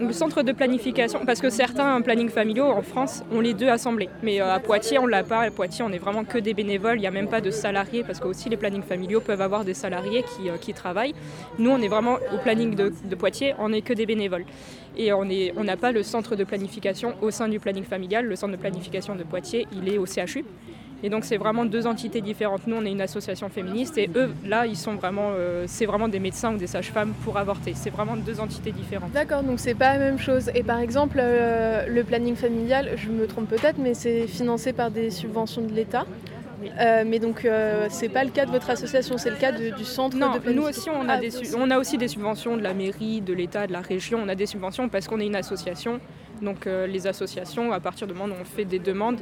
le 0.00 0.12
centre 0.12 0.42
de 0.42 0.52
planification, 0.52 1.20
parce 1.24 1.40
que 1.40 1.50
certains 1.50 2.00
plannings 2.02 2.28
familiaux 2.28 2.66
en 2.66 2.82
France 2.82 3.24
ont 3.32 3.40
les 3.40 3.54
deux 3.54 3.68
assemblés. 3.68 4.08
Mais 4.22 4.40
euh, 4.40 4.54
à 4.54 4.58
Poitiers, 4.58 4.98
on 4.98 5.06
ne 5.06 5.10
l'a 5.10 5.22
pas. 5.22 5.40
À 5.40 5.50
Poitiers, 5.50 5.84
on 5.84 5.92
est 5.92 5.98
vraiment 5.98 6.24
que 6.24 6.38
des 6.38 6.54
bénévoles. 6.54 6.98
Il 6.98 7.00
n'y 7.00 7.06
a 7.06 7.12
même 7.12 7.28
pas 7.28 7.40
de 7.40 7.50
salariés, 7.50 8.04
parce 8.04 8.20
que 8.20 8.26
aussi 8.26 8.48
les 8.48 8.56
plannings 8.56 8.82
familiaux 8.82 9.20
peuvent 9.20 9.40
avoir 9.40 9.64
des 9.64 9.74
salariés 9.74 9.95
qui, 10.02 10.48
qui 10.60 10.72
travaillent. 10.72 11.14
Nous, 11.58 11.70
on 11.70 11.80
est 11.80 11.88
vraiment 11.88 12.18
au 12.34 12.38
planning 12.38 12.74
de, 12.74 13.14
Poitiers, 13.16 13.54
on 13.58 13.70
n'est 13.70 13.82
que 13.82 13.92
des 13.92 14.06
bénévoles. 14.06 14.44
Et 14.96 15.12
on 15.12 15.24
n'a 15.64 15.76
pas 15.76 15.92
le 15.92 16.02
centre 16.02 16.36
de 16.36 16.44
planification 16.44 17.14
au 17.20 17.30
sein 17.30 17.48
du 17.48 17.60
planning 17.60 17.84
familial. 17.84 18.24
Le 18.26 18.36
centre 18.36 18.52
de 18.52 18.58
planification 18.58 19.14
de 19.14 19.24
Poitiers, 19.24 19.66
il 19.72 19.88
est 19.88 19.98
au 19.98 20.06
CHU. 20.06 20.44
Et 21.02 21.10
donc 21.10 21.24
c'est 21.24 21.36
vraiment 21.36 21.64
deux 21.64 21.86
entités 21.86 22.20
différentes. 22.20 22.66
Nous, 22.66 22.76
on 22.76 22.84
est 22.84 22.90
une 22.90 23.00
association 23.00 23.48
féministe 23.48 23.98
et 23.98 24.08
eux, 24.16 24.30
là, 24.46 24.66
ils 24.66 24.76
sont 24.76 24.94
vraiment, 24.94 25.30
euh, 25.34 25.64
c'est 25.66 25.86
vraiment 25.86 26.08
des 26.08 26.18
médecins 26.18 26.54
ou 26.54 26.56
des 26.56 26.66
sages-femmes 26.66 27.12
pour 27.22 27.36
avorter. 27.36 27.74
C'est 27.74 27.90
vraiment 27.90 28.16
deux 28.16 28.40
entités 28.40 28.72
différentes. 28.72 29.12
D'accord, 29.12 29.42
donc 29.42 29.60
c'est 29.60 29.74
pas 29.74 29.92
la 29.92 29.98
même 29.98 30.18
chose. 30.18 30.50
Et 30.54 30.62
par 30.62 30.78
exemple, 30.78 31.18
euh, 31.20 31.86
le 31.86 32.02
planning 32.02 32.34
familial, 32.34 32.92
je 32.96 33.10
me 33.10 33.26
trompe 33.26 33.48
peut-être, 33.48 33.78
mais 33.78 33.92
c'est 33.94 34.26
financé 34.26 34.72
par 34.72 34.90
des 34.90 35.10
subventions 35.10 35.62
de 35.62 35.72
l'État? 35.72 36.06
Euh, 36.62 37.04
mais 37.06 37.18
donc, 37.18 37.44
euh, 37.44 37.86
c'est 37.90 38.08
pas 38.08 38.24
le 38.24 38.30
cas 38.30 38.46
de 38.46 38.50
votre 38.50 38.70
association, 38.70 39.18
c'est 39.18 39.30
le 39.30 39.36
cas 39.36 39.52
du 39.52 39.84
centre 39.84 40.16
non, 40.16 40.38
de 40.38 40.52
nous 40.52 40.62
aussi, 40.62 40.88
on 40.90 41.08
a, 41.08 41.14
ah, 41.14 41.18
des 41.18 41.54
on 41.54 41.70
a 41.70 41.78
aussi 41.78 41.98
des 41.98 42.08
subventions 42.08 42.56
de 42.56 42.62
la 42.62 42.74
mairie, 42.74 43.20
de 43.20 43.32
l'État, 43.32 43.66
de 43.66 43.72
la 43.72 43.80
région. 43.80 44.20
On 44.22 44.28
a 44.28 44.34
des 44.34 44.46
subventions 44.46 44.88
parce 44.88 45.06
qu'on 45.06 45.20
est 45.20 45.26
une 45.26 45.36
association. 45.36 46.00
Donc, 46.42 46.66
euh, 46.66 46.86
les 46.86 47.06
associations, 47.06 47.72
à 47.72 47.80
partir 47.80 48.06
du 48.06 48.12
moment 48.12 48.34
où 48.34 48.40
on 48.40 48.44
fait 48.44 48.64
des 48.64 48.78
demandes, 48.78 49.20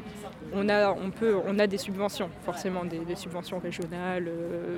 on 0.52 0.68
a, 0.68 0.90
on 0.90 1.10
peut, 1.10 1.36
on 1.46 1.58
a 1.58 1.66
des 1.66 1.78
subventions, 1.78 2.28
forcément 2.44 2.84
des, 2.84 3.16
subventions 3.16 3.58
régionales, 3.58 4.28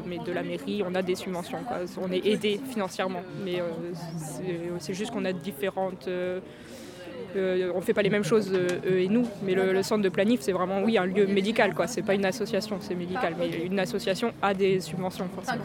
mais 0.07 0.19
de 0.19 0.33
la 0.33 0.43
mairie, 0.43 0.83
on 0.87 0.95
a 0.95 1.03
des 1.03 1.15
subventions. 1.15 1.59
Quoi. 1.67 1.79
On 2.03 2.13
est 2.13 2.27
aidé 2.27 2.61
financièrement, 2.71 3.23
mais 3.45 3.63
c'est 4.79 4.95
juste 4.95 5.13
qu'on 5.13 5.25
a 5.25 5.33
différentes 5.33 6.09
on 7.37 7.77
ne 7.77 7.83
fait 7.83 7.93
pas 7.93 8.03
les 8.03 8.11
mêmes 8.11 8.25
choses 8.25 8.51
euh, 8.53 8.67
eux 8.91 9.01
et 9.01 9.09
nous, 9.09 9.27
mais 9.43 9.55
le, 9.55 9.83
centre 9.83 10.03
de 10.03 10.09
planif 10.09 10.41
c'est 10.41 10.53
vraiment 10.53 10.83
oui 10.83 10.99
un 10.99 11.07
lieu 11.07 11.27
médical 11.27 11.75
quoi. 11.75 11.87
C'est 11.87 12.03
pas 12.03 12.15
une 12.15 12.25
association, 12.25 12.79
c'est 12.81 12.95
médical, 12.95 13.35
mais 13.39 13.51
une 13.65 13.79
association 13.79 14.33
a 14.43 14.55
des 14.55 14.81
subventions 14.81 15.29
forcément. 15.35 15.65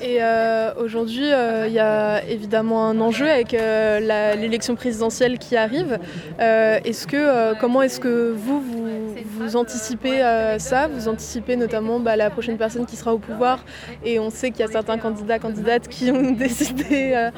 Et 0.00 0.22
euh, 0.22 0.72
aujourd'hui 0.78 1.30
euh, 1.32 1.66
il 1.66 1.72
y 1.72 1.78
a 1.78 2.24
évidemment 2.24 2.86
un 2.86 3.00
enjeu 3.00 3.28
avec 3.28 3.52
l'élection 3.52 4.74
présidentielle 4.74 5.38
qui 5.38 5.56
arrive. 5.56 5.98
est-ce 6.38 7.06
que 7.06 7.58
comment 7.60 7.82
est-ce 7.82 8.00
que 8.00 8.32
vous 8.36 8.60
vous, 8.60 9.56
anticipez 9.56 10.20
ça? 10.58 10.88
Vous 10.88 11.08
anticipez 11.08 11.56
notamment 11.56 11.98
bah, 12.00 12.16
la 12.16 12.30
prochaine 12.30 12.56
personne 12.56 12.86
qui 12.86 12.96
sera 12.96 13.14
au 13.14 13.18
pouvoir? 13.18 13.64
Et 14.04 14.18
on 14.18 14.30
sait 14.30 14.50
qu'il 14.50 14.60
y 14.60 14.68
a 14.68 14.70
certains 14.70 14.98
candidats 14.98 15.38
candidates 15.38 15.88
qui 15.88 16.10
ont 16.10 16.30
décidé 16.46 17.28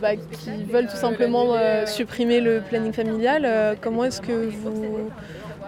bah, 0.00 0.16
qui 0.16 0.64
veulent 0.70 0.88
tout 0.88 0.96
simplement 0.96 1.54
supprimer 1.86 2.27
le 2.28 2.60
planning 2.60 2.92
familial. 2.92 3.42
Euh, 3.44 3.74
comment 3.80 4.04
est-ce 4.04 4.20
que 4.20 4.50
vous, 4.50 5.10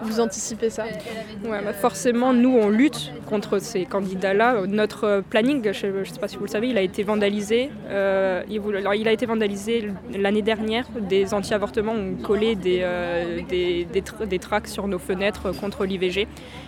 vous 0.01 0.19
anticipez 0.19 0.69
ça 0.69 0.83
ouais, 0.85 1.61
bah 1.63 1.73
Forcément, 1.73 2.33
nous, 2.33 2.57
on 2.57 2.69
lutte 2.69 3.11
contre 3.27 3.59
ces 3.59 3.85
candidats-là. 3.85 4.65
Notre 4.67 5.23
planning, 5.29 5.71
je 5.73 5.87
ne 5.87 6.03
sais 6.03 6.19
pas 6.19 6.27
si 6.27 6.37
vous 6.37 6.45
le 6.45 6.49
savez, 6.49 6.69
il 6.69 6.77
a 6.77 6.81
été 6.81 7.03
vandalisé. 7.03 7.69
Euh, 7.89 8.43
il, 8.49 8.61
alors, 8.75 8.95
il, 8.95 9.07
a 9.07 9.11
été 9.11 9.25
vandalisé 9.25 9.89
l'année 10.17 10.41
dernière. 10.41 10.87
Des 10.99 11.33
anti-avortements 11.33 11.93
ont 11.93 12.15
collé 12.21 12.55
des, 12.55 12.79
euh, 12.81 13.41
des, 13.49 13.85
des, 13.85 14.03
des, 14.27 14.39
tracts 14.39 14.67
sur 14.67 14.87
nos 14.87 14.99
fenêtres 14.99 15.51
contre 15.51 15.85
l'IVG. 15.85 16.27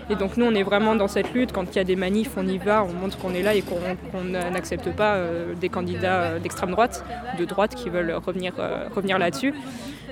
Et 0.10 0.16
donc 0.16 0.38
nous, 0.38 0.46
on 0.46 0.54
est 0.54 0.64
vraiment 0.64 0.96
dans 0.96 1.08
cette 1.08 1.34
lutte. 1.34 1.52
Quand 1.52 1.66
il 1.74 1.76
y 1.78 1.80
a 1.80 1.84
des 1.84 1.96
manifs, 1.96 2.32
on 2.38 2.48
y 2.48 2.58
va, 2.58 2.84
on 2.84 2.94
montre 2.94 3.18
qu'on 3.18 3.34
est 3.34 3.42
là 3.44 3.56
et 3.56 3.62
qu'on 3.62 4.24
n'accepte 4.24 4.92
pas 4.92 5.16
euh, 5.16 5.54
des 5.56 5.70
candidats 5.70 6.40
d'extrême 6.40 6.72
droite, 6.72 7.04
de 7.40 7.46
droite, 7.46 7.76
qui 7.76 7.90
veulent 7.90 8.14
revenir, 8.14 8.54
euh, 8.60 8.88
revenir 8.94 9.18
là-dessus. 9.18 9.54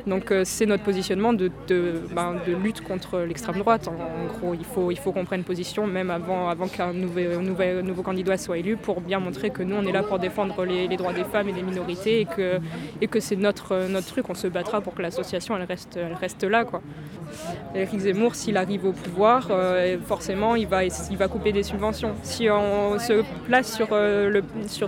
Donc 0.08 0.32
euh, 0.32 0.44
c'est 0.46 0.66
notre 0.66 0.84
positionnement 0.84 1.34
ben, 1.34 2.36
de 2.48 2.56
lutte 2.56 2.82
contre 2.82 3.20
l'extrême 3.20 3.58
droite. 3.58 3.88
En, 3.88 4.28
gros, 4.40 4.54
il 4.90 4.98
faut, 4.98 5.12
qu'on 5.12 5.26
prenne 5.26 5.44
position, 5.44 5.88
même 5.88 6.10
avant, 6.10 6.68
qu'un 6.68 6.94
nouveau, 6.94 8.04
candidat 8.04 8.38
soit 8.38 8.58
élu, 8.58 8.78
pour 8.78 9.02
bien 9.02 9.20
montrer 9.20 9.50
que 9.50 9.64
nous, 9.64 9.76
on 9.76 9.86
est 9.86 9.92
là 9.92 10.04
pour 10.04 10.20
défendre 10.20 10.66
les, 10.66 10.88
droits 10.98 11.14
des 11.14 11.24
femmes 11.24 11.50
et 11.50 11.54
des 11.54 11.64
minorités 11.64 12.28
et 13.02 13.08
que, 13.08 13.20
c'est 13.20 13.36
notre, 13.36 13.88
notre 13.88 14.08
truc. 14.08 14.30
On 14.30 14.34
se 14.34 14.48
battra 14.48 14.82
pour 14.82 14.96
que 14.96 15.02
l'association, 15.02 15.58
reste, 16.20 16.44
là. 16.44 16.66
Quoi. 16.66 16.82
Éric 17.76 18.00
Zemmour, 18.00 18.36
s'il 18.36 18.58
arrive 18.58 18.86
au 18.86 18.92
pouvoir, 18.92 19.48
euh, 19.50 19.98
forcément, 20.06 20.56
il 20.56 20.68
va, 20.68 20.82
couper 21.30 21.52
des 21.52 21.64
subventions. 21.64 22.14
Si 22.24 22.50
on 22.50 23.00
se 23.00 23.24
place 23.46 23.74
sur, 23.76 23.90
euh, 23.92 24.42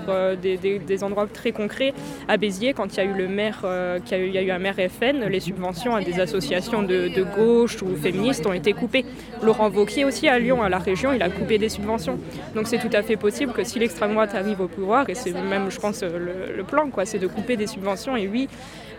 euh, 0.10 0.36
des, 0.36 1.04
endroits 1.04 1.28
très 1.28 1.52
concrets, 1.52 1.94
à 2.28 2.38
Béziers, 2.38 2.74
quand 2.74 2.98
il 2.98 2.98
y 2.98 3.02
a 3.02 4.44
eu 4.44 4.52
un 4.52 4.60
maire 4.60 4.80
Les 5.12 5.42
subventions 5.42 5.96
à 5.96 6.02
des 6.02 6.22
associations 6.22 6.82
de, 6.82 7.10
de, 7.10 7.24
gauche 7.24 7.82
ou 7.82 7.94
féministes 7.96 8.46
ont 8.46 8.54
été 8.54 8.72
coupées. 8.72 9.04
Laurent 9.42 9.70
Vauquier 9.70 10.06
aussi 10.06 10.30
à 10.30 10.40
Lyon, 10.40 10.64
à 10.64 10.70
la 10.70 10.78
région, 10.78 11.12
il 11.12 11.22
a 11.22 11.30
coupé 11.30 11.58
des 11.58 11.68
subventions. 11.68 12.18
Donc 12.56 12.68
c'est 12.68 12.78
tout 12.78 12.96
à 12.96 13.02
fait 13.04 13.18
possible 13.18 13.52
que 13.52 13.66
si 13.66 13.80
l'extrême 13.80 14.14
droite 14.14 14.34
arrive 14.34 14.62
au 14.62 14.70
pouvoir, 14.70 15.10
et 15.10 15.16
c'est 15.16 15.34
même, 15.34 15.70
je 15.70 15.80
pense, 15.80 16.04
le, 16.04 16.56
le 16.56 16.64
plan, 16.64 16.90
quoi, 16.90 17.06
c'est 17.06 17.20
de 17.20 17.28
couper 17.28 17.58
des 17.58 17.68
subventions. 17.68 18.16
Et 18.16 18.30
oui, 18.30 18.48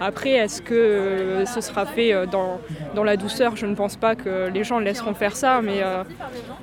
après, 0.01 0.31
est-ce 0.31 0.63
que 0.63 0.75
euh, 0.75 1.47
ce 1.47 1.61
sera 1.61 1.87
fait 1.87 2.13
euh, 2.13 2.27
dans, 2.27 2.61
dans, 2.95 3.05
la 3.05 3.17
douceur? 3.17 3.57
Je 3.57 3.67
ne 3.67 3.75
pense 3.75 3.97
pas 3.97 4.15
que 4.15 4.49
les 4.49 4.65
gens 4.65 4.79
laisseront 4.79 5.15
faire 5.15 5.37
ça, 5.37 5.61
mais, 5.63 5.83
euh, 5.83 6.05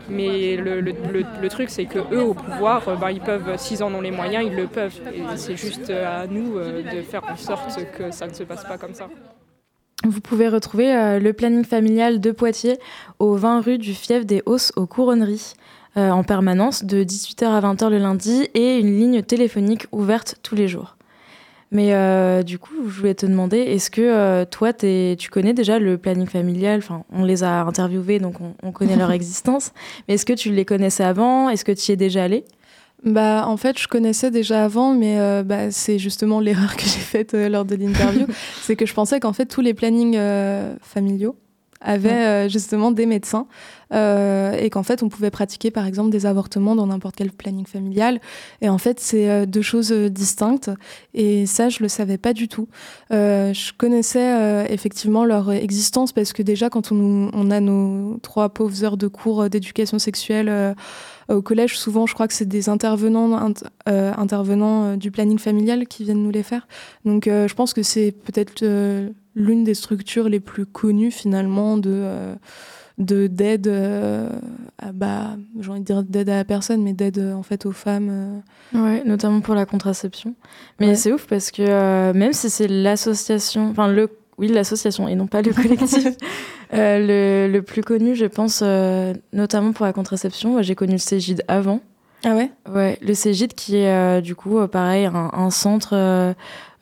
mais 0.09 0.57
le, 0.57 0.81
le, 0.81 1.49
truc, 1.49 1.69
c'est 1.69 1.85
que 1.85 1.99
eux, 2.13 2.23
au 2.23 2.33
pouvoir, 2.33 2.97
ben, 2.99 3.11
ils 3.11 3.21
peuvent, 3.21 3.57
s'ils 3.57 3.83
en 3.83 3.93
ont 3.93 4.01
les 4.01 4.11
moyens, 4.11 4.45
ils 4.45 4.55
le 4.55 4.67
peuvent. 4.67 4.99
Et 5.13 5.21
c'est 5.35 5.55
juste 5.55 5.89
à 5.89 6.27
nous 6.27 6.59
de 6.59 7.01
faire 7.01 7.23
en 7.29 7.35
sorte 7.35 7.79
que 7.97 8.11
ça 8.11 8.27
ne 8.27 8.33
se 8.33 8.43
passe 8.43 8.63
pas 8.63 8.77
comme 8.77 8.93
ça. 8.93 9.07
Vous 10.03 10.21
pouvez 10.21 10.47
retrouver 10.47 11.19
le 11.19 11.31
planning 11.33 11.63
familial 11.63 12.19
de 12.19 12.31
Poitiers 12.31 12.79
au 13.19 13.35
20 13.35 13.61
rue 13.61 13.77
du 13.77 13.93
Fief 13.93 14.25
des 14.25 14.41
Hausses 14.45 14.71
aux 14.75 14.87
Couronneries. 14.87 15.53
en 15.95 16.23
permanence 16.23 16.83
de 16.83 17.03
18h 17.03 17.45
à 17.45 17.61
20h 17.61 17.89
le 17.89 17.99
lundi 17.99 18.47
et 18.53 18.79
une 18.79 18.97
ligne 18.97 19.21
téléphonique 19.21 19.87
ouverte 19.91 20.35
tous 20.41 20.55
les 20.55 20.67
jours. 20.67 20.95
Mais 21.71 21.93
euh, 21.93 22.43
du 22.43 22.59
coup, 22.59 22.73
je 22.89 22.99
voulais 22.99 23.15
te 23.15 23.25
demander, 23.25 23.57
est-ce 23.59 23.89
que 23.89 24.01
euh, 24.01 24.43
toi, 24.43 24.73
tu 24.73 25.29
connais 25.31 25.53
déjà 25.53 25.79
le 25.79 25.97
planning 25.97 26.27
familial? 26.27 26.79
Enfin, 26.79 27.05
on 27.13 27.23
les 27.23 27.43
a 27.43 27.61
interviewés, 27.61 28.19
donc 28.19 28.35
on, 28.61 28.71
connaît 28.73 28.97
leur 28.97 29.11
existence. 29.11 29.71
Mais 30.07 30.15
est-ce 30.15 30.25
que 30.25 30.33
tu 30.33 30.51
les 30.51 30.65
connaissais 30.65 31.05
avant? 31.05 31.49
Est-ce 31.49 31.63
que 31.63 31.71
tu 31.71 31.91
y 31.91 31.93
es 31.93 31.97
déjà 31.97 32.23
allé 32.23 32.43
bah, 33.03 33.45
en 33.47 33.57
fait, 33.57 33.79
je 33.79 33.87
connaissais 33.87 34.29
déjà 34.29 34.63
avant, 34.63 34.93
mais 34.93 35.19
euh, 35.19 35.41
bah, 35.41 35.71
c'est 35.71 35.97
justement 35.97 36.39
l'erreur 36.41 36.75
que 36.75 36.83
j'ai 36.83 36.99
faite 36.99 37.33
lors 37.33 37.65
de 37.65 37.75
l'interview. 37.75 38.27
c'est 38.61 38.75
que 38.75 38.85
je 38.85 38.93
pensais 38.93 39.19
qu'en 39.19 39.33
fait, 39.33 39.47
tous 39.47 39.61
les 39.61 39.73
plannings 39.73 40.19
familiaux 40.81 41.35
avait 41.81 42.09
euh, 42.09 42.49
justement 42.49 42.91
des 42.91 43.05
médecins 43.05 43.47
euh, 43.93 44.53
et 44.53 44.69
qu'en 44.69 44.83
fait 44.83 45.03
on 45.03 45.09
pouvait 45.09 45.31
pratiquer 45.31 45.71
par 45.71 45.85
exemple 45.85 46.11
des 46.11 46.25
avortements 46.25 46.75
dans 46.75 46.87
n'importe 46.87 47.15
quel 47.15 47.31
planning 47.31 47.65
familial. 47.65 48.19
Et 48.61 48.69
en 48.69 48.77
fait 48.77 48.99
c'est 48.99 49.29
euh, 49.29 49.45
deux 49.45 49.61
choses 49.61 49.91
distinctes 49.91 50.69
et 51.13 51.45
ça 51.45 51.69
je 51.69 51.79
le 51.81 51.89
savais 51.89 52.17
pas 52.17 52.33
du 52.33 52.47
tout. 52.47 52.67
Euh, 53.11 53.53
je 53.53 53.73
connaissais 53.77 54.33
euh, 54.33 54.65
effectivement 54.69 55.25
leur 55.25 55.51
existence 55.51 56.11
parce 56.11 56.33
que 56.33 56.43
déjà 56.43 56.69
quand 56.69 56.91
on, 56.91 57.29
on 57.33 57.51
a 57.51 57.59
nos 57.59 58.17
trois 58.21 58.49
pauvres 58.49 58.83
heures 58.83 58.97
de 58.97 59.07
cours 59.07 59.49
d'éducation 59.49 59.99
sexuelle 59.99 60.49
euh, 60.49 60.73
au 61.29 61.41
collège, 61.41 61.77
souvent 61.77 62.05
je 62.07 62.13
crois 62.13 62.27
que 62.27 62.33
c'est 62.33 62.47
des 62.47 62.67
intervenants, 62.67 63.49
int- 63.49 63.63
euh, 63.87 64.11
intervenants 64.17 64.83
euh, 64.83 64.95
du 64.97 65.11
planning 65.11 65.39
familial 65.39 65.87
qui 65.87 66.03
viennent 66.03 66.23
nous 66.23 66.31
les 66.31 66.43
faire. 66.43 66.67
Donc 67.05 67.27
euh, 67.27 67.47
je 67.47 67.55
pense 67.55 67.73
que 67.73 67.83
c'est 67.83 68.11
peut-être 68.11 68.63
euh, 68.63 69.09
l'une 69.35 69.63
des 69.63 69.73
structures 69.73 70.29
les 70.29 70.39
plus 70.39 70.65
connues 70.65 71.11
finalement 71.11 71.77
de 71.77 71.89
euh, 71.91 72.35
de 72.97 73.27
d'aide 73.27 73.67
euh, 73.67 74.29
à- 74.77 74.91
bah 74.91 75.37
j'ai 75.59 75.69
envie 75.71 75.79
de 75.79 75.85
dire 75.85 76.03
d'aide 76.03 76.29
à 76.29 76.35
la 76.35 76.45
personne 76.45 76.83
mais 76.83 76.93
d'aide 76.93 77.17
euh, 77.19 77.33
en 77.33 77.41
fait 77.43 77.65
aux 77.65 77.71
femmes 77.71 78.09
euh. 78.75 78.77
Ouais, 78.77 79.03
notamment 79.05 79.41
pour 79.41 79.55
la 79.55 79.65
contraception. 79.65 80.35
Mais 80.79 80.87
Ouais. 80.89 80.95
c'est 80.95 81.11
ouf 81.11 81.25
parce 81.27 81.51
que 81.51 82.11
même 82.13 82.33
si 82.33 82.49
c'est 82.49 82.67
l'association, 82.67 83.69
enfin 83.69 83.87
le, 83.91 84.09
oui 84.37 84.47
l'association 84.47 85.07
et 85.07 85.15
non 85.15 85.27
pas 85.27 85.41
le 85.41 85.51
collectif, 85.53 86.07
le, 86.73 87.47
le 87.51 87.61
plus 87.61 87.81
connu, 87.83 88.15
je 88.15 88.25
pense, 88.25 88.63
notamment 89.33 89.73
pour 89.73 89.85
la 89.85 89.91
contraception. 89.93 90.61
J'ai 90.61 90.75
connu 90.75 90.93
le 90.93 90.97
Cégide 90.99 91.43
avant. 91.49 91.81
Ah 92.23 92.35
ouais? 92.35 92.51
Ouais, 92.71 92.99
le 93.01 93.15
Cégide 93.15 93.53
qui 93.53 93.77
est 93.77 93.91
euh, 93.91 94.21
du 94.21 94.35
coup 94.35 94.59
euh, 94.59 94.67
pareil 94.67 95.05
un, 95.05 95.31
un 95.33 95.49
centre 95.49 95.93
euh, 95.93 96.33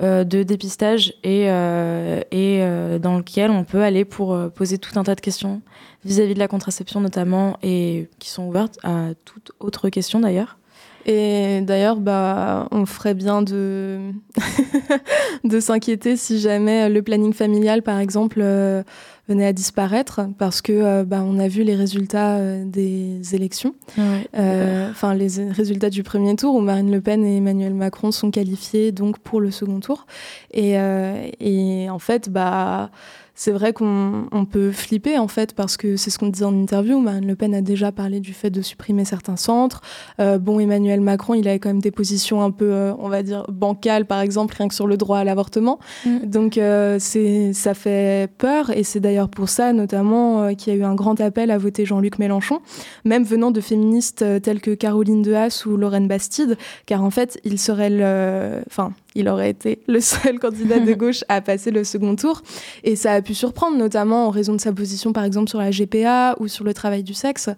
euh, 0.01 0.25
de 0.25 0.43
dépistage 0.43 1.13
et, 1.23 1.45
euh, 1.49 2.19
et 2.31 2.59
euh, 2.61 2.99
dans 2.99 3.17
lequel 3.17 3.49
on 3.49 3.63
peut 3.63 3.81
aller 3.81 4.03
pour 4.03 4.37
poser 4.53 4.77
tout 4.77 4.99
un 4.99 5.03
tas 5.03 5.15
de 5.15 5.21
questions 5.21 5.61
vis-à-vis 6.03 6.33
de 6.33 6.39
la 6.39 6.49
contraception 6.49 6.99
notamment 6.99 7.57
et 7.63 8.09
qui 8.19 8.29
sont 8.29 8.43
ouvertes 8.47 8.79
à 8.83 9.09
toute 9.23 9.51
autre 9.59 9.87
question 9.89 10.19
d'ailleurs. 10.19 10.57
Et 11.05 11.61
d'ailleurs, 11.61 11.95
bah, 11.95 12.67
on 12.71 12.85
ferait 12.85 13.13
bien 13.13 13.41
de, 13.41 14.11
de 15.45 15.59
s'inquiéter 15.59 16.17
si 16.17 16.39
jamais 16.39 16.89
le 16.89 17.01
planning 17.01 17.33
familial, 17.33 17.81
par 17.81 17.99
exemple, 17.99 18.39
euh, 18.41 18.83
venait 19.29 19.45
à 19.45 19.53
disparaître, 19.53 20.21
parce 20.37 20.61
que 20.61 20.73
euh, 20.73 21.03
bah, 21.05 21.23
on 21.23 21.39
a 21.39 21.47
vu 21.47 21.63
les 21.63 21.75
résultats 21.75 22.37
euh, 22.37 22.65
des 22.65 23.35
élections, 23.35 23.75
Euh, 24.37 24.89
enfin 24.91 25.13
les 25.13 25.51
résultats 25.51 25.89
du 25.89 26.03
premier 26.03 26.35
tour 26.35 26.55
où 26.55 26.61
Marine 26.61 26.91
Le 26.91 26.99
Pen 26.99 27.23
et 27.23 27.37
Emmanuel 27.37 27.73
Macron 27.73 28.11
sont 28.11 28.31
qualifiés 28.31 28.91
donc 28.91 29.19
pour 29.19 29.39
le 29.39 29.51
second 29.51 29.79
tour. 29.79 30.05
Et, 30.53 30.75
et 31.39 31.89
en 31.89 31.99
fait, 31.99 32.29
bah 32.29 32.89
c'est 33.39 33.53
vrai 33.53 33.71
qu'on 33.71 34.27
on 34.33 34.43
peut 34.43 34.73
flipper 34.73 35.17
en 35.17 35.29
fait 35.29 35.53
parce 35.53 35.77
que 35.77 35.95
c'est 35.95 36.09
ce 36.09 36.19
qu'on 36.19 36.27
disait 36.27 36.43
en 36.43 36.53
interview. 36.53 36.99
Marine 36.99 37.25
Le 37.25 37.37
Pen 37.37 37.55
a 37.55 37.61
déjà 37.61 37.93
parlé 37.93 38.19
du 38.19 38.33
fait 38.33 38.49
de 38.49 38.61
supprimer 38.61 39.05
certains 39.05 39.37
centres. 39.37 39.79
Euh, 40.19 40.37
bon, 40.37 40.59
Emmanuel 40.59 40.99
Macron, 40.99 41.35
il 41.35 41.47
avait 41.47 41.57
quand 41.57 41.69
même 41.69 41.81
des 41.81 41.89
positions 41.89 42.41
un 42.41 42.51
peu, 42.51 42.69
euh, 42.69 42.93
on 42.99 43.07
va 43.07 43.23
dire, 43.23 43.45
bancales, 43.47 44.05
par 44.05 44.19
exemple, 44.19 44.55
rien 44.57 44.67
que 44.67 44.73
sur 44.73 44.87
le 44.87 44.97
droit 44.97 45.19
à 45.19 45.23
l'avortement. 45.23 45.79
Donc, 46.25 46.57
euh, 46.57 46.97
c'est, 46.99 47.53
ça 47.53 47.73
fait 47.73 48.29
peur. 48.37 48.71
Et 48.71 48.83
c'est 48.83 48.99
d'ailleurs 48.99 49.29
pour 49.29 49.47
ça, 49.47 49.71
notamment, 49.71 50.53
qu'il 50.55 50.73
y 50.73 50.75
a 50.75 50.79
eu 50.79 50.83
un 50.83 50.95
grand 50.95 51.21
appel 51.21 51.49
à 51.49 51.57
voter 51.57 51.85
Jean-Luc 51.85 52.19
Mélenchon, 52.19 52.59
même 53.05 53.23
venant 53.23 53.51
de 53.51 53.61
féministes 53.61 54.25
telles 54.41 54.59
que 54.59 54.71
Caroline 54.71 55.21
Dehaas 55.21 55.63
ou 55.65 55.77
Lorraine 55.77 56.09
Bastide, 56.09 56.57
car 56.85 57.05
en 57.05 57.09
fait, 57.09 57.39
il 57.45 57.57
serait 57.57 57.89
le. 57.89 58.59
Enfin, 58.67 58.91
il 59.19 59.27
aurait 59.27 59.49
été 59.49 59.79
le 59.87 59.99
seul 59.99 60.39
candidat 60.41 60.79
de 60.79 60.93
gauche 60.95 61.23
à 61.27 61.41
passer 61.41 61.71
le 61.71 61.83
second 61.83 62.15
tour. 62.15 62.41
Et 62.83 62.95
ça 62.95 63.13
a 63.13 63.21
pu 63.21 63.33
surprendre, 63.33 63.77
notamment 63.77 64.27
en 64.27 64.29
raison 64.29 64.53
de 64.53 64.61
sa 64.61 64.71
position, 64.71 65.13
par 65.13 65.23
exemple, 65.23 65.49
sur 65.49 65.59
la 65.59 65.71
GPA 65.71 66.35
ou 66.39 66.47
sur 66.47 66.63
le 66.63 66.73
travail 66.73 67.03
du 67.03 67.13
sexe. 67.13 67.49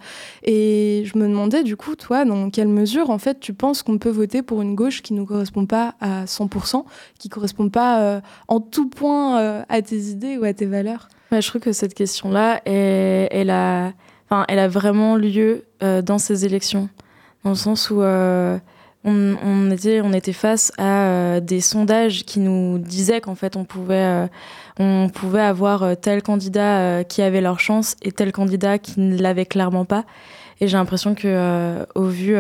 Et 0.44 1.04
je 1.06 1.18
me 1.18 1.28
demandais, 1.28 1.64
du 1.64 1.78
coup, 1.78 1.96
toi, 1.96 2.26
dans 2.26 2.50
quelle 2.50 2.68
mesure, 2.68 3.10
en 3.10 3.18
fait, 3.18 3.40
tu 3.40 3.54
penses 3.54 3.84
qu'on 3.84 3.98
peut 3.98 4.10
voter 4.10 4.42
pour 4.42 4.62
une 4.62 4.76
gauche 4.76 5.02
qui 5.02 5.14
ne 5.14 5.24
correspond 5.24 5.66
pas 5.66 5.96
à 6.02 6.26
100%, 6.26 6.84
qui 7.20 7.28
ne 7.28 7.34
correspond 7.34 7.70
pas 7.70 8.02
euh, 8.02 8.22
en 8.48 8.60
tout 8.60 8.90
point 8.90 9.40
euh, 9.40 9.64
à 9.70 9.82
tes 9.82 9.98
idées 9.98 10.38
ou 10.38 10.44
à 10.44 10.54
tes 10.54 10.66
valeurs? 10.66 11.08
Ouais, 11.32 11.42
je 11.42 11.48
trouve 11.48 11.62
que 11.62 11.72
cette 11.72 11.94
question-là, 11.94 12.62
elle, 12.66 13.30
elle 13.32 13.50
a, 13.52 13.94
enfin, 14.30 14.46
elle 14.50 14.60
a 14.60 14.68
vraiment 14.68 15.16
lieu 15.16 15.64
euh, 15.84 16.02
dans 16.02 16.18
ces 16.18 16.46
élections, 16.46 16.90
dans 17.44 17.52
le 17.52 17.56
sens 17.56 17.90
où 17.90 18.02
on, 19.04 19.72
était, 19.72 20.02
on 20.02 20.14
était 20.14 20.34
face 20.34 20.72
à 20.78 21.04
euh, 21.04 21.40
des 21.40 21.60
sondages 21.60 22.24
qui 22.24 22.40
nous 22.40 22.78
disaient 22.78 23.22
qu'en 23.22 23.36
fait 23.36 23.56
on 23.56 23.64
pouvait, 23.64 23.96
euh, 23.96 24.28
on 24.78 25.10
pouvait 25.10 25.42
avoir 25.42 25.84
euh, 25.84 25.96
tel 25.96 26.22
candidat 26.22 27.04
qui 27.04 27.22
avait 27.22 27.42
leur 27.42 27.60
chance 27.60 27.96
et 28.04 28.12
tel 28.12 28.32
candidat 28.32 28.78
qui 28.78 29.00
ne 29.00 29.18
l'avait 29.18 29.46
clairement 29.46 29.86
pas. 29.86 30.06
Et 30.60 30.68
j'ai 30.68 30.78
l'impression 30.78 31.16
que 31.16 31.84
au 31.96 32.06
vu 32.06 32.36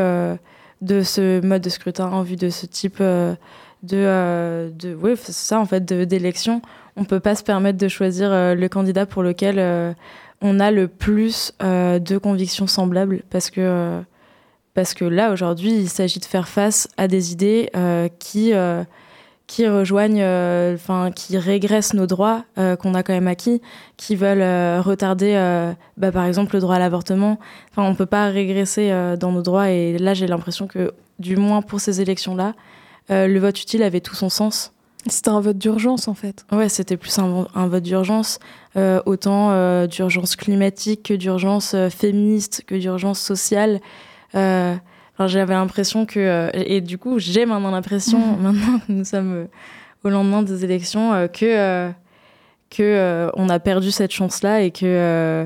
de 0.81 1.01
ce 1.01 1.43
mode 1.43 1.63
de 1.63 1.69
scrutin, 1.69 2.11
au 2.13 2.21
vu 2.21 2.35
de 2.35 2.49
ce 2.49 2.67
type 2.67 2.99
de, 2.99 3.35
de, 3.83 5.15
ça 5.15 5.59
en 5.59 5.65
fait, 5.65 5.83
d'élection, 5.83 6.61
on 6.95 7.03
peut 7.03 7.19
pas 7.19 7.33
se 7.33 7.41
permettre 7.41 7.79
de 7.79 7.87
choisir 7.87 8.29
le 8.29 8.67
candidat 8.67 9.07
pour 9.07 9.23
lequel 9.23 9.95
on 10.39 10.59
a 10.59 10.69
le 10.69 10.87
plus 10.87 11.51
de 11.59 12.17
convictions 12.19 12.67
semblables 12.67 13.23
parce 13.31 13.49
que 13.49 14.03
parce 14.73 14.93
que 14.93 15.05
là 15.05 15.31
aujourd'hui 15.31 15.71
il 15.71 15.89
s'agit 15.89 16.19
de 16.19 16.25
faire 16.25 16.47
face 16.47 16.87
à 16.97 17.07
des 17.07 17.31
idées 17.31 17.69
euh, 17.75 18.07
qui 18.19 18.53
euh, 18.53 18.83
qui 19.47 19.67
rejoignent 19.67 20.21
euh, 20.21 20.75
enfin 20.75 21.11
qui 21.11 21.37
régressent 21.37 21.93
nos 21.93 22.07
droits 22.07 22.45
qu'on 22.55 22.93
a 22.93 23.03
quand 23.03 23.13
même 23.13 23.27
acquis 23.27 23.61
qui 23.97 24.15
veulent 24.15 24.79
retarder 24.79 25.33
bah, 25.97 26.11
par 26.11 26.25
exemple 26.25 26.55
le 26.55 26.61
droit 26.61 26.75
à 26.75 26.79
l'avortement 26.79 27.37
enfin 27.71 27.87
on 27.87 27.95
peut 27.95 28.05
pas 28.05 28.27
régresser 28.27 28.91
dans 29.19 29.31
nos 29.31 29.41
droits 29.41 29.69
et 29.69 29.97
là 29.97 30.13
j'ai 30.13 30.27
l'impression 30.27 30.67
que 30.67 30.93
du 31.19 31.35
moins 31.35 31.61
pour 31.61 31.81
ces 31.81 31.99
élections 31.99 32.35
là 32.35 32.53
le 33.09 33.37
vote 33.39 33.61
utile 33.61 33.83
avait 33.83 33.99
tout 33.99 34.15
son 34.15 34.29
sens 34.29 34.71
C'était 35.07 35.29
un 35.29 35.41
vote 35.41 35.57
d'urgence 35.57 36.07
en 36.07 36.13
fait. 36.13 36.45
Ouais, 36.53 36.69
c'était 36.69 36.95
plus 36.95 37.19
un, 37.19 37.47
un 37.53 37.67
vote 37.67 37.83
d'urgence, 37.83 38.39
autant 39.05 39.85
d'urgence 39.87 40.37
climatique 40.37 41.03
que 41.03 41.13
d'urgence 41.13 41.75
féministe, 41.89 42.63
que 42.65 42.75
d'urgence 42.75 43.19
sociale. 43.19 43.81
Euh, 44.35 44.75
J'avais 45.27 45.53
l'impression 45.53 46.05
que... 46.05 46.19
euh, 46.19 46.49
et, 46.53 46.81
du 46.81 46.97
coup, 46.97 47.19
j'ai 47.19 47.45
maintenant 47.45 47.71
l'impression, 47.71 48.19
maintenant 48.39 48.79
que 48.79 48.91
nous 48.91 49.05
sommes 49.05 49.33
euh, 49.33 49.45
au 50.03 50.09
lendemain 50.09 50.41
des 50.41 50.63
élections, 50.63 51.11
que, 51.27 51.45
euh, 51.45 51.89
que 52.69 52.81
euh, 52.81 53.29
on 53.35 53.47
a 53.49 53.59
perdu 53.59 53.91
cette 53.91 54.11
chance-là 54.11 54.61
et 54.61 54.71
que... 54.71 54.85
euh, 54.85 55.45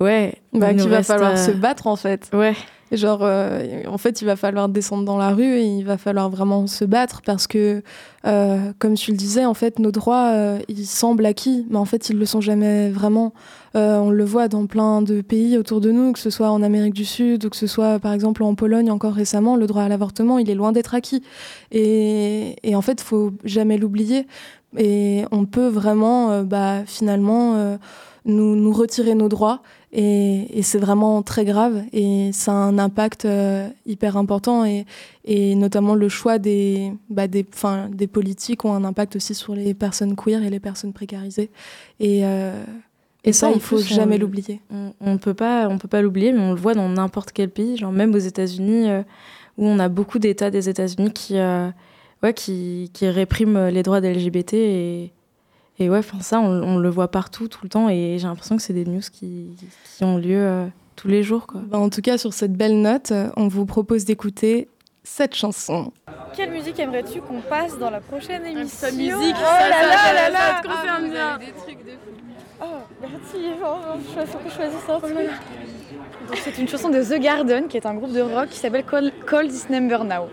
ouais, 0.00 0.34
Bah, 0.52 0.74
qu'il 0.74 0.88
va 0.88 1.02
falloir 1.02 1.38
se 1.38 1.52
battre 1.52 1.86
en 1.86 1.96
fait. 1.96 2.28
Ouais. 2.32 2.54
Genre, 2.96 3.20
euh, 3.22 3.82
en 3.86 3.98
fait, 3.98 4.20
il 4.20 4.24
va 4.24 4.36
falloir 4.36 4.68
descendre 4.68 5.04
dans 5.04 5.16
la 5.16 5.30
rue 5.30 5.56
et 5.56 5.64
il 5.64 5.84
va 5.84 5.98
falloir 5.98 6.30
vraiment 6.30 6.66
se 6.66 6.84
battre 6.84 7.22
parce 7.24 7.46
que, 7.46 7.82
euh, 8.26 8.72
comme 8.78 8.94
tu 8.94 9.10
le 9.10 9.16
disais, 9.16 9.44
en 9.44 9.54
fait, 9.54 9.78
nos 9.78 9.90
droits, 9.90 10.32
euh, 10.32 10.58
ils 10.68 10.86
semblent 10.86 11.26
acquis, 11.26 11.66
mais 11.70 11.76
en 11.76 11.84
fait, 11.84 12.10
ils 12.10 12.18
le 12.18 12.26
sont 12.26 12.40
jamais 12.40 12.90
vraiment. 12.90 13.32
On 13.76 14.10
le 14.10 14.24
voit 14.24 14.46
dans 14.46 14.66
plein 14.66 15.02
de 15.02 15.20
pays 15.20 15.58
autour 15.58 15.80
de 15.80 15.90
nous, 15.90 16.12
que 16.12 16.20
ce 16.20 16.30
soit 16.30 16.48
en 16.48 16.62
Amérique 16.62 16.94
du 16.94 17.04
Sud 17.04 17.44
ou 17.44 17.50
que 17.50 17.56
ce 17.56 17.66
soit, 17.66 17.98
par 17.98 18.12
exemple, 18.12 18.44
en 18.44 18.54
Pologne 18.54 18.88
encore 18.88 19.14
récemment, 19.14 19.56
le 19.56 19.66
droit 19.66 19.82
à 19.82 19.88
l'avortement, 19.88 20.38
il 20.38 20.48
est 20.48 20.54
loin 20.54 20.70
d'être 20.70 20.94
acquis. 20.94 21.22
Et, 21.72 22.54
et 22.62 22.76
en 22.76 22.82
fait, 22.82 23.00
faut 23.00 23.32
jamais 23.42 23.76
l'oublier. 23.76 24.28
Et 24.76 25.24
on 25.32 25.44
peut 25.44 25.66
vraiment, 25.66 26.44
bah, 26.44 26.84
finalement, 26.86 27.78
nous, 28.24 28.56
nous 28.56 28.72
retirer 28.72 29.14
nos 29.14 29.28
droits. 29.28 29.62
Et, 29.92 30.58
et 30.58 30.62
c'est 30.62 30.78
vraiment 30.78 31.22
très 31.22 31.44
grave. 31.44 31.82
Et 31.92 32.30
ça 32.32 32.52
a 32.52 32.56
un 32.56 32.78
impact 32.78 33.24
euh, 33.24 33.68
hyper 33.86 34.16
important. 34.16 34.64
Et, 34.64 34.86
et 35.24 35.54
notamment 35.54 35.94
le 35.94 36.08
choix 36.08 36.38
des, 36.38 36.92
bah, 37.08 37.28
des, 37.28 37.44
politiques 38.06 38.64
ont 38.64 38.74
un 38.74 38.84
impact 38.84 39.16
aussi 39.16 39.34
sur 39.34 39.54
les 39.54 39.74
personnes 39.74 40.16
queer 40.16 40.42
et 40.42 40.50
les 40.50 40.60
personnes 40.60 40.92
précarisées. 40.92 41.50
Et, 42.00 42.24
euh, 42.24 42.64
et, 43.24 43.32
ça, 43.32 43.50
il 43.52 43.60
faut 43.60 43.76
plus, 43.76 43.86
jamais 43.86 44.18
l'oublier. 44.18 44.60
On, 44.70 44.92
on 45.00 45.18
peut 45.18 45.34
pas, 45.34 45.68
on 45.68 45.78
peut 45.78 45.88
pas 45.88 46.02
l'oublier, 46.02 46.32
mais 46.32 46.40
on 46.40 46.52
le 46.52 46.60
voit 46.60 46.74
dans 46.74 46.88
n'importe 46.88 47.32
quel 47.32 47.48
pays, 47.48 47.76
genre 47.76 47.92
même 47.92 48.14
aux 48.14 48.18
États-Unis, 48.18 48.90
euh, 48.90 49.02
où 49.56 49.66
on 49.66 49.78
a 49.78 49.88
beaucoup 49.88 50.18
d'États 50.18 50.50
des 50.50 50.68
États-Unis 50.68 51.12
qui, 51.12 51.38
euh, 51.38 51.70
ouais, 52.22 52.34
qui, 52.34 52.90
qui 52.92 53.08
répriment 53.08 53.68
les 53.68 53.82
droits 53.82 54.00
des 54.00 54.12
LGBT 54.12 54.54
et, 54.54 55.12
et 55.78 55.90
ouais, 55.90 55.98
enfin 55.98 56.20
ça, 56.20 56.40
on, 56.40 56.62
on 56.62 56.78
le 56.78 56.88
voit 56.88 57.08
partout, 57.08 57.48
tout 57.48 57.60
le 57.62 57.68
temps, 57.68 57.88
et 57.88 58.16
j'ai 58.18 58.26
l'impression 58.26 58.56
que 58.56 58.62
c'est 58.62 58.72
des 58.72 58.84
news 58.84 59.00
qui, 59.12 59.48
qui 59.96 60.04
ont 60.04 60.16
lieu 60.18 60.38
euh, 60.40 60.66
tous 60.96 61.08
les 61.08 61.22
jours, 61.22 61.46
quoi. 61.46 61.60
Bah, 61.66 61.78
en 61.78 61.88
tout 61.90 62.00
cas, 62.00 62.16
sur 62.18 62.32
cette 62.32 62.52
belle 62.52 62.80
note, 62.80 63.12
on 63.36 63.48
vous 63.48 63.66
propose 63.66 64.04
d'écouter 64.04 64.68
cette 65.02 65.34
chanson. 65.34 65.92
Quelle 66.34 66.50
musique 66.50 66.78
aimerais-tu 66.78 67.20
qu'on 67.20 67.40
passe 67.40 67.78
dans 67.78 67.90
la 67.90 68.00
prochaine 68.00 68.46
émission 68.46 68.88
musique, 68.92 69.34
Oh 69.36 69.44
ça, 69.44 69.68
là 69.68 69.76
ça, 69.82 69.86
là 69.88 69.96
ça, 69.96 70.12
là 70.12 70.20
ça 70.24 70.30
là 70.30 70.60
te 70.62 70.66
concerne 70.68 70.88
Ah, 70.88 71.00
vous 71.00 71.10
bien. 71.12 71.26
avez 71.34 71.46
des 71.46 71.52
trucs 71.52 71.84
de 71.84 71.90
fou. 71.90 72.10
Oh, 72.62 72.66
merci, 73.02 74.30
faut 74.32 74.38
que 74.38 74.48
je 74.48 74.54
choisisse 74.54 74.88
un 74.88 75.00
truc. 75.00 75.30
C'est 76.44 76.58
une 76.58 76.68
chanson 76.68 76.88
de 76.88 77.02
The 77.02 77.20
Garden, 77.20 77.66
qui 77.68 77.76
est 77.76 77.84
un 77.86 77.94
groupe 77.94 78.12
de 78.12 78.20
rock 78.22 78.48
qui 78.48 78.58
s'appelle 78.58 78.84
Call, 78.84 79.12
Call 79.26 79.48
This 79.48 79.68
Number 79.68 80.04
Now. 80.04 80.28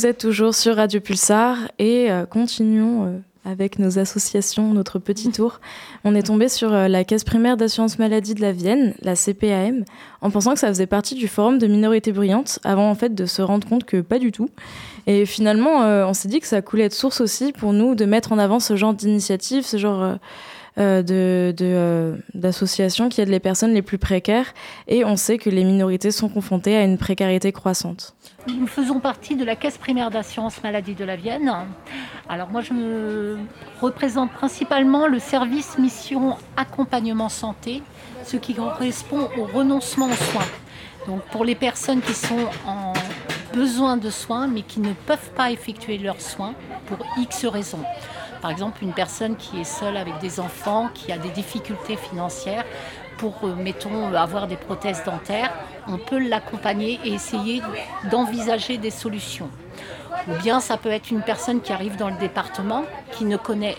Vous 0.00 0.06
êtes 0.06 0.16
toujours 0.16 0.54
sur 0.54 0.76
Radio 0.76 0.98
Pulsar 0.98 1.58
et 1.78 2.10
euh, 2.10 2.24
continuons 2.24 3.04
euh, 3.04 3.18
avec 3.44 3.78
nos 3.78 3.98
associations, 3.98 4.72
notre 4.72 4.98
petit 4.98 5.28
tour. 5.30 5.60
On 6.04 6.14
est 6.14 6.22
tombé 6.22 6.48
sur 6.48 6.72
euh, 6.72 6.88
la 6.88 7.04
Caisse 7.04 7.22
primaire 7.22 7.58
d'assurance 7.58 7.98
maladie 7.98 8.34
de 8.34 8.40
la 8.40 8.52
Vienne, 8.52 8.94
la 9.02 9.14
CPAM, 9.14 9.84
en 10.22 10.30
pensant 10.30 10.54
que 10.54 10.58
ça 10.58 10.68
faisait 10.68 10.86
partie 10.86 11.16
du 11.16 11.28
forum 11.28 11.58
de 11.58 11.66
minorités 11.66 12.12
brillantes, 12.12 12.60
avant 12.64 12.88
en 12.88 12.94
fait 12.94 13.14
de 13.14 13.26
se 13.26 13.42
rendre 13.42 13.68
compte 13.68 13.84
que 13.84 14.00
pas 14.00 14.18
du 14.18 14.32
tout. 14.32 14.48
Et 15.06 15.26
finalement, 15.26 15.80
on 16.08 16.14
s'est 16.14 16.28
dit 16.28 16.40
que 16.40 16.46
ça 16.46 16.62
coulait 16.62 16.88
de 16.88 16.94
source 16.94 17.20
aussi 17.20 17.52
pour 17.52 17.74
nous 17.74 17.94
de 17.94 18.06
mettre 18.06 18.32
en 18.32 18.38
avant 18.38 18.58
ce 18.58 18.76
genre 18.76 18.94
d'initiative, 18.94 19.66
ce 19.66 19.76
genre 19.76 20.16
euh, 20.78 20.90
euh, 20.90 21.02
de, 21.02 21.54
de, 21.56 21.64
euh, 21.64 22.16
d'associations 22.34 23.08
qui 23.08 23.20
aident 23.20 23.28
les 23.28 23.40
personnes 23.40 23.72
les 23.72 23.82
plus 23.82 23.98
précaires. 23.98 24.52
Et 24.88 25.04
on 25.04 25.16
sait 25.16 25.38
que 25.38 25.50
les 25.50 25.64
minorités 25.64 26.10
sont 26.10 26.28
confrontées 26.28 26.76
à 26.76 26.82
une 26.82 26.98
précarité 26.98 27.52
croissante. 27.52 28.14
Nous 28.48 28.66
faisons 28.66 29.00
partie 29.00 29.36
de 29.36 29.44
la 29.44 29.56
Caisse 29.56 29.78
primaire 29.78 30.10
d'assurance 30.10 30.62
maladie 30.62 30.94
de 30.94 31.04
la 31.04 31.16
Vienne. 31.16 31.52
Alors 32.28 32.48
moi, 32.48 32.60
je 32.60 32.72
me 32.72 33.38
représente 33.80 34.32
principalement 34.32 35.06
le 35.06 35.18
service 35.18 35.78
mission 35.78 36.36
accompagnement 36.56 37.28
santé, 37.28 37.82
ce 38.24 38.36
qui 38.36 38.54
correspond 38.54 39.28
au 39.38 39.44
renoncement 39.44 40.06
aux 40.06 40.32
soins. 40.32 40.48
Donc 41.06 41.22
pour 41.30 41.44
les 41.44 41.54
personnes 41.54 42.00
qui 42.00 42.14
sont 42.14 42.48
en 42.66 42.92
besoin 43.54 43.96
de 43.96 44.10
soins 44.10 44.46
mais 44.46 44.62
qui 44.62 44.80
ne 44.80 44.92
peuvent 44.92 45.30
pas 45.34 45.50
effectuer 45.50 45.98
leurs 45.98 46.20
soins 46.20 46.54
pour 46.86 46.98
X 47.18 47.46
raisons. 47.46 47.84
Par 48.40 48.50
exemple, 48.50 48.82
une 48.82 48.92
personne 48.92 49.36
qui 49.36 49.60
est 49.60 49.64
seule 49.64 49.96
avec 49.96 50.18
des 50.18 50.40
enfants, 50.40 50.88
qui 50.94 51.12
a 51.12 51.18
des 51.18 51.28
difficultés 51.28 51.96
financières 51.96 52.64
pour, 53.18 53.34
euh, 53.44 53.54
mettons, 53.54 54.14
avoir 54.14 54.46
des 54.46 54.56
prothèses 54.56 55.02
dentaires, 55.04 55.52
on 55.86 55.98
peut 55.98 56.18
l'accompagner 56.18 56.98
et 57.04 57.12
essayer 57.12 57.62
d'envisager 58.10 58.78
des 58.78 58.90
solutions. 58.90 59.50
Ou 60.28 60.42
bien 60.42 60.60
ça 60.60 60.76
peut 60.76 60.90
être 60.90 61.10
une 61.10 61.22
personne 61.22 61.60
qui 61.60 61.72
arrive 61.72 61.96
dans 61.96 62.08
le 62.08 62.16
département, 62.16 62.84
qui 63.12 63.24
ne 63.24 63.36
connaît 63.36 63.76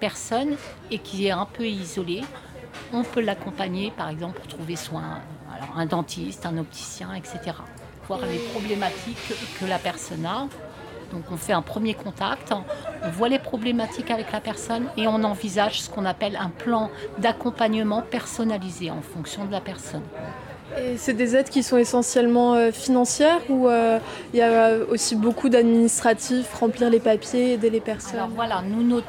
personne 0.00 0.56
et 0.90 0.98
qui 0.98 1.26
est 1.26 1.30
un 1.30 1.46
peu 1.46 1.66
isolée. 1.66 2.22
On 2.92 3.02
peut 3.02 3.20
l'accompagner, 3.20 3.90
par 3.90 4.08
exemple, 4.08 4.38
pour 4.38 4.48
trouver 4.48 4.76
soin, 4.76 5.20
alors 5.54 5.76
un 5.76 5.86
dentiste, 5.86 6.46
un 6.46 6.56
opticien, 6.56 7.12
etc. 7.14 7.56
Voir 8.06 8.20
les 8.20 8.38
problématiques 8.38 9.34
que 9.60 9.66
la 9.66 9.78
personne 9.78 10.24
a. 10.24 10.46
Donc 11.12 11.24
on 11.30 11.36
fait 11.36 11.52
un 11.52 11.62
premier 11.62 11.94
contact, 11.94 12.52
on 13.02 13.10
voit 13.10 13.28
les 13.28 13.38
problématiques 13.38 14.10
avec 14.10 14.32
la 14.32 14.40
personne 14.40 14.88
et 14.96 15.06
on 15.06 15.22
envisage 15.24 15.82
ce 15.82 15.90
qu'on 15.90 16.04
appelle 16.04 16.36
un 16.36 16.50
plan 16.50 16.90
d'accompagnement 17.18 18.02
personnalisé 18.02 18.90
en 18.90 19.02
fonction 19.02 19.44
de 19.44 19.52
la 19.52 19.60
personne. 19.60 20.02
Et 20.76 20.96
c'est 20.96 21.14
des 21.14 21.34
aides 21.34 21.48
qui 21.48 21.62
sont 21.62 21.78
essentiellement 21.78 22.54
euh, 22.54 22.70
financières 22.70 23.40
ou 23.48 23.68
euh, 23.68 23.98
il 24.34 24.38
y 24.38 24.42
a 24.42 24.72
aussi 24.90 25.16
beaucoup 25.16 25.48
d'administratifs, 25.48 26.52
remplir 26.54 26.90
les 26.90 27.00
papiers, 27.00 27.54
aider 27.54 27.70
les 27.70 27.80
personnes? 27.80 28.16
Alors 28.16 28.28
voilà, 28.28 28.62
nous, 28.62 29.00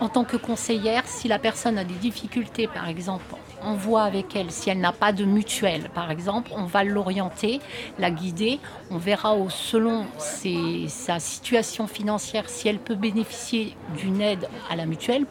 en 0.00 0.08
tant 0.08 0.24
que 0.24 0.36
conseillère, 0.36 1.02
si 1.06 1.26
la 1.26 1.38
personne 1.38 1.78
a 1.78 1.84
des 1.84 1.94
difficultés, 1.94 2.66
par 2.66 2.88
exemple, 2.88 3.24
on 3.62 3.74
voit 3.74 4.02
avec 4.02 4.36
elle, 4.36 4.50
si 4.50 4.70
elle 4.70 4.80
n'a 4.80 4.92
pas 4.92 5.12
de 5.12 5.24
mutuelle, 5.24 5.88
par 5.94 6.10
exemple, 6.10 6.50
on 6.54 6.64
va 6.64 6.84
l'orienter, 6.84 7.60
la 7.98 8.10
guider, 8.10 8.60
on 8.90 8.98
verra 8.98 9.34
selon 9.48 10.04
sa 10.18 11.18
situation 11.18 11.86
financière 11.86 12.48
si 12.48 12.68
elle 12.68 12.78
peut 12.78 12.94
bénéficier 12.94 13.74
d'une 13.96 14.20
aide 14.20 14.48
à 14.70 14.76
la 14.76 14.86
mutuelle 14.86 15.24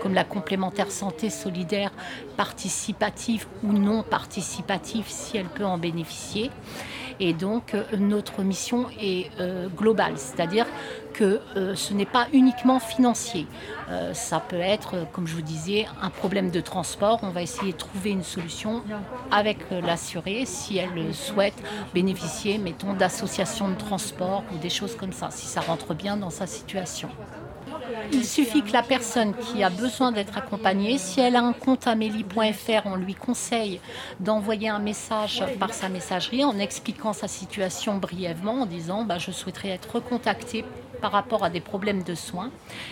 comme 0.00 0.14
la 0.14 0.24
complémentaire 0.24 0.90
santé 0.90 1.30
solidaire 1.30 1.90
participative 2.36 3.46
ou 3.62 3.72
non 3.72 4.02
participative 4.02 5.04
si 5.08 5.36
elle 5.36 5.48
peut 5.48 5.64
en 5.64 5.78
bénéficier. 5.78 6.50
Et 7.20 7.34
donc 7.34 7.74
euh, 7.74 7.84
notre 7.98 8.42
mission 8.42 8.86
est 9.00 9.30
euh, 9.38 9.68
globale, 9.68 10.14
c'est-à-dire 10.16 10.66
que 11.12 11.40
euh, 11.56 11.74
ce 11.74 11.92
n'est 11.92 12.06
pas 12.06 12.26
uniquement 12.32 12.80
financier. 12.80 13.46
Ça 14.14 14.40
peut 14.40 14.60
être, 14.60 15.06
comme 15.12 15.26
je 15.26 15.34
vous 15.34 15.42
disais, 15.42 15.86
un 16.00 16.08
problème 16.08 16.50
de 16.50 16.60
transport. 16.60 17.18
On 17.22 17.28
va 17.28 17.42
essayer 17.42 17.72
de 17.72 17.76
trouver 17.76 18.10
une 18.10 18.22
solution 18.22 18.82
avec 19.30 19.58
euh, 19.70 19.82
l'assuré 19.82 20.44
si 20.46 20.78
elle 20.78 21.14
souhaite 21.14 21.62
bénéficier, 21.92 22.56
mettons, 22.56 22.94
d'associations 22.94 23.68
de 23.68 23.74
transport 23.74 24.44
ou 24.54 24.58
des 24.58 24.70
choses 24.70 24.96
comme 24.96 25.12
ça, 25.12 25.30
si 25.30 25.46
ça 25.46 25.60
rentre 25.60 25.92
bien 25.92 26.16
dans 26.16 26.30
sa 26.30 26.46
situation. 26.46 27.10
Il 28.12 28.24
suffit 28.24 28.62
que 28.62 28.72
la 28.72 28.82
personne 28.82 29.34
qui 29.34 29.62
a 29.62 29.70
besoin 29.70 30.12
d'être 30.12 30.36
accompagnée, 30.36 30.98
si 30.98 31.20
elle 31.20 31.36
a 31.36 31.42
un 31.42 31.52
compte 31.52 31.86
amélie.fr, 31.86 32.86
on 32.86 32.96
lui 32.96 33.14
conseille 33.14 33.80
d'envoyer 34.20 34.68
un 34.68 34.78
message 34.78 35.44
par 35.58 35.72
sa 35.72 35.88
messagerie 35.88 36.44
en 36.44 36.58
expliquant 36.58 37.12
sa 37.12 37.28
situation 37.28 37.96
brièvement, 37.96 38.62
en 38.62 38.66
disant 38.66 39.04
bah, 39.04 39.18
je 39.18 39.30
souhaiterais 39.30 39.70
être 39.70 39.94
recontactée 39.94 40.64
par 41.00 41.12
rapport 41.12 41.44
à 41.44 41.50
des 41.50 41.60
problèmes 41.60 42.02
de 42.02 42.14
soins. 42.14 42.50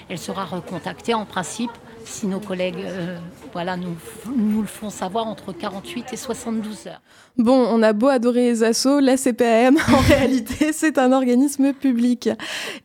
Elle 0.08 0.18
sera 0.18 0.44
recontactée 0.44 1.14
en 1.14 1.24
principe 1.24 1.70
si 2.04 2.26
nos 2.26 2.40
collègues 2.40 2.84
euh, 2.84 3.18
voilà, 3.52 3.76
nous, 3.76 3.96
nous 4.36 4.60
le 4.60 4.66
font 4.66 4.90
savoir 4.90 5.26
entre 5.26 5.52
48 5.52 6.12
et 6.12 6.16
72 6.16 6.86
heures. 6.86 7.00
Bon, 7.36 7.66
on 7.70 7.82
a 7.82 7.92
beau 7.92 8.08
adorer 8.08 8.42
les 8.42 8.62
assos, 8.62 9.00
la 9.00 9.16
CPAM, 9.16 9.76
en 9.92 10.00
réalité, 10.00 10.72
c'est 10.72 10.98
un 10.98 11.12
organisme 11.12 11.72
public. 11.72 12.28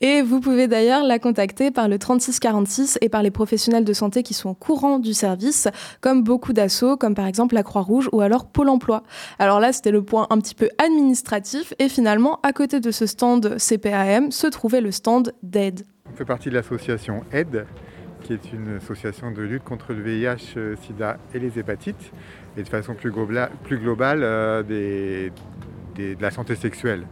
Et 0.01 0.21
vous 0.21 0.39
pouvez 0.39 0.67
d'ailleurs 0.67 1.03
la 1.03 1.19
contacter 1.19 1.71
par 1.71 1.87
le 1.87 1.99
3646 1.99 2.97
et 3.01 3.09
par 3.09 3.21
les 3.21 3.31
professionnels 3.31 3.83
de 3.83 3.93
santé 3.93 4.23
qui 4.23 4.33
sont 4.33 4.49
au 4.49 4.53
courant 4.53 4.99
du 4.99 5.13
service, 5.13 5.67
comme 6.01 6.23
beaucoup 6.23 6.53
d'assos, 6.53 6.97
comme 6.97 7.15
par 7.15 7.27
exemple 7.27 7.55
la 7.55 7.63
Croix-Rouge 7.63 8.09
ou 8.11 8.21
alors 8.21 8.47
Pôle 8.47 8.69
emploi. 8.69 9.03
Alors 9.39 9.59
là, 9.59 9.73
c'était 9.73 9.91
le 9.91 10.03
point 10.03 10.27
un 10.29 10.39
petit 10.39 10.55
peu 10.55 10.69
administratif. 10.83 11.73
Et 11.79 11.89
finalement, 11.89 12.39
à 12.43 12.53
côté 12.53 12.79
de 12.79 12.91
ce 12.91 13.05
stand 13.05 13.57
CPAM, 13.57 14.31
se 14.31 14.47
trouvait 14.47 14.81
le 14.81 14.91
stand 14.91 15.33
d'aide. 15.43 15.85
On 16.11 16.15
fait 16.15 16.25
partie 16.25 16.49
de 16.49 16.55
l'association 16.55 17.23
AIDE, 17.31 17.65
qui 18.25 18.33
est 18.33 18.53
une 18.53 18.77
association 18.77 19.29
de 19.29 19.41
lutte 19.43 19.63
contre 19.63 19.93
le 19.93 20.01
VIH, 20.01 20.57
euh, 20.57 20.75
SIDA 20.81 21.17
et 21.33 21.39
les 21.39 21.59
hépatites, 21.59 22.11
et 22.57 22.63
de 22.63 22.67
façon 22.67 22.95
plus, 22.95 23.11
globala- 23.11 23.49
plus 23.63 23.77
globale 23.77 24.21
euh, 24.23 24.63
de 24.63 26.15
la 26.19 26.31
santé 26.31 26.55
sexuelle. 26.55 27.05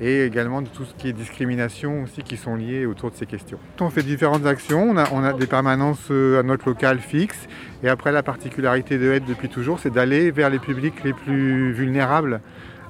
Et 0.00 0.24
également 0.24 0.60
de 0.60 0.68
tout 0.68 0.84
ce 0.84 0.94
qui 0.94 1.08
est 1.08 1.12
discrimination 1.12 2.02
aussi 2.02 2.22
qui 2.22 2.36
sont 2.36 2.54
liées 2.54 2.84
autour 2.84 3.10
de 3.10 3.16
ces 3.16 3.26
questions. 3.26 3.58
On 3.80 3.88
fait 3.88 4.02
différentes 4.02 4.46
actions, 4.46 4.90
on 4.90 5.24
a, 5.24 5.32
des 5.32 5.46
permanences 5.46 6.08
euh, 6.10 6.38
à 6.38 6.42
notre 6.42 6.68
local 6.68 6.98
fixe, 6.98 7.48
et 7.82 7.88
après 7.88 8.12
la 8.12 8.22
particularité 8.22 8.98
de 8.98 9.10
AIDE 9.10 9.24
depuis 9.26 9.48
toujours, 9.48 9.80
c'est 9.80 9.90
d'aller 9.90 10.30
vers 10.30 10.50
les 10.50 10.58
publics 10.58 11.02
les 11.02 11.14
plus 11.14 11.72
vulnérables 11.72 12.40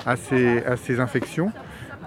à 0.04 0.16
ces, 0.16 1.00
infections. 1.00 1.52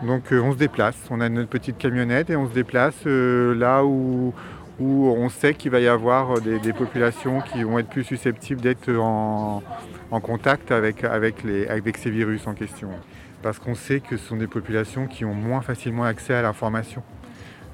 Donc 0.03 0.23
on 0.31 0.51
se 0.51 0.57
déplace, 0.57 0.97
on 1.11 1.21
a 1.21 1.29
notre 1.29 1.49
petite 1.49 1.77
camionnette 1.77 2.29
et 2.31 2.35
on 2.35 2.47
se 2.47 2.53
déplace 2.53 3.05
là 3.05 3.85
où, 3.85 4.33
où 4.79 5.13
on 5.15 5.29
sait 5.29 5.53
qu'il 5.53 5.71
va 5.71 5.79
y 5.79 5.87
avoir 5.87 6.41
des, 6.41 6.59
des 6.59 6.73
populations 6.73 7.41
qui 7.41 7.63
vont 7.63 7.79
être 7.79 7.89
plus 7.89 8.03
susceptibles 8.03 8.61
d'être 8.61 8.91
en, 8.95 9.61
contact 10.21 10.71
avec, 10.71 11.03
les, 11.43 11.67
ces 11.97 12.09
virus 12.09 12.47
en 12.47 12.53
question. 12.53 12.89
Parce 13.43 13.59
qu'on 13.59 13.75
sait 13.75 13.99
que 13.99 14.17
ce 14.17 14.27
sont 14.27 14.37
des 14.37 14.47
populations 14.47 15.07
qui 15.07 15.25
ont 15.25 15.33
moins 15.33 15.61
facilement 15.61 16.03
accès 16.03 16.33
à 16.33 16.41
l'information. 16.41 17.03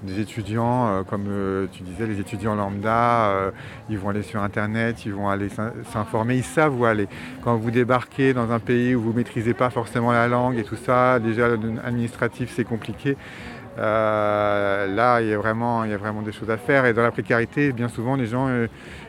Des 0.03 0.19
étudiants, 0.19 0.87
euh, 0.87 1.03
comme 1.03 1.25
euh, 1.27 1.65
tu 1.71 1.81
disais, 1.81 2.05
les 2.05 2.19
étudiants 2.19 2.53
lambda, 2.53 3.29
euh, 3.31 3.51
ils 3.89 3.97
vont 3.97 4.09
aller 4.09 4.21
sur 4.21 4.43
Internet, 4.43 5.05
ils 5.07 5.13
vont 5.13 5.27
aller 5.27 5.49
s'in- 5.49 5.73
s'informer, 5.91 6.35
ils 6.37 6.43
savent 6.43 6.79
où 6.79 6.85
aller. 6.85 7.07
Quand 7.43 7.57
vous 7.57 7.71
débarquez 7.71 8.33
dans 8.35 8.51
un 8.51 8.59
pays 8.59 8.93
où 8.93 9.01
vous 9.01 9.11
ne 9.11 9.15
maîtrisez 9.17 9.55
pas 9.55 9.71
forcément 9.71 10.11
la 10.11 10.27
langue 10.27 10.59
et 10.59 10.63
tout 10.63 10.75
ça, 10.75 11.19
déjà 11.19 11.47
administratif 11.83 12.53
c'est 12.55 12.63
compliqué. 12.63 13.17
Euh, 13.77 14.87
là, 14.87 15.21
il 15.21 15.27
y, 15.27 15.33
a 15.33 15.37
vraiment, 15.37 15.83
il 15.83 15.91
y 15.91 15.93
a 15.93 15.97
vraiment 15.97 16.21
des 16.21 16.31
choses 16.31 16.49
à 16.49 16.57
faire. 16.57 16.85
Et 16.85 16.93
dans 16.93 17.03
la 17.03 17.11
précarité, 17.11 17.71
bien 17.71 17.89
souvent, 17.89 18.15
les 18.15 18.25
gens 18.25 18.47
euh, 18.47 18.67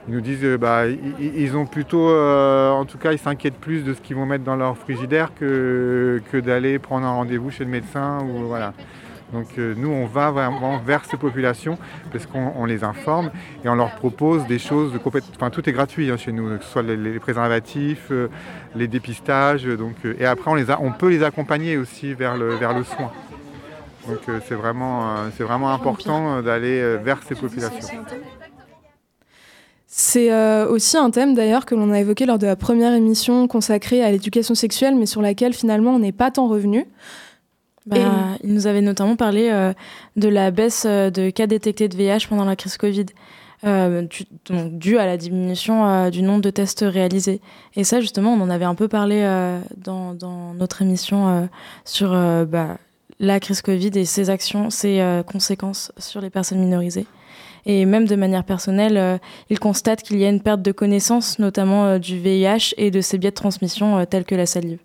nous 0.09 0.21
disent 0.21 0.45
euh, 0.45 0.59
bah, 0.59 0.83
ils, 0.87 1.57
ont 1.57 1.66
plutôt, 1.66 2.09
euh, 2.11 2.71
en 2.71 2.85
tout 2.85 2.99
cas, 2.99 3.12
ils 3.12 3.19
s'inquiètent 3.19 3.59
plus 3.59 3.83
de 3.83 3.95
ce 3.95 4.01
qu'ils 4.01 4.16
vont 4.16 4.27
mettre 4.27 4.45
dans 4.45 4.57
leur 4.57 4.77
frigidaire 4.77 5.31
que, 5.35 6.21
d'aller 6.35 6.79
prendre 6.79 7.07
un 7.07 7.12
rendez-vous 7.12 7.51
chez 7.51 7.64
le 7.64 7.71
médecin. 7.71 8.19
Donc 9.33 9.59
nous, 9.59 9.91
on 9.91 10.07
va 10.07 10.31
vraiment 10.31 10.79
vers 10.79 11.05
ces 11.05 11.19
populations 11.19 11.77
parce 12.11 12.25
qu'on 12.25 12.53
on 12.57 12.64
les 12.64 12.83
informe 12.83 13.31
et 13.62 13.69
on 13.69 13.75
leur 13.75 13.95
propose 13.97 14.47
des 14.47 14.59
choses 14.59 14.93
de. 14.93 15.01
Enfin, 15.37 15.51
tout 15.51 15.69
est 15.69 15.73
gratuit 15.73 16.11
hein, 16.11 16.16
chez 16.16 16.33
nous, 16.33 16.57
que 16.57 16.64
ce 16.64 16.71
soit 16.71 16.83
les, 16.83 17.19
préservatifs, 17.19 18.11
les 18.75 18.89
dépistages. 18.89 19.66
Et 20.19 20.25
après, 20.25 20.51
on, 20.81 20.93
peut 20.93 21.11
les 21.11 21.25
accompagner 21.25 21.77
aussi 21.77 22.14
vers 22.14 22.37
le 22.39 22.85
soin. 22.85 23.12
Donc 24.09 24.20
euh, 24.28 24.40
c'est 24.48 24.54
vraiment, 24.54 25.16
euh, 25.16 25.28
c'est 25.36 25.44
vraiment 25.44 25.70
important 25.70 26.36
euh, 26.38 26.42
d'aller 26.42 26.80
euh, 26.80 26.96
vers 26.96 27.20
ces 27.22 27.34
populations. 27.34 27.78
C'est 29.86 30.30
euh, 30.32 30.68
aussi 30.68 30.96
un 30.98 31.11
thème 31.11 31.34
d'ailleurs 31.34 31.64
que 31.64 31.74
l'on 31.74 31.90
a 31.92 31.98
évoqué 32.00 32.26
lors 32.26 32.38
de 32.38 32.46
la 32.46 32.56
première 32.56 32.92
émission 32.94 33.48
consacrée 33.48 34.02
à 34.04 34.11
l'éducation 34.11 34.54
sexuelle, 34.54 34.94
mais 34.96 35.06
sur 35.06 35.22
laquelle 35.22 35.54
finalement 35.54 35.92
on 35.92 35.98
n'est 35.98 36.12
pas 36.12 36.30
tant 36.30 36.46
revenu. 36.48 36.84
Bah, 37.86 37.96
Il 38.44 38.52
nous 38.52 38.66
avait 38.66 38.82
notamment 38.82 39.16
parlé 39.16 39.48
euh, 39.50 39.72
de 40.16 40.28
la 40.28 40.50
baisse 40.50 40.84
euh, 40.86 41.09
de 41.09 41.30
cas 41.30 41.46
détectés 41.46 41.88
de 41.88 41.96
VIH 41.96 42.26
pendant 42.28 42.44
la 42.44 42.54
crise 42.54 42.76
Covid, 42.76 43.06
euh, 43.64 44.02
du- 44.02 44.26
donc 44.44 44.78
due 44.78 44.98
à 44.98 45.06
la 45.06 45.16
diminution 45.16 45.86
euh, 45.88 46.11
du 46.11 46.20
nombre 46.20 46.42
de 46.42 46.50
tests 46.50 46.84
réalisés. 46.86 47.40
Et 47.74 47.84
ça, 47.84 48.02
justement, 48.02 48.34
on 48.34 48.40
en 48.42 48.50
avait 48.50 48.66
un 48.66 48.74
peu 48.74 48.88
parlé 48.88 49.22
euh, 49.22 49.59
dans, 49.78 50.12
dans 50.12 50.52
notre 50.52 50.82
émission 50.82 51.28
euh, 51.28 51.46
sur 51.86 52.12
euh, 52.12 52.44
bah, 52.44 52.76
la 53.21 53.41
crise 53.41 53.62
Covid 53.62 53.91
et 53.95 54.05
ses 54.05 54.31
actions, 54.31 54.71
ses 54.71 55.01
euh, 55.01 55.23
conséquences 55.23 55.93
sur 55.99 56.21
les 56.21 56.31
personnes 56.31 56.61
minorisées. 56.61 57.07
Et 57.66 57.85
même 57.85 58.07
de 58.07 58.16
manière 58.16 58.45
personnelle, 58.45 58.97
euh, 58.97 59.19
il 59.51 59.59
constate 59.59 60.03
qu'il 60.03 60.19
y 60.19 60.25
a 60.25 60.29
une 60.29 60.41
perte 60.41 60.62
de 60.62 60.73
connaissances, 60.73 61.39
notamment 61.39 61.85
euh, 61.85 61.99
du 61.99 62.19
VIH 62.19 62.75
et 62.77 62.91
de 62.91 63.01
ses 63.01 63.19
biais 63.19 63.31
de 63.31 63.35
transmission 63.35 64.05
tels 64.07 64.25
que 64.25 64.35
la 64.35 64.47
salive. 64.47 64.79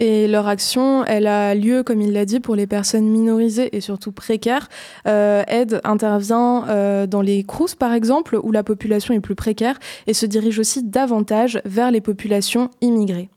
Et 0.00 0.28
leur 0.28 0.46
action, 0.46 1.04
elle 1.06 1.26
a 1.26 1.56
lieu, 1.56 1.82
comme 1.82 2.00
il 2.00 2.12
l'a 2.12 2.24
dit, 2.24 2.38
pour 2.38 2.54
les 2.54 2.68
personnes 2.68 3.08
minorisées 3.08 3.76
et 3.76 3.80
surtout 3.80 4.12
précaires. 4.12 4.68
Aide 5.04 5.80
intervient 5.82 7.06
dans 7.08 7.20
les 7.20 7.42
CROUS, 7.42 7.74
par 7.76 7.92
exemple, 7.92 8.38
où 8.40 8.52
la 8.52 8.62
population 8.62 9.12
est 9.12 9.18
plus 9.18 9.34
précaire, 9.34 9.76
et 10.06 10.14
se 10.14 10.24
dirige 10.24 10.60
aussi 10.60 10.84
davantage 10.84 11.60
vers 11.64 11.90
les 11.90 12.00
populations 12.00 12.70
immigrées. 12.80 13.28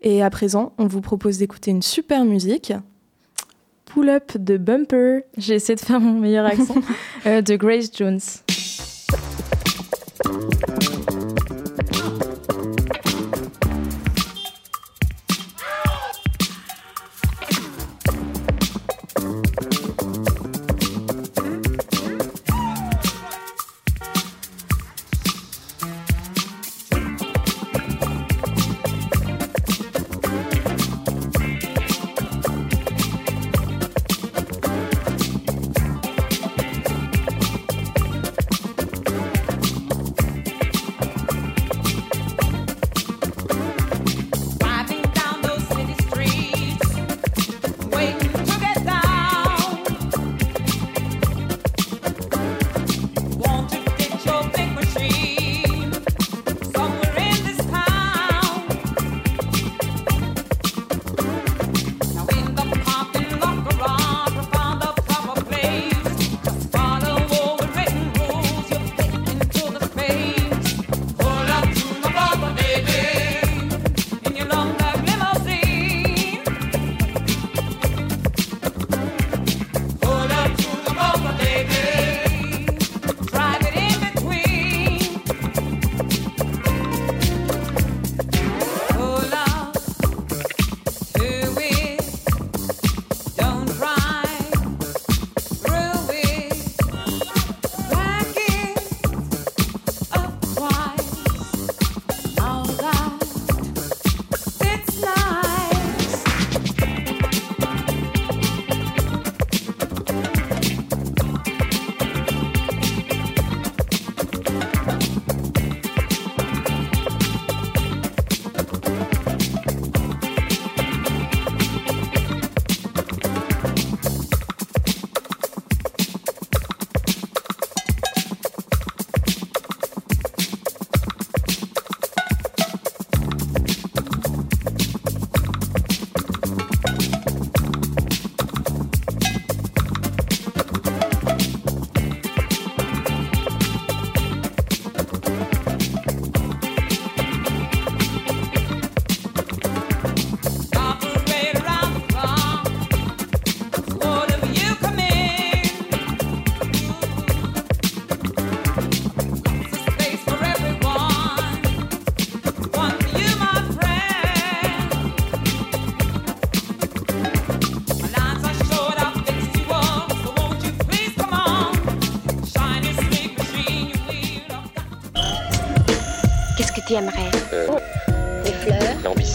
Et 0.00 0.22
à 0.22 0.30
présent, 0.30 0.74
on 0.78 0.86
vous 0.86 1.00
propose 1.00 1.38
d'écouter 1.38 1.72
une 1.72 1.82
super 1.82 2.24
musique. 2.24 2.72
Pull 3.96 4.10
Up 4.10 4.36
de 4.36 4.58
Bumper, 4.58 5.20
j'ai 5.38 5.54
essayé 5.54 5.74
de 5.74 5.80
faire 5.80 6.00
mon 6.00 6.20
meilleur 6.20 6.44
accent, 6.44 6.74
euh, 7.26 7.40
de 7.40 7.56
Grace 7.56 7.88
Jones. 7.96 8.20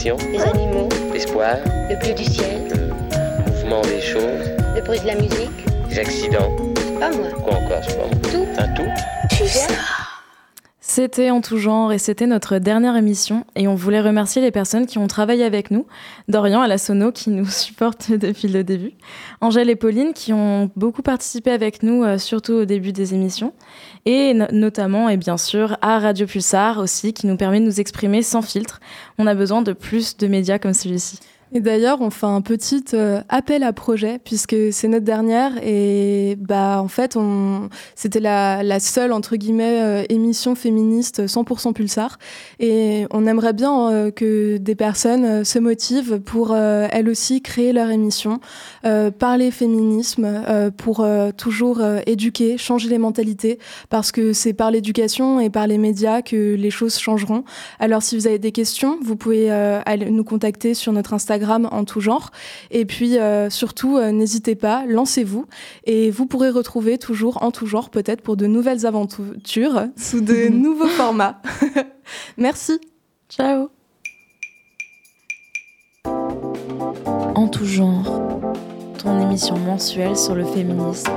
Les 0.04 0.42
animaux, 0.42 0.90
l'espoir, 1.14 1.58
le 1.88 1.96
bleu 1.96 2.14
du 2.16 2.24
ciel, 2.24 2.64
le 2.72 3.52
mouvement 3.52 3.82
des 3.82 4.02
choses, 4.02 4.50
le 4.76 4.82
bruit 4.82 5.00
de 5.00 5.06
la 5.06 5.14
musique. 5.14 5.52
les 5.90 6.00
accidents. 6.00 6.52
Pas 7.00 7.12
moi. 7.12 7.28
Quoi 7.44 7.54
encore, 7.54 7.84
c'est 7.88 7.98
pas 7.98 8.08
moi. 8.08 8.16
Tout. 8.32 8.48
Un 8.58 8.68
tout 8.70 8.90
Tu 9.30 9.48
sais 9.48 9.68
C'était 10.94 11.30
en 11.30 11.40
tout 11.40 11.56
genre 11.58 11.94
et 11.94 11.98
c'était 11.98 12.28
notre 12.28 12.58
dernière 12.58 12.98
émission 12.98 13.46
et 13.56 13.66
on 13.70 13.76
voulait 13.76 14.02
remercier 14.02 14.42
les 14.42 14.52
personnes 14.52 14.86
qui 14.86 14.98
ont 14.98 15.08
travaillé 15.08 15.46
avec 15.46 15.72
nous, 15.72 15.86
Dorian 16.28 16.60
à 16.62 16.68
la 16.68 16.78
Sono 16.78 17.14
qui 17.14 17.30
nous 17.30 17.46
supporte 17.50 18.12
depuis 18.12 18.50
le 18.50 18.66
début, 18.66 18.92
Angèle 19.40 19.70
et 19.70 19.78
Pauline 19.78 20.12
qui 20.12 20.34
ont 20.34 20.70
beaucoup 20.76 21.02
participé 21.02 21.52
avec 21.52 21.82
nous 21.82 22.04
euh, 22.04 22.18
surtout 22.18 22.52
au 22.52 22.66
début 22.66 22.92
des 22.92 23.14
émissions 23.14 23.54
et 24.06 24.34
no- 24.34 24.48
notamment 24.52 25.08
et 25.08 25.16
bien 25.16 25.38
sûr 25.38 25.78
à 25.82 25.98
Radio 26.00 26.28
Pulsar 26.28 26.78
aussi 26.80 27.14
qui 27.14 27.26
nous 27.26 27.38
permet 27.38 27.62
de 27.62 27.66
nous 27.68 27.80
exprimer 27.80 28.22
sans 28.22 28.42
filtre. 28.42 28.82
On 29.18 29.28
a 29.28 29.34
besoin 29.34 29.62
de 29.62 29.72
plus 29.72 30.18
de 30.18 30.28
médias 30.28 30.60
comme 30.60 30.74
celui-ci. 30.74 31.20
Et 31.54 31.60
d'ailleurs, 31.60 32.00
on 32.00 32.10
fait 32.12 32.28
un 32.28 32.40
petit 32.40 32.86
euh, 32.94 33.22
appel 33.28 33.64
à 33.64 33.74
projet 33.74 34.20
puisque 34.24 34.56
c'est 34.72 34.88
notre 34.88 35.04
dernière 35.04 35.52
et 35.62 36.38
bah 36.40 36.82
en 36.82 36.88
fait, 36.88 37.18
on 37.18 37.68
c'était 37.94 38.22
la, 38.22 38.64
la 38.64 38.80
seule 38.80 39.12
entre 39.12 39.36
guillemets 39.36 39.82
euh, 39.82 40.04
émission 40.08 40.56
féministe 40.56 41.26
100% 41.26 41.74
Pulsar 41.74 42.20
et 42.60 43.06
on 43.12 43.28
aimerait 43.28 43.52
bien 43.52 43.90
euh, 43.92 44.12
que 44.12 44.56
des 44.58 44.76
personnes 44.76 45.26
euh, 45.26 45.44
se 45.44 45.60
motivent 45.60 46.22
pour 46.22 46.54
euh, 46.54 46.88
elles 46.90 47.10
aussi 47.10 47.42
créer 47.42 47.74
leur 47.74 47.90
émission, 47.90 48.40
euh, 48.86 49.12
parler 49.12 49.52
féminisme 49.52 50.44
pour 50.78 51.06
toujours 51.36 51.82
éduquer, 52.06 52.58
changer 52.58 52.88
les 52.90 52.98
mentalités 52.98 53.60
parce 53.90 54.12
que 54.12 54.32
c'est 54.32 54.54
par 54.54 54.72
l'éducation 54.72 55.40
et 55.40 55.50
par 55.50 55.68
les 55.68 55.78
médias 55.78 56.22
que 56.22 56.56
les 56.56 56.70
choses 56.70 56.98
changeront. 56.98 57.44
Alors 57.80 58.02
si 58.02 58.16
vous 58.16 58.28
avez 58.28 58.40
des 58.40 58.52
questions, 58.52 58.98
vous 59.02 59.16
pouvez 59.16 59.50
aller 59.52 60.10
nous 60.10 60.24
contacter 60.24 60.74
sur 60.74 60.94
notre 60.94 61.14
Instagram 61.14 61.41
en 61.50 61.86
tout 61.86 62.02
genre. 62.02 62.32
Et 62.70 62.86
puis 62.86 63.18
euh, 63.18 63.50
surtout, 63.50 63.98
euh, 63.98 64.12
n'hésitez 64.12 64.56
pas, 64.56 64.86
lancez-vous. 64.88 65.46
Et 65.86 66.12
vous 66.12 66.26
pourrez 66.26 66.50
retrouver 66.50 66.98
toujours 66.98 67.44
en 67.44 67.52
tout 67.52 67.66
genre 67.66 67.90
peut-être 67.90 68.22
pour 68.22 68.38
de 68.38 68.48
nouvelles 68.48 68.86
aventures 68.86 69.88
sous 69.98 70.22
de 70.22 70.48
nouveaux 70.50 70.88
formats. 70.88 71.42
Merci. 72.38 72.80
Ciao. 73.30 73.70
En 77.36 77.48
tout 77.48 77.66
genre, 77.66 78.22
ton 78.98 79.20
émission 79.22 79.58
mensuelle 79.58 80.18
sur 80.18 80.36
le 80.36 80.46
féminisme. 80.46 81.12